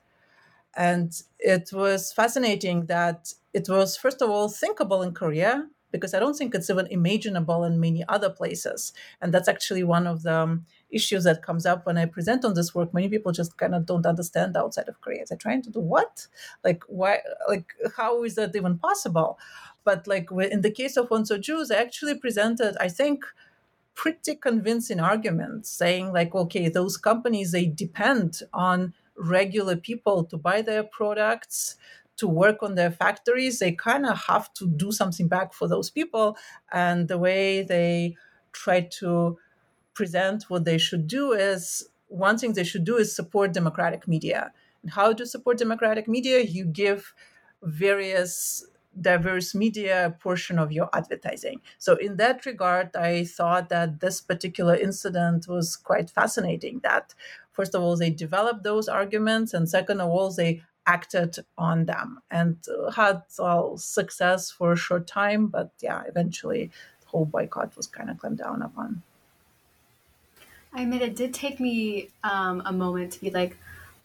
And 0.76 1.12
it 1.38 1.70
was 1.72 2.12
fascinating 2.12 2.86
that 2.86 3.34
it 3.52 3.68
was, 3.68 3.96
first 3.96 4.22
of 4.22 4.30
all, 4.30 4.48
thinkable 4.48 5.02
in 5.02 5.12
Korea, 5.12 5.68
because 5.90 6.14
I 6.14 6.20
don't 6.20 6.36
think 6.36 6.54
it's 6.54 6.70
even 6.70 6.86
imaginable 6.86 7.64
in 7.64 7.80
many 7.80 8.04
other 8.08 8.30
places. 8.30 8.92
And 9.20 9.34
that's 9.34 9.48
actually 9.48 9.82
one 9.82 10.06
of 10.06 10.22
the 10.22 10.34
um, 10.36 10.66
issues 10.90 11.24
that 11.24 11.42
comes 11.42 11.66
up 11.66 11.84
when 11.84 11.98
I 11.98 12.06
present 12.06 12.44
on 12.44 12.54
this 12.54 12.74
work. 12.74 12.94
Many 12.94 13.08
people 13.08 13.32
just 13.32 13.56
kind 13.58 13.74
of 13.74 13.86
don't 13.86 14.06
understand 14.06 14.56
outside 14.56 14.88
of 14.88 15.00
Korea. 15.00 15.24
They're 15.28 15.36
trying 15.36 15.62
to 15.62 15.70
do 15.70 15.80
what? 15.80 16.28
Like, 16.62 16.84
why? 16.86 17.20
Like, 17.48 17.74
how 17.96 18.22
is 18.22 18.36
that 18.36 18.54
even 18.54 18.78
possible? 18.78 19.38
But 19.82 20.06
like 20.06 20.28
in 20.30 20.60
the 20.60 20.70
case 20.70 20.96
of 20.96 21.08
Onsoju, 21.08 21.72
I 21.72 21.76
actually 21.76 22.14
presented, 22.18 22.76
I 22.78 22.88
think, 22.88 23.24
pretty 23.94 24.34
convincing 24.36 25.00
arguments 25.00 25.70
saying 25.70 26.12
like, 26.12 26.34
okay, 26.34 26.68
those 26.68 26.96
companies, 26.96 27.52
they 27.52 27.66
depend 27.66 28.42
on 28.52 28.94
regular 29.20 29.76
people 29.76 30.24
to 30.24 30.36
buy 30.36 30.62
their 30.62 30.82
products 30.82 31.76
to 32.16 32.28
work 32.28 32.62
on 32.62 32.74
their 32.74 32.90
factories 32.90 33.58
they 33.58 33.72
kind 33.72 34.06
of 34.06 34.18
have 34.26 34.52
to 34.54 34.66
do 34.66 34.92
something 34.92 35.28
back 35.28 35.52
for 35.52 35.68
those 35.68 35.90
people 35.90 36.36
and 36.72 37.08
the 37.08 37.18
way 37.18 37.62
they 37.62 38.16
try 38.52 38.80
to 38.80 39.38
present 39.94 40.44
what 40.48 40.64
they 40.64 40.78
should 40.78 41.06
do 41.06 41.32
is 41.32 41.88
one 42.08 42.38
thing 42.38 42.52
they 42.52 42.64
should 42.64 42.84
do 42.84 42.96
is 42.96 43.14
support 43.14 43.52
democratic 43.52 44.08
media 44.08 44.52
and 44.82 44.92
how 44.92 45.12
to 45.12 45.26
support 45.26 45.58
democratic 45.58 46.08
media 46.08 46.40
you 46.40 46.64
give 46.64 47.14
various 47.62 48.64
diverse 49.00 49.54
media 49.54 50.16
portion 50.18 50.58
of 50.58 50.72
your 50.72 50.88
advertising. 50.92 51.60
So, 51.78 51.94
in 51.94 52.16
that 52.16 52.44
regard, 52.44 52.96
I 52.96 53.24
thought 53.24 53.68
that 53.68 54.00
this 54.00 54.20
particular 54.20 54.74
incident 54.74 55.46
was 55.46 55.76
quite 55.76 56.10
fascinating. 56.10 56.80
That, 56.82 57.14
first 57.52 57.74
of 57.74 57.82
all, 57.82 57.96
they 57.96 58.10
developed 58.10 58.62
those 58.62 58.88
arguments, 58.88 59.54
and 59.54 59.68
second 59.68 60.00
of 60.00 60.10
all, 60.10 60.30
they 60.30 60.62
acted 60.86 61.36
on 61.58 61.84
them 61.84 62.20
and 62.30 62.56
had 62.94 63.22
well, 63.38 63.76
success 63.76 64.50
for 64.50 64.72
a 64.72 64.76
short 64.76 65.06
time. 65.06 65.46
But 65.46 65.70
yeah, 65.80 66.02
eventually, 66.06 66.70
the 67.02 67.06
whole 67.08 67.24
boycott 67.24 67.76
was 67.76 67.86
kind 67.86 68.10
of 68.10 68.18
clamped 68.18 68.38
down 68.42 68.62
upon. 68.62 69.02
I 70.72 70.82
admit 70.82 71.02
it 71.02 71.16
did 71.16 71.34
take 71.34 71.58
me 71.58 72.08
um, 72.22 72.62
a 72.64 72.72
moment 72.72 73.12
to 73.14 73.20
be 73.20 73.30
like, 73.30 73.56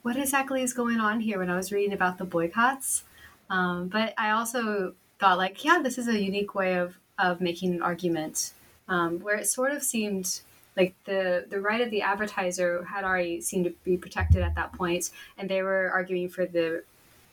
what 0.02 0.18
exactly 0.18 0.62
is 0.64 0.74
going 0.74 1.00
on 1.00 1.20
here 1.20 1.40
when 1.40 1.50
I 1.50 1.56
was 1.56 1.72
reading 1.72 1.94
about 1.94 2.18
the 2.18 2.26
boycotts? 2.26 3.04
Um, 3.50 3.88
but 3.88 4.14
I 4.18 4.32
also 4.32 4.94
thought 5.20 5.38
like, 5.38 5.64
yeah, 5.64 5.80
this 5.82 5.98
is 5.98 6.08
a 6.08 6.20
unique 6.20 6.56
way 6.56 6.78
of 6.78 6.98
of 7.18 7.40
making 7.40 7.74
an 7.74 7.82
argument 7.82 8.52
um, 8.88 9.20
where 9.20 9.38
it 9.38 9.48
sort 9.48 9.72
of 9.72 9.82
seemed 9.84 10.42
like 10.78 10.96
the 11.06 11.46
the 11.50 11.60
right 11.60 11.82
of 11.82 11.90
the 11.90 12.02
advertiser 12.02 12.84
had 12.86 13.04
already 13.04 13.42
seemed 13.42 13.66
to 13.66 13.74
be 13.84 13.98
protected 13.98 14.42
at 14.42 14.56
that 14.56 14.74
point, 14.74 15.10
and 15.38 15.50
they 15.50 15.62
were 15.62 15.90
arguing 15.92 16.30
for 16.30 16.46
the 16.46 16.84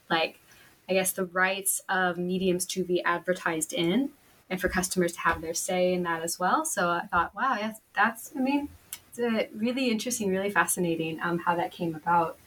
like 0.08 0.38
I 0.88 0.94
guess 0.94 1.12
the 1.12 1.26
rights 1.26 1.80
of 1.88 2.18
mediums 2.18 2.66
to 2.66 2.84
be 2.84 3.02
advertised 3.02 3.72
in 3.72 4.10
and 4.50 4.60
for 4.60 4.68
customers 4.68 5.12
to 5.14 5.20
have 5.20 5.40
their 5.40 5.54
say 5.54 5.92
in 5.94 6.02
that 6.02 6.22
as 6.22 6.38
well. 6.38 6.64
So 6.64 6.90
I 6.90 7.06
thought, 7.06 7.34
wow, 7.34 7.56
yes, 7.58 7.80
that's 7.94 8.32
I 8.36 8.40
mean, 8.40 8.68
it's 9.16 9.52
really 9.54 9.90
interesting, 9.90 10.30
really 10.30 10.50
fascinating 10.50 11.20
um, 11.22 11.38
how 11.38 11.54
that 11.56 11.72
came 11.72 11.94
about. 11.94 12.38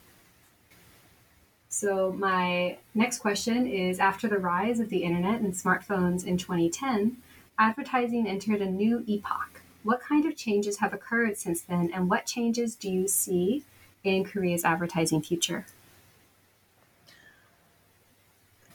So, 1.69 2.13
my 2.13 2.77
next 2.93 3.19
question 3.19 3.67
is 3.67 3.99
After 3.99 4.29
the 4.29 4.37
rise 4.37 4.79
of 4.79 4.89
the 4.89 5.03
internet 5.03 5.41
and 5.41 5.53
smartphones 5.53 6.25
in 6.25 6.37
2010, 6.37 7.17
advertising 7.59 8.27
entered 8.27 8.61
a 8.61 8.65
new 8.65 9.03
epoch. 9.07 9.55
What 9.86 10.01
kind 10.01 10.25
of 10.25 10.36
changes 10.36 10.79
have 10.79 10.91
occurred 10.93 11.38
since 11.38 11.61
then, 11.61 11.89
and 11.93 12.09
what 12.09 12.25
changes 12.25 12.75
do 12.75 12.91
you 12.91 13.07
see 13.07 13.63
in 14.03 14.25
Korea's 14.25 14.65
advertising 14.65 15.21
future? 15.21 15.65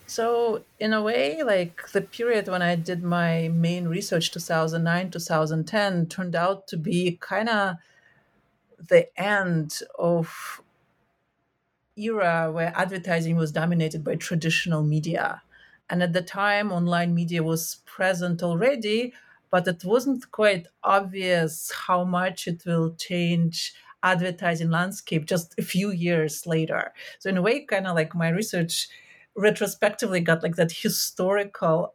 So, 0.06 0.64
in 0.78 0.92
a 0.92 1.00
way, 1.02 1.42
like 1.42 1.88
the 1.92 2.02
period 2.02 2.48
when 2.48 2.60
I 2.62 2.74
did 2.76 3.02
my 3.02 3.48
main 3.48 3.88
research, 3.88 4.30
2009 4.30 5.10
2010, 5.10 6.06
turned 6.06 6.34
out 6.36 6.66
to 6.68 6.76
be 6.76 7.16
kind 7.20 7.48
of 7.48 7.76
the 8.78 9.08
end 9.20 9.80
of 9.98 10.60
era 11.96 12.50
where 12.50 12.72
advertising 12.74 13.36
was 13.36 13.52
dominated 13.52 14.02
by 14.04 14.16
traditional 14.16 14.82
media. 14.82 15.42
And 15.88 16.02
at 16.02 16.12
the 16.12 16.22
time, 16.22 16.72
online 16.72 17.14
media 17.14 17.42
was 17.42 17.76
present 17.84 18.42
already, 18.42 19.12
but 19.50 19.66
it 19.66 19.84
wasn't 19.84 20.30
quite 20.30 20.66
obvious 20.84 21.72
how 21.86 22.04
much 22.04 22.46
it 22.46 22.62
will 22.66 22.94
change 22.94 23.74
advertising 24.02 24.70
landscape 24.70 25.26
just 25.26 25.54
a 25.58 25.62
few 25.62 25.90
years 25.90 26.46
later. 26.46 26.92
So 27.18 27.28
in 27.28 27.36
a 27.36 27.42
way, 27.42 27.64
kind 27.64 27.86
of 27.86 27.94
like 27.94 28.14
my 28.14 28.28
research 28.30 28.88
retrospectively 29.36 30.20
got 30.20 30.42
like 30.42 30.56
that 30.56 30.72
historical 30.72 31.94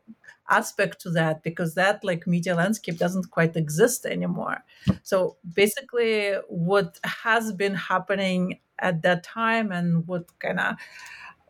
aspect 0.49 1.01
to 1.01 1.09
that 1.09 1.41
because 1.43 1.73
that 1.75 2.03
like 2.03 2.27
media 2.27 2.55
landscape 2.55 2.97
doesn't 2.97 3.31
quite 3.31 3.55
exist 3.55 4.05
anymore 4.05 4.63
so 5.01 5.37
basically 5.55 6.33
what 6.47 6.99
has 7.03 7.51
been 7.51 7.73
happening 7.73 8.59
at 8.79 9.01
that 9.01 9.23
time 9.23 9.71
and 9.71 10.05
what 10.07 10.27
kind 10.39 10.59
of 10.59 10.75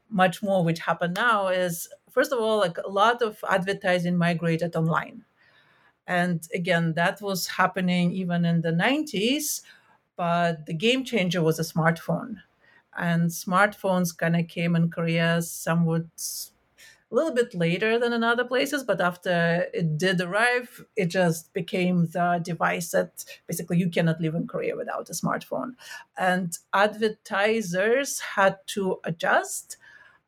much 0.09 0.41
more 0.41 0.63
which 0.63 0.79
happen 0.79 1.13
now 1.13 1.47
is 1.47 1.89
first 2.09 2.31
of 2.31 2.39
all 2.39 2.57
like 2.59 2.77
a 2.77 2.87
lot 2.87 3.21
of 3.21 3.43
advertising 3.49 4.17
migrated 4.17 4.75
online 4.75 5.23
and 6.07 6.47
again 6.53 6.93
that 6.93 7.21
was 7.21 7.47
happening 7.47 8.11
even 8.11 8.45
in 8.45 8.61
the 8.61 8.71
90s 8.71 9.61
but 10.15 10.65
the 10.65 10.73
game 10.73 11.03
changer 11.03 11.41
was 11.41 11.59
a 11.59 11.63
smartphone 11.63 12.37
and 12.97 13.29
smartphones 13.29 14.17
kind 14.17 14.35
of 14.35 14.47
came 14.47 14.75
in 14.75 14.89
korea 14.89 15.41
somewhat 15.41 16.05
a 17.11 17.15
little 17.15 17.33
bit 17.33 17.53
later 17.53 17.99
than 17.99 18.13
in 18.13 18.23
other 18.23 18.43
places, 18.43 18.83
but 18.83 18.99
after 18.99 19.67
it 19.73 19.97
did 19.97 20.19
arrive, 20.19 20.83
it 20.95 21.07
just 21.07 21.53
became 21.53 22.07
the 22.07 22.41
device 22.43 22.91
that 22.91 23.23
basically 23.47 23.77
you 23.77 23.89
cannot 23.89 24.19
live 24.19 24.33
in 24.33 24.47
Korea 24.47 24.75
without 24.75 25.09
a 25.09 25.13
smartphone. 25.13 25.75
And 26.17 26.57
advertisers 26.73 28.19
had 28.19 28.57
to 28.67 28.99
adjust 29.03 29.77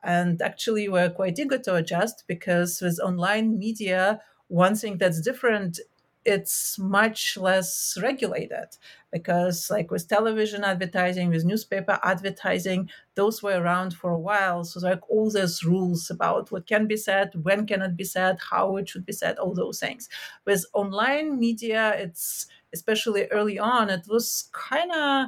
and 0.04 0.42
actually 0.42 0.88
were 0.88 1.10
quite 1.10 1.40
eager 1.40 1.58
to 1.58 1.76
adjust 1.76 2.26
because 2.28 2.80
with 2.82 3.00
online 3.00 3.58
media, 3.58 4.22
one 4.48 4.76
thing 4.76 4.98
that's 4.98 5.22
different 5.22 5.80
it's 6.28 6.78
much 6.78 7.38
less 7.38 7.98
regulated 8.04 8.68
because 9.14 9.72
like 9.72 9.90
with 9.90 10.10
television 10.10 10.62
advertising 10.62 11.30
with 11.30 11.46
newspaper 11.46 11.98
advertising 12.04 12.90
those 13.16 13.42
were 13.42 13.62
around 13.62 13.94
for 13.94 14.12
a 14.12 14.20
while. 14.20 14.66
So 14.66 14.82
like 14.82 15.10
all 15.10 15.32
those 15.32 15.64
rules 15.64 16.10
about 16.10 16.52
what 16.52 16.68
can 16.68 16.86
be 16.86 16.98
said 16.98 17.32
when 17.44 17.66
can 17.66 17.82
it 17.82 17.96
be 17.96 18.04
said 18.04 18.40
how 18.52 18.76
it 18.76 18.90
should 18.90 19.06
be 19.06 19.14
said 19.14 19.38
all 19.38 19.54
those 19.54 19.80
things. 19.80 20.10
With 20.46 20.66
online 20.74 21.40
media 21.40 21.94
it's 21.96 22.48
especially 22.74 23.28
early 23.28 23.58
on 23.58 23.90
it 23.90 24.06
was 24.10 24.50
kind 24.52 24.92
of 24.92 25.28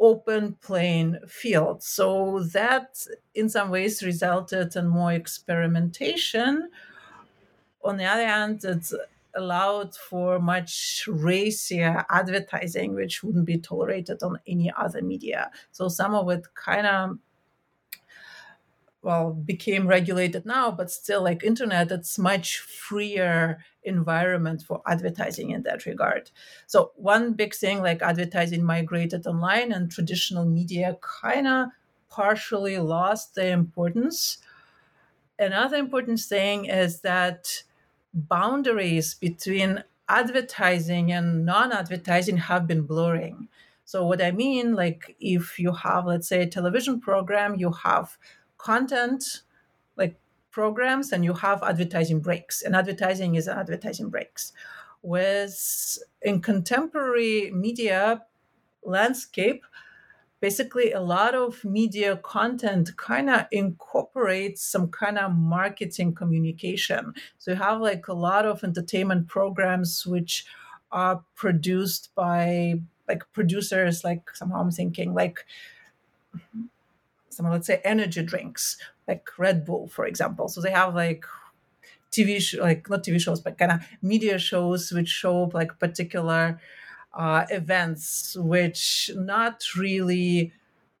open 0.00 0.54
plain 0.62 1.18
field. 1.26 1.82
So 1.82 2.44
that 2.52 3.04
in 3.34 3.50
some 3.50 3.68
ways 3.68 4.02
resulted 4.02 4.74
in 4.74 4.86
more 4.86 5.12
experimentation 5.12 6.70
on 7.84 7.96
the 7.96 8.04
other 8.04 8.26
hand 8.26 8.64
it 8.64 8.90
allowed 9.34 9.94
for 9.94 10.38
much 10.40 11.06
racier 11.10 12.04
advertising, 12.10 12.94
which 12.94 13.22
wouldn't 13.22 13.44
be 13.46 13.58
tolerated 13.58 14.22
on 14.22 14.38
any 14.46 14.72
other 14.76 15.02
media. 15.02 15.50
So 15.70 15.88
some 15.88 16.14
of 16.14 16.28
it 16.30 16.46
kind 16.54 16.86
of 16.86 17.18
well 19.02 19.32
became 19.32 19.86
regulated 19.86 20.44
now 20.44 20.70
but 20.72 20.90
still 20.90 21.22
like 21.22 21.44
internet 21.44 21.90
it's 21.92 22.18
much 22.18 22.58
freer 22.58 23.64
environment 23.84 24.60
for 24.62 24.82
advertising 24.86 25.50
in 25.50 25.62
that 25.62 25.86
regard 25.86 26.30
so 26.66 26.90
one 26.96 27.32
big 27.32 27.54
thing 27.54 27.80
like 27.80 28.02
advertising 28.02 28.64
migrated 28.64 29.24
online 29.26 29.70
and 29.70 29.90
traditional 29.90 30.44
media 30.44 30.98
kind 31.00 31.46
of 31.46 31.68
partially 32.08 32.76
lost 32.78 33.36
their 33.36 33.52
importance 33.54 34.38
another 35.38 35.76
important 35.76 36.20
thing 36.20 36.66
is 36.66 37.00
that 37.00 37.62
boundaries 38.28 39.14
between 39.14 39.84
advertising 40.08 41.12
and 41.12 41.44
non-advertising 41.44 42.36
have 42.36 42.66
been 42.66 42.82
blurring 42.82 43.48
so 43.84 44.06
what 44.06 44.22
i 44.22 44.30
mean 44.30 44.74
like 44.74 45.14
if 45.20 45.58
you 45.58 45.72
have 45.72 46.06
let's 46.06 46.28
say 46.28 46.42
a 46.42 46.46
television 46.46 47.00
program 47.00 47.54
you 47.56 47.70
have 47.70 48.16
content 48.56 49.42
like 49.96 50.18
programs 50.50 51.12
and 51.12 51.24
you 51.24 51.34
have 51.34 51.62
advertising 51.62 52.20
breaks, 52.20 52.62
and 52.62 52.74
advertising 52.74 53.36
is 53.36 53.46
advertising 53.48 54.10
breaks. 54.10 54.52
With 55.02 55.98
in 56.22 56.40
contemporary 56.40 57.52
media 57.52 58.24
landscape, 58.82 59.64
basically 60.40 60.92
a 60.92 61.00
lot 61.00 61.34
of 61.34 61.64
media 61.64 62.16
content 62.16 62.96
kind 62.96 63.28
of 63.28 63.46
incorporates 63.50 64.62
some 64.62 64.88
kind 64.88 65.18
of 65.18 65.32
marketing 65.32 66.14
communication. 66.14 67.12
So 67.38 67.52
you 67.52 67.56
have 67.56 67.80
like 67.80 68.08
a 68.08 68.14
lot 68.14 68.46
of 68.46 68.62
entertainment 68.62 69.28
programs 69.28 70.06
which 70.06 70.46
are 70.92 71.22
produced 71.34 72.10
by 72.14 72.80
like 73.08 73.22
producers 73.32 74.04
like 74.04 74.30
somehow 74.34 74.60
I'm 74.60 74.70
thinking 74.70 75.14
like 75.14 75.44
some 77.30 77.50
let's 77.50 77.66
say 77.66 77.80
energy 77.84 78.22
drinks 78.22 78.78
like 79.06 79.26
Red 79.38 79.64
Bull 79.64 79.88
for 79.88 80.06
example. 80.06 80.48
So 80.48 80.60
they 80.60 80.70
have 80.70 80.94
like 80.94 81.24
TV 82.10 82.40
show, 82.40 82.62
like 82.62 82.88
not 82.88 83.04
TV 83.04 83.20
shows, 83.20 83.40
but 83.40 83.58
kind 83.58 83.72
of 83.72 83.80
media 84.02 84.38
shows 84.38 84.92
which 84.92 85.08
show 85.08 85.50
like 85.52 85.78
particular 85.78 86.60
uh, 87.14 87.44
events 87.50 88.36
which 88.38 89.10
not 89.16 89.62
really 89.76 90.52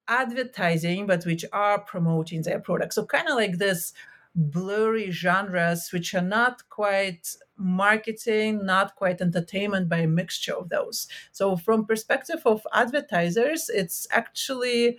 advertising 0.08 1.06
but 1.06 1.24
which 1.24 1.44
are 1.52 1.78
promoting 1.80 2.42
their 2.42 2.58
product 2.58 2.94
so 2.94 3.04
kind 3.04 3.28
of 3.28 3.34
like 3.34 3.58
this 3.58 3.92
blurry 4.34 5.10
genres 5.10 5.90
which 5.92 6.14
are 6.14 6.22
not 6.22 6.62
quite 6.70 7.34
marketing 7.56 8.64
not 8.64 8.94
quite 8.94 9.20
entertainment 9.20 9.88
by 9.88 9.98
a 9.98 10.06
mixture 10.06 10.54
of 10.54 10.68
those. 10.68 11.08
So 11.32 11.56
from 11.56 11.84
perspective 11.84 12.42
of 12.46 12.64
advertisers 12.72 13.68
it's 13.68 14.06
actually 14.12 14.98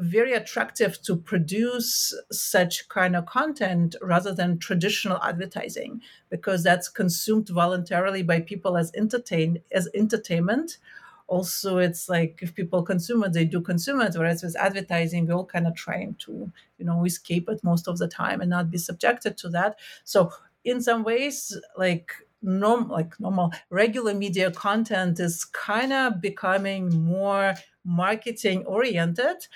very 0.00 0.32
attractive 0.32 1.00
to 1.02 1.14
produce 1.16 2.14
such 2.32 2.88
kind 2.88 3.14
of 3.14 3.26
content 3.26 3.94
rather 4.00 4.34
than 4.34 4.58
traditional 4.58 5.22
advertising 5.22 6.00
because 6.30 6.62
that's 6.62 6.88
consumed 6.88 7.48
voluntarily 7.48 8.22
by 8.22 8.40
people 8.40 8.76
as 8.76 8.90
entertain 8.94 9.60
as 9.72 9.88
entertainment. 9.94 10.78
Also 11.26 11.78
it's 11.78 12.08
like 12.08 12.40
if 12.42 12.54
people 12.54 12.82
consume 12.82 13.22
it 13.24 13.32
they 13.32 13.44
do 13.44 13.60
consume 13.60 14.00
it 14.00 14.14
whereas 14.16 14.42
with 14.42 14.56
advertising 14.56 15.26
we're 15.26 15.34
all 15.34 15.44
kind 15.44 15.66
of 15.66 15.76
trying 15.76 16.14
to 16.14 16.50
you 16.78 16.84
know 16.84 17.04
escape 17.04 17.48
it 17.48 17.62
most 17.62 17.86
of 17.86 17.98
the 17.98 18.08
time 18.08 18.40
and 18.40 18.50
not 18.50 18.70
be 18.70 18.78
subjected 18.78 19.36
to 19.36 19.48
that. 19.50 19.78
So 20.04 20.32
in 20.64 20.80
some 20.80 21.04
ways 21.04 21.56
like 21.76 22.12
norm 22.42 22.88
like 22.88 23.18
normal 23.20 23.52
regular 23.68 24.14
media 24.14 24.50
content 24.50 25.20
is 25.20 25.44
kind 25.44 25.92
of 25.92 26.20
becoming 26.20 27.04
more 27.04 27.54
marketing 27.84 28.64
oriented 28.66 29.46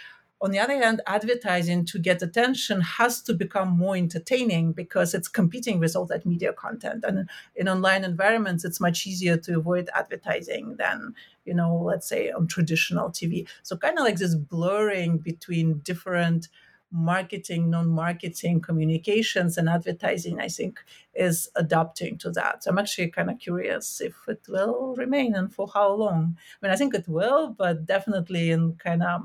on 0.44 0.50
the 0.50 0.58
other 0.58 0.76
hand, 0.76 1.00
advertising 1.06 1.86
to 1.86 1.98
get 1.98 2.20
attention 2.20 2.82
has 2.82 3.22
to 3.22 3.32
become 3.32 3.70
more 3.70 3.96
entertaining 3.96 4.72
because 4.72 5.14
it's 5.14 5.26
competing 5.26 5.78
with 5.78 5.96
all 5.96 6.04
that 6.04 6.26
media 6.26 6.52
content. 6.52 7.02
And 7.02 7.30
in 7.56 7.66
online 7.66 8.04
environments, 8.04 8.62
it's 8.62 8.78
much 8.78 9.06
easier 9.06 9.38
to 9.38 9.56
avoid 9.56 9.88
advertising 9.94 10.76
than, 10.76 11.14
you 11.46 11.54
know, 11.54 11.74
let's 11.74 12.06
say 12.06 12.30
on 12.30 12.46
traditional 12.46 13.08
TV. 13.08 13.48
So 13.62 13.78
kind 13.78 13.98
of 13.98 14.04
like 14.04 14.16
this 14.16 14.34
blurring 14.34 15.16
between 15.16 15.78
different 15.78 16.48
marketing, 16.92 17.70
non-marketing 17.70 18.60
communications 18.60 19.56
and 19.56 19.66
advertising, 19.66 20.40
I 20.40 20.48
think, 20.48 20.78
is 21.14 21.48
adapting 21.56 22.18
to 22.18 22.30
that. 22.32 22.62
So 22.62 22.70
I'm 22.70 22.78
actually 22.78 23.08
kind 23.08 23.30
of 23.30 23.38
curious 23.38 24.02
if 24.02 24.14
it 24.28 24.42
will 24.46 24.94
remain 24.98 25.34
and 25.34 25.52
for 25.52 25.68
how 25.72 25.90
long. 25.94 26.36
I 26.36 26.66
mean, 26.66 26.72
I 26.72 26.76
think 26.76 26.94
it 26.94 27.08
will, 27.08 27.48
but 27.48 27.86
definitely 27.86 28.50
in 28.50 28.74
kind 28.74 29.02
of 29.02 29.22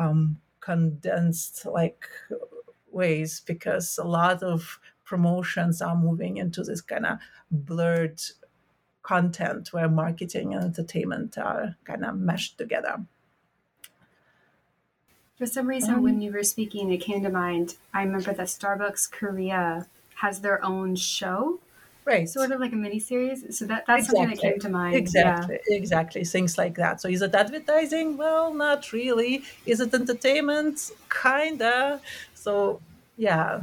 um, 0.00 0.38
condensed 0.60 1.66
like 1.66 2.08
ways 2.90 3.40
because 3.46 3.98
a 3.98 4.04
lot 4.04 4.42
of 4.42 4.80
promotions 5.04 5.82
are 5.82 5.96
moving 5.96 6.38
into 6.38 6.62
this 6.62 6.80
kind 6.80 7.06
of 7.06 7.18
blurred 7.50 8.20
content 9.02 9.72
where 9.72 9.88
marketing 9.88 10.54
and 10.54 10.64
entertainment 10.64 11.36
are 11.36 11.76
kind 11.84 12.04
of 12.04 12.16
meshed 12.16 12.56
together. 12.58 13.04
For 15.36 15.46
some 15.46 15.66
reason, 15.66 15.94
um, 15.94 16.02
when 16.02 16.20
you 16.20 16.32
were 16.32 16.42
speaking, 16.42 16.92
it 16.92 16.98
came 16.98 17.22
to 17.22 17.30
mind. 17.30 17.76
I 17.94 18.02
remember 18.02 18.32
that 18.34 18.46
Starbucks 18.46 19.10
Korea 19.10 19.86
has 20.16 20.40
their 20.40 20.62
own 20.64 20.96
show 20.96 21.60
right 22.04 22.28
sort 22.28 22.50
of 22.50 22.60
like 22.60 22.72
a 22.72 22.76
mini 22.76 22.98
series 22.98 23.40
so 23.56 23.66
that 23.66 23.84
that's 23.86 24.04
exactly. 24.04 24.06
something 24.06 24.28
that 24.30 24.40
came 24.40 24.58
to 24.60 24.68
mind 24.68 24.94
exactly 24.96 25.58
yeah. 25.68 25.76
exactly 25.76 26.24
things 26.24 26.56
like 26.56 26.74
that. 26.76 27.00
So 27.00 27.08
is 27.08 27.22
it 27.22 27.34
advertising? 27.34 28.16
Well 28.16 28.54
not 28.54 28.92
really. 28.92 29.42
Is 29.66 29.80
it 29.80 29.92
entertainment? 29.94 30.90
Kinda. 31.22 32.00
So 32.34 32.80
yeah. 33.16 33.60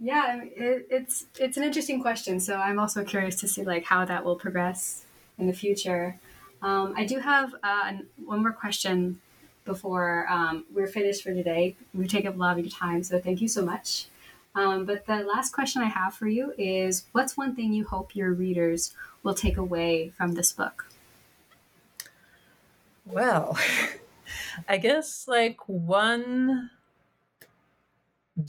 Yeah 0.00 0.42
it, 0.44 0.86
it's 0.90 1.26
it's 1.38 1.56
an 1.56 1.64
interesting 1.64 2.00
question. 2.00 2.40
So 2.40 2.56
i'm 2.56 2.78
also 2.78 3.04
curious 3.04 3.36
to 3.40 3.48
see 3.48 3.64
like 3.64 3.84
how 3.84 4.04
that 4.04 4.24
will 4.24 4.36
progress 4.36 5.04
in 5.38 5.46
the 5.46 5.52
future. 5.52 6.18
Um, 6.62 6.94
i 6.96 7.04
do 7.04 7.18
have 7.18 7.54
uh, 7.62 7.92
one 8.24 8.40
more 8.42 8.52
question 8.52 9.20
before 9.64 10.26
um, 10.28 10.64
we're 10.74 10.88
finished 10.88 11.22
for 11.22 11.32
today. 11.34 11.76
We 11.94 12.08
take 12.08 12.26
up 12.26 12.34
a 12.34 12.38
lot 12.38 12.58
of 12.58 12.64
your 12.64 12.70
time 12.70 13.02
so 13.02 13.20
thank 13.20 13.40
you 13.40 13.48
so 13.48 13.64
much 13.64 14.06
um, 14.54 14.84
but 14.84 15.06
the 15.06 15.16
last 15.16 15.52
question 15.52 15.82
I 15.82 15.88
have 15.88 16.14
for 16.14 16.28
you 16.28 16.52
is 16.58 17.06
what's 17.12 17.36
one 17.36 17.54
thing 17.54 17.72
you 17.72 17.84
hope 17.84 18.14
your 18.14 18.32
readers 18.32 18.94
will 19.22 19.34
take 19.34 19.56
away 19.56 20.10
from 20.10 20.32
this 20.32 20.52
book? 20.52 20.86
Well, 23.06 23.58
I 24.68 24.76
guess 24.76 25.26
like 25.26 25.58
one 25.66 26.70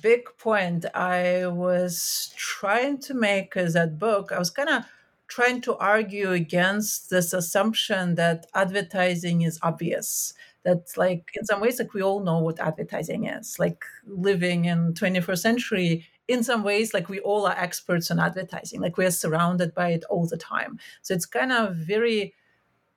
big 0.01 0.25
point 0.38 0.85
I 0.93 1.47
was 1.47 2.34
trying 2.35 2.99
to 2.99 3.13
make 3.13 3.55
is 3.55 3.73
that 3.73 3.99
book, 3.99 4.31
I 4.31 4.39
was 4.39 4.49
kind 4.49 4.69
of 4.69 4.84
trying 5.27 5.61
to 5.61 5.75
argue 5.77 6.31
against 6.31 7.09
this 7.09 7.34
assumption 7.34 8.15
that 8.15 8.45
advertising 8.53 9.41
is 9.41 9.59
obvious 9.63 10.34
that 10.64 10.98
like 10.98 11.30
in 11.35 11.45
some 11.45 11.61
ways 11.61 11.80
like 11.80 11.94
we 11.94 12.02
all 12.02 12.22
know 12.22 12.40
what 12.40 12.60
advertising 12.60 13.26
is 13.26 13.57
like 13.60 13.84
living 14.06 14.65
in 14.65 14.94
21st 14.94 15.40
century. 15.40 16.07
In 16.27 16.44
some 16.44 16.64
ways 16.64 16.94
like 16.94 17.10
we 17.10 17.19
all 17.19 17.45
are 17.45 17.57
experts 17.57 18.10
on 18.10 18.19
advertising 18.19 18.80
like 18.80 18.98
we're 18.98 19.11
surrounded 19.11 19.73
by 19.73 19.90
it 19.90 20.06
all 20.10 20.26
the 20.26 20.38
time. 20.38 20.80
So 21.02 21.14
it's 21.14 21.26
kind 21.26 21.52
of 21.52 21.76
very 21.76 22.34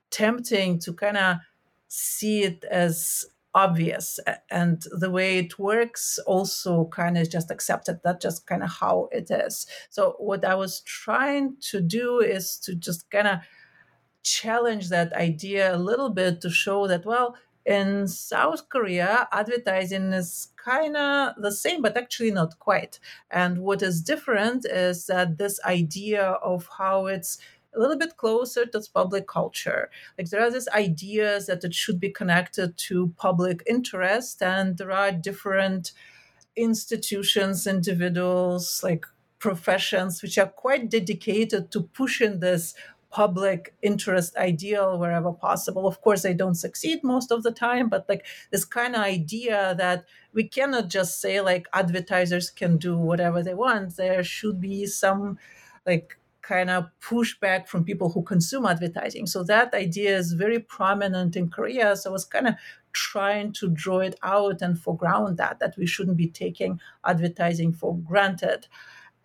tempting 0.09 0.79
to 0.79 0.93
kind 0.93 1.17
of 1.17 1.37
see 1.89 2.43
it 2.43 2.63
as 2.65 3.25
obvious 3.53 4.19
and 4.51 4.83
the 4.91 5.09
way 5.09 5.39
it 5.39 5.57
works 5.57 6.19
also 6.27 6.85
kind 6.85 7.17
of 7.17 7.29
just 7.29 7.49
accepted. 7.49 7.99
That 8.03 8.21
just 8.21 8.45
kind 8.45 8.63
of 8.63 8.69
how 8.69 9.09
it 9.11 9.29
is. 9.31 9.67
So 9.89 10.15
what 10.19 10.45
i 10.45 10.55
was 10.55 10.81
trying 10.81 11.57
to 11.71 11.81
do 11.81 12.19
is 12.19 12.57
to 12.59 12.75
just 12.75 13.09
kind 13.09 13.27
of 13.27 13.39
challenge 14.23 14.89
that 14.89 15.13
idea 15.13 15.75
a 15.75 15.77
little 15.77 16.09
bit 16.09 16.41
to 16.41 16.49
show 16.49 16.87
that 16.87 17.05
well 17.05 17.35
in 17.67 18.07
South 18.07 18.69
Korea, 18.69 19.27
advertising 19.33 20.13
is 20.13 20.47
kind 20.55 20.95
of 20.95 21.33
the 21.37 21.51
same, 21.51 21.81
but 21.81 21.97
actually 21.97 22.31
not 22.31 22.57
quite. 22.59 22.97
And 23.29 23.59
what 23.59 23.81
is 23.81 24.01
different 24.01 24.65
is 24.65 25.07
that 25.07 25.37
this 25.37 25.59
idea 25.65 26.23
of 26.23 26.69
how 26.77 27.07
it's 27.07 27.37
a 27.75 27.79
little 27.79 27.97
bit 27.97 28.15
closer 28.15 28.65
to 28.65 28.81
public 28.93 29.27
culture. 29.27 29.89
Like 30.17 30.29
there 30.29 30.41
are 30.41 30.49
these 30.49 30.69
ideas 30.69 31.47
that 31.47 31.65
it 31.65 31.73
should 31.73 31.99
be 31.99 32.09
connected 32.09 32.77
to 32.87 33.13
public 33.17 33.61
interest, 33.67 34.41
and 34.41 34.77
there 34.77 34.93
are 34.93 35.11
different 35.11 35.91
institutions, 36.55 37.67
individuals, 37.67 38.81
like 38.81 39.05
professions, 39.39 40.21
which 40.21 40.37
are 40.37 40.47
quite 40.47 40.89
dedicated 40.89 41.69
to 41.71 41.81
pushing 41.81 42.39
this 42.39 42.73
public 43.09 43.73
interest 43.81 44.35
ideal 44.35 44.97
wherever 44.97 45.31
possible. 45.31 45.87
Of 45.87 46.01
course, 46.01 46.23
they 46.23 46.33
don't 46.33 46.55
succeed 46.55 47.03
most 47.03 47.31
of 47.31 47.43
the 47.43 47.51
time, 47.51 47.89
but 47.89 48.05
like 48.09 48.25
this 48.51 48.65
kind 48.65 48.95
of 48.95 49.01
idea 49.01 49.75
that 49.77 50.05
we 50.33 50.43
cannot 50.43 50.89
just 50.89 51.21
say 51.21 51.41
like 51.41 51.67
advertisers 51.73 52.49
can 52.49 52.77
do 52.77 52.97
whatever 52.97 53.41
they 53.41 53.53
want. 53.53 53.95
There 53.95 54.23
should 54.23 54.59
be 54.59 54.85
some 54.85 55.37
like 55.85 56.17
kind 56.41 56.69
of 56.69 56.85
pushback 57.01 57.67
from 57.67 57.83
people 57.83 58.09
who 58.09 58.21
consume 58.23 58.65
advertising. 58.65 59.25
So 59.25 59.43
that 59.43 59.73
idea 59.73 60.17
is 60.17 60.31
very 60.31 60.59
prominent 60.59 61.35
in 61.35 61.49
Korea. 61.49 61.95
So 61.97 62.09
I 62.09 62.13
was 62.13 62.23
kind 62.23 62.47
of 62.47 62.55
trying 62.93 63.51
to 63.53 63.69
draw 63.69 63.99
it 63.99 64.15
out 64.23 64.61
and 64.61 64.79
foreground 64.79 65.37
that, 65.37 65.59
that 65.59 65.75
we 65.77 65.85
shouldn't 65.85 66.17
be 66.17 66.27
taking 66.27 66.79
advertising 67.05 67.73
for 67.73 67.97
granted. 67.97 68.67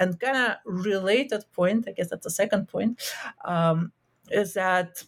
And 0.03 0.19
kind 0.19 0.37
of 0.37 0.57
related 0.65 1.45
point, 1.53 1.87
I 1.89 1.93
guess 1.93 2.11
that's 2.11 2.25
the 2.25 2.31
second 2.31 2.69
point, 2.69 3.01
um, 3.45 3.93
is 4.31 4.55
that 4.55 5.05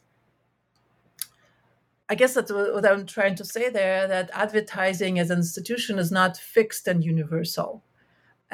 I 2.08 2.14
guess 2.14 2.34
that's 2.34 2.52
what 2.52 2.86
I'm 2.86 3.06
trying 3.06 3.34
to 3.36 3.44
say 3.44 3.70
there 3.70 4.06
that 4.06 4.30
advertising 4.32 5.18
as 5.18 5.30
an 5.30 5.38
institution 5.38 5.98
is 5.98 6.12
not 6.12 6.36
fixed 6.36 6.86
and 6.86 7.02
universal. 7.02 7.82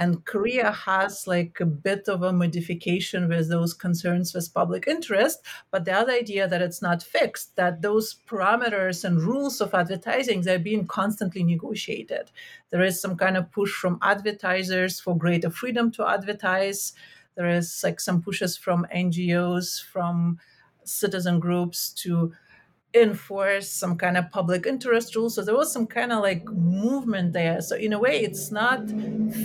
And 0.01 0.25
Korea 0.25 0.73
has 0.73 1.27
like 1.27 1.59
a 1.61 1.67
bit 1.67 2.09
of 2.09 2.23
a 2.23 2.33
modification 2.33 3.29
with 3.29 3.51
those 3.51 3.75
concerns 3.75 4.33
with 4.33 4.55
public 4.55 4.89
interest, 4.89 5.41
but 5.71 5.85
the 5.85 5.93
other 5.93 6.13
idea 6.13 6.49
that 6.49 6.63
it's 6.63 6.81
not 6.81 7.03
fixed, 7.03 7.55
that 7.57 7.83
those 7.83 8.17
parameters 8.27 9.05
and 9.05 9.21
rules 9.21 9.61
of 9.61 9.75
advertising, 9.75 10.41
they're 10.41 10.59
being 10.59 10.87
constantly 10.87 11.43
negotiated. 11.43 12.31
There 12.71 12.83
is 12.83 12.99
some 12.99 13.15
kind 13.15 13.37
of 13.37 13.53
push 13.53 13.73
from 13.73 13.99
advertisers 14.01 14.99
for 14.99 15.15
greater 15.15 15.51
freedom 15.51 15.91
to 15.93 16.09
advertise. 16.09 16.95
There 17.35 17.51
is 17.51 17.83
like 17.85 18.01
some 18.01 18.23
pushes 18.23 18.57
from 18.57 18.87
NGOs, 18.95 19.85
from 19.85 20.39
citizen 20.83 21.41
groups 21.41 21.91
to 22.05 22.33
enforce 22.93 23.69
some 23.69 23.97
kind 23.97 24.17
of 24.17 24.31
public 24.33 24.67
interest 24.67 25.15
rules. 25.15 25.37
So 25.37 25.45
there 25.45 25.55
was 25.55 25.73
some 25.73 25.87
kind 25.87 26.13
of 26.13 26.23
like 26.23 26.45
movement 26.47 27.33
there. 27.33 27.61
So 27.61 27.77
in 27.77 27.93
a 27.93 27.99
way, 27.99 28.21
it's 28.21 28.51
not 28.51 28.91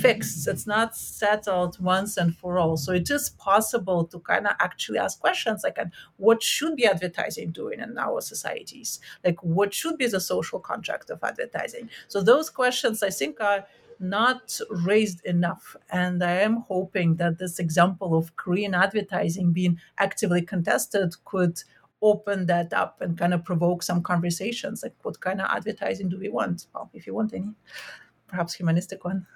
fixed. 0.01 0.47
It's 0.47 0.65
not 0.65 0.95
settled 0.95 1.79
once 1.79 2.17
and 2.17 2.35
for 2.35 2.57
all. 2.57 2.75
So 2.75 2.91
it 2.91 3.09
is 3.11 3.29
possible 3.29 4.05
to 4.05 4.19
kind 4.19 4.47
of 4.47 4.53
actually 4.59 4.97
ask 4.97 5.19
questions 5.19 5.63
like, 5.63 5.77
what 6.17 6.41
should 6.41 6.75
be 6.75 6.87
advertising 6.87 7.51
doing 7.51 7.79
in 7.79 7.97
our 7.99 8.19
societies? 8.21 8.99
Like, 9.23 9.41
what 9.43 9.73
should 9.73 9.97
be 9.97 10.07
the 10.07 10.19
social 10.19 10.59
contract 10.59 11.11
of 11.11 11.23
advertising? 11.23 11.89
So 12.07 12.21
those 12.21 12.49
questions, 12.49 13.03
I 13.03 13.11
think, 13.11 13.39
are 13.39 13.65
not 13.99 14.59
raised 14.69 15.23
enough. 15.23 15.75
And 15.89 16.23
I 16.23 16.41
am 16.41 16.57
hoping 16.67 17.15
that 17.15 17.37
this 17.37 17.59
example 17.59 18.17
of 18.17 18.35
Korean 18.35 18.73
advertising 18.73 19.51
being 19.51 19.79
actively 19.97 20.41
contested 20.41 21.15
could 21.25 21.63
open 22.01 22.45
that 22.45 22.73
up 22.73 23.01
and 23.01 23.17
kind 23.17 23.33
of 23.33 23.43
provoke 23.43 23.81
some 23.83 24.01
conversations 24.01 24.83
like 24.83 24.93
what 25.01 25.19
kind 25.19 25.41
of 25.41 25.47
advertising 25.49 26.09
do 26.09 26.19
we 26.19 26.29
want? 26.29 26.67
Well 26.73 26.89
if 26.93 27.07
you 27.07 27.13
want 27.13 27.33
any 27.33 27.53
perhaps 28.27 28.53
humanistic 28.55 29.05
one. 29.05 29.27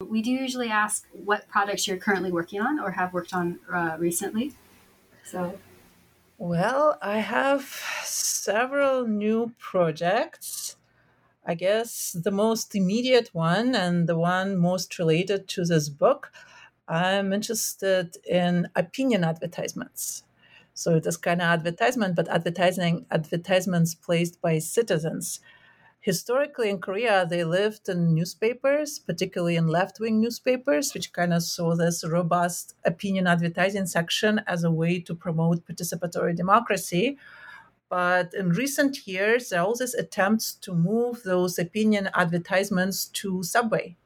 We 0.00 0.20
do 0.20 0.30
usually 0.30 0.68
ask 0.68 1.06
what 1.12 1.48
products 1.48 1.86
you're 1.86 1.96
currently 1.96 2.32
working 2.32 2.60
on 2.60 2.80
or 2.80 2.90
have 2.90 3.12
worked 3.12 3.32
on 3.34 3.60
uh, 3.72 3.96
recently. 3.98 4.52
So. 5.24 5.58
Well 6.38 6.98
i 7.00 7.18
have 7.18 7.62
several 8.04 9.06
new 9.06 9.52
projects. 9.58 10.76
I 11.44 11.54
guess 11.54 12.12
the 12.12 12.30
most 12.30 12.74
immediate 12.74 13.30
one 13.32 13.74
and 13.74 14.08
the 14.08 14.18
one 14.18 14.56
most 14.56 14.98
related 14.98 15.48
to 15.48 15.64
this 15.64 15.88
book 15.88 16.32
i'm 16.88 17.32
interested 17.32 18.16
in 18.28 18.68
opinion 18.74 19.24
advertisements 19.24 20.24
so 20.74 20.96
it 20.96 21.06
is 21.06 21.16
kind 21.16 21.40
of 21.40 21.46
advertisement, 21.46 22.16
but 22.16 22.28
advertising 22.28 23.06
advertisements 23.10 23.94
placed 23.94 24.40
by 24.40 24.58
citizens. 24.58 25.40
Historically 26.00 26.68
in 26.68 26.80
Korea, 26.80 27.24
they 27.24 27.44
lived 27.44 27.88
in 27.88 28.12
newspapers, 28.12 28.98
particularly 28.98 29.54
in 29.54 29.68
left-wing 29.68 30.20
newspapers, 30.20 30.92
which 30.94 31.12
kind 31.12 31.32
of 31.32 31.44
saw 31.44 31.76
this 31.76 32.04
robust 32.04 32.74
opinion 32.84 33.28
advertising 33.28 33.86
section 33.86 34.40
as 34.48 34.64
a 34.64 34.70
way 34.70 34.98
to 34.98 35.14
promote 35.14 35.64
participatory 35.64 36.34
democracy. 36.34 37.18
But 37.88 38.34
in 38.34 38.48
recent 38.48 39.06
years, 39.06 39.50
there 39.50 39.60
are 39.60 39.66
all 39.66 39.76
these 39.76 39.94
attempts 39.94 40.54
to 40.54 40.74
move 40.74 41.22
those 41.22 41.56
opinion 41.58 42.08
advertisements 42.14 43.06
to 43.20 43.44
subway. 43.44 43.96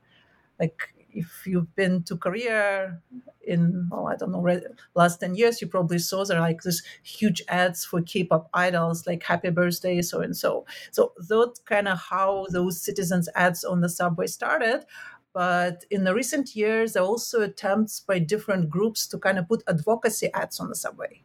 Like 0.60 0.93
if 1.16 1.47
you've 1.47 1.74
been 1.74 2.02
to 2.05 2.16
Korea 2.16 3.01
in 3.43 3.88
oh 3.93 4.06
I 4.06 4.16
don't 4.16 4.32
know 4.32 4.60
last 4.94 5.20
ten 5.20 5.34
years, 5.34 5.60
you 5.60 5.68
probably 5.68 5.98
saw 5.98 6.24
there 6.24 6.40
like 6.40 6.62
this 6.62 6.82
huge 7.02 7.43
ads 7.48 7.84
for 7.84 8.02
K-pop 8.02 8.48
idols 8.55 9.06
like 9.06 9.22
Happy 9.22 9.51
Birthday 9.51 10.02
so 10.02 10.20
and 10.20 10.36
so. 10.36 10.66
So 10.93 11.12
that's 11.28 11.60
kind 11.60 11.88
of 11.88 11.98
how 11.98 12.47
those 12.51 12.80
citizens 12.82 13.28
ads 13.34 13.64
on 13.64 13.80
the 13.80 13.88
subway 13.88 14.26
started. 14.26 14.84
But 15.32 15.84
in 15.90 16.05
the 16.05 16.14
recent 16.14 16.56
years, 16.56 16.94
there 16.94 17.02
are 17.02 17.06
also 17.06 17.43
attempts 17.43 18.01
by 18.01 18.18
different 18.20 18.70
groups 18.70 19.06
to 19.09 19.18
kind 19.18 19.38
of 19.38 19.48
put 19.48 19.62
advocacy 19.68 20.32
ads 20.32 20.60
on 20.60 20.68
the 20.70 20.74
subway. 20.74 21.22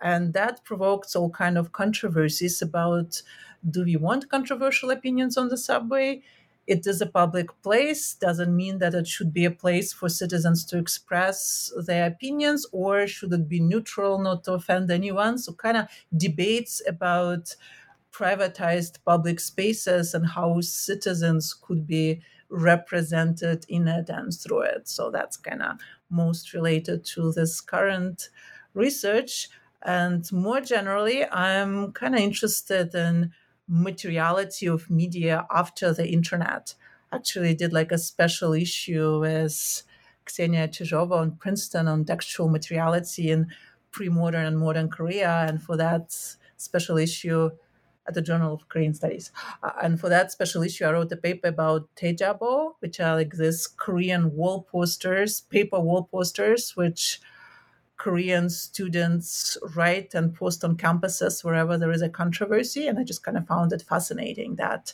And 0.00 0.32
that 0.32 0.64
provokes 0.64 1.14
all 1.14 1.30
kind 1.30 1.58
of 1.58 1.72
controversies 1.72 2.62
about 2.62 3.22
do 3.70 3.84
we 3.84 3.96
want 3.96 4.30
controversial 4.30 4.90
opinions 4.90 5.36
on 5.36 5.48
the 5.48 5.56
subway? 5.56 6.22
It 6.66 6.86
is 6.86 7.00
a 7.00 7.06
public 7.06 7.50
place 7.62 8.14
doesn't 8.14 8.54
mean 8.54 8.78
that 8.78 8.94
it 8.94 9.06
should 9.06 9.32
be 9.32 9.44
a 9.44 9.50
place 9.50 9.92
for 9.92 10.08
citizens 10.08 10.64
to 10.66 10.78
express 10.78 11.72
their 11.86 12.06
opinions 12.06 12.66
or 12.72 13.06
should 13.06 13.32
it 13.32 13.48
be 13.48 13.60
neutral 13.60 14.18
not 14.18 14.44
to 14.44 14.52
offend 14.54 14.90
anyone. 14.90 15.38
So 15.38 15.52
kind 15.52 15.76
of 15.76 15.88
debates 16.16 16.82
about 16.86 17.54
privatized 18.12 18.98
public 19.04 19.40
spaces 19.40 20.14
and 20.14 20.26
how 20.26 20.60
citizens 20.60 21.52
could 21.52 21.86
be 21.86 22.22
represented 22.48 23.64
in 23.68 23.88
it 23.88 24.08
and 24.08 24.32
through 24.32 24.62
it. 24.62 24.88
So 24.88 25.10
that's 25.10 25.36
kind 25.36 25.62
of 25.62 25.78
most 26.10 26.52
related 26.54 27.04
to 27.06 27.32
this 27.32 27.60
current 27.60 28.28
research. 28.74 29.48
And 29.82 30.30
more 30.32 30.60
generally 30.62 31.26
i'm 31.26 31.92
kind 31.92 32.14
of 32.14 32.20
interested 32.20 32.94
in 32.94 33.32
materiality 33.68 34.66
of 34.66 34.90
media 34.90 35.46
after 35.50 35.92
the 35.92 36.06
internet. 36.08 36.74
Actually, 37.12 37.54
did 37.54 37.72
like 37.72 37.92
a 37.92 37.98
special 37.98 38.52
issue 38.52 39.20
with 39.20 39.82
Ksenia 40.26 40.68
Chizhova 40.68 41.12
on 41.12 41.36
Princeton 41.36 41.86
on 41.88 42.04
textual 42.04 42.48
materiality 42.48 43.30
in 43.30 43.48
pre-modern 43.90 44.46
and 44.46 44.58
modern 44.58 44.88
Korea, 44.88 45.46
and 45.48 45.62
for 45.62 45.76
that 45.76 46.12
special 46.56 46.98
issue 46.98 47.50
at 48.06 48.14
the 48.14 48.22
Journal 48.22 48.52
of 48.52 48.68
Korean 48.68 48.92
Studies. 48.92 49.30
Uh, 49.62 49.70
and 49.82 49.98
for 49.98 50.08
that 50.08 50.30
special 50.32 50.62
issue, 50.62 50.84
I 50.84 50.92
wrote 50.92 51.12
a 51.12 51.16
paper 51.16 51.48
about 51.48 51.88
Taejabo, 51.96 52.74
which 52.80 53.00
are 53.00 53.16
like 53.16 53.34
these 53.34 53.66
Korean 53.66 54.34
wall 54.34 54.62
posters, 54.62 55.40
paper 55.40 55.80
wall 55.80 56.04
posters, 56.04 56.76
which 56.76 57.20
Korean 58.04 58.50
students 58.50 59.56
write 59.74 60.14
and 60.14 60.34
post 60.34 60.62
on 60.62 60.76
campuses 60.76 61.42
wherever 61.42 61.78
there 61.78 61.90
is 61.90 62.02
a 62.02 62.10
controversy. 62.10 62.86
And 62.86 62.98
I 62.98 63.02
just 63.02 63.22
kind 63.24 63.38
of 63.38 63.46
found 63.46 63.72
it 63.72 63.80
fascinating 63.80 64.56
that 64.56 64.92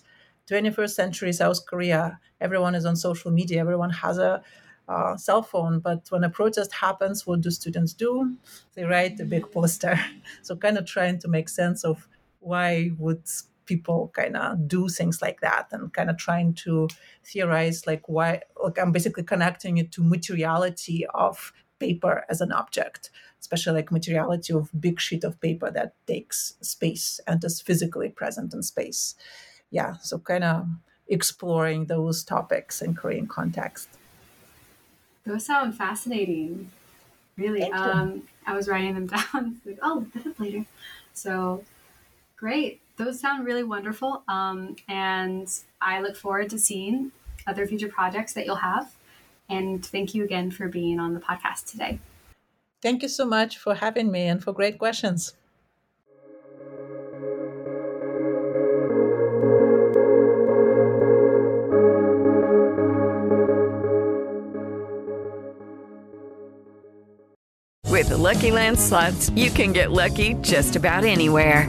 21st 0.48 0.90
century 0.90 1.32
South 1.32 1.66
Korea, 1.66 2.20
everyone 2.40 2.76
is 2.76 2.86
on 2.86 2.94
social 2.94 3.32
media, 3.32 3.58
everyone 3.58 3.90
has 3.90 4.18
a 4.18 4.44
uh, 4.88 5.16
cell 5.16 5.42
phone. 5.42 5.80
But 5.80 6.06
when 6.10 6.22
a 6.22 6.30
protest 6.30 6.72
happens, 6.72 7.26
what 7.26 7.40
do 7.40 7.50
students 7.50 7.94
do? 7.94 8.36
They 8.74 8.84
write 8.84 9.18
a 9.18 9.24
big 9.24 9.50
poster. 9.50 9.98
so 10.42 10.54
kind 10.54 10.78
of 10.78 10.86
trying 10.86 11.18
to 11.18 11.26
make 11.26 11.48
sense 11.48 11.82
of 11.82 12.06
why 12.38 12.92
would 12.96 13.24
people 13.66 14.12
kind 14.14 14.36
of 14.36 14.68
do 14.68 14.88
things 14.88 15.20
like 15.20 15.40
that 15.40 15.66
and 15.72 15.92
kind 15.92 16.10
of 16.10 16.16
trying 16.16 16.54
to 16.54 16.88
theorize 17.24 17.86
like 17.86 18.08
why 18.08 18.40
like 18.64 18.76
i'm 18.80 18.90
basically 18.90 19.22
connecting 19.22 19.78
it 19.78 19.92
to 19.92 20.02
materiality 20.02 21.06
of 21.14 21.52
paper 21.80 22.24
as 22.28 22.40
an 22.40 22.52
object, 22.52 23.10
especially 23.40 23.74
like 23.74 23.90
materiality 23.90 24.52
of 24.52 24.70
big 24.78 25.00
sheet 25.00 25.24
of 25.24 25.40
paper 25.40 25.70
that 25.70 25.94
takes 26.06 26.54
space 26.60 27.20
and 27.26 27.42
is 27.42 27.60
physically 27.60 28.08
present 28.08 28.54
in 28.54 28.62
space. 28.62 29.14
Yeah, 29.70 29.96
so 29.96 30.18
kind 30.18 30.44
of 30.44 30.68
exploring 31.08 31.86
those 31.86 32.22
topics 32.22 32.80
in 32.80 32.94
Korean 32.94 33.26
context. 33.26 33.88
Those 35.26 35.44
sound 35.44 35.76
fascinating. 35.76 36.70
Really. 37.36 37.62
Um, 37.62 38.22
I 38.46 38.54
was 38.54 38.68
writing 38.68 38.94
them 38.94 39.06
down. 39.32 39.60
like, 39.64 39.78
oh, 39.82 40.06
look 40.24 40.38
later. 40.38 40.64
So 41.12 41.64
great. 42.36 42.80
Those 42.96 43.20
sound 43.20 43.44
really 43.46 43.64
wonderful. 43.64 44.22
Um, 44.28 44.76
and 44.88 45.48
I 45.80 46.00
look 46.00 46.16
forward 46.16 46.50
to 46.50 46.58
seeing 46.58 47.12
other 47.46 47.66
future 47.66 47.88
projects 47.88 48.32
that 48.34 48.46
you'll 48.46 48.56
have. 48.56 48.94
And 49.50 49.84
thank 49.84 50.14
you 50.14 50.24
again 50.24 50.50
for 50.50 50.68
being 50.68 51.00
on 51.00 51.12
the 51.12 51.20
podcast 51.20 51.70
today. 51.70 51.98
Thank 52.80 53.02
you 53.02 53.08
so 53.08 53.26
much 53.26 53.58
for 53.58 53.74
having 53.74 54.10
me 54.10 54.22
and 54.22 54.42
for 54.42 54.52
great 54.52 54.78
questions. 54.78 55.34
With 67.90 68.08
the 68.08 68.16
Lucky 68.16 68.50
Land 68.50 68.78
slots, 68.78 69.28
you 69.30 69.50
can 69.50 69.74
get 69.74 69.90
lucky 69.90 70.34
just 70.40 70.74
about 70.74 71.04
anywhere. 71.04 71.68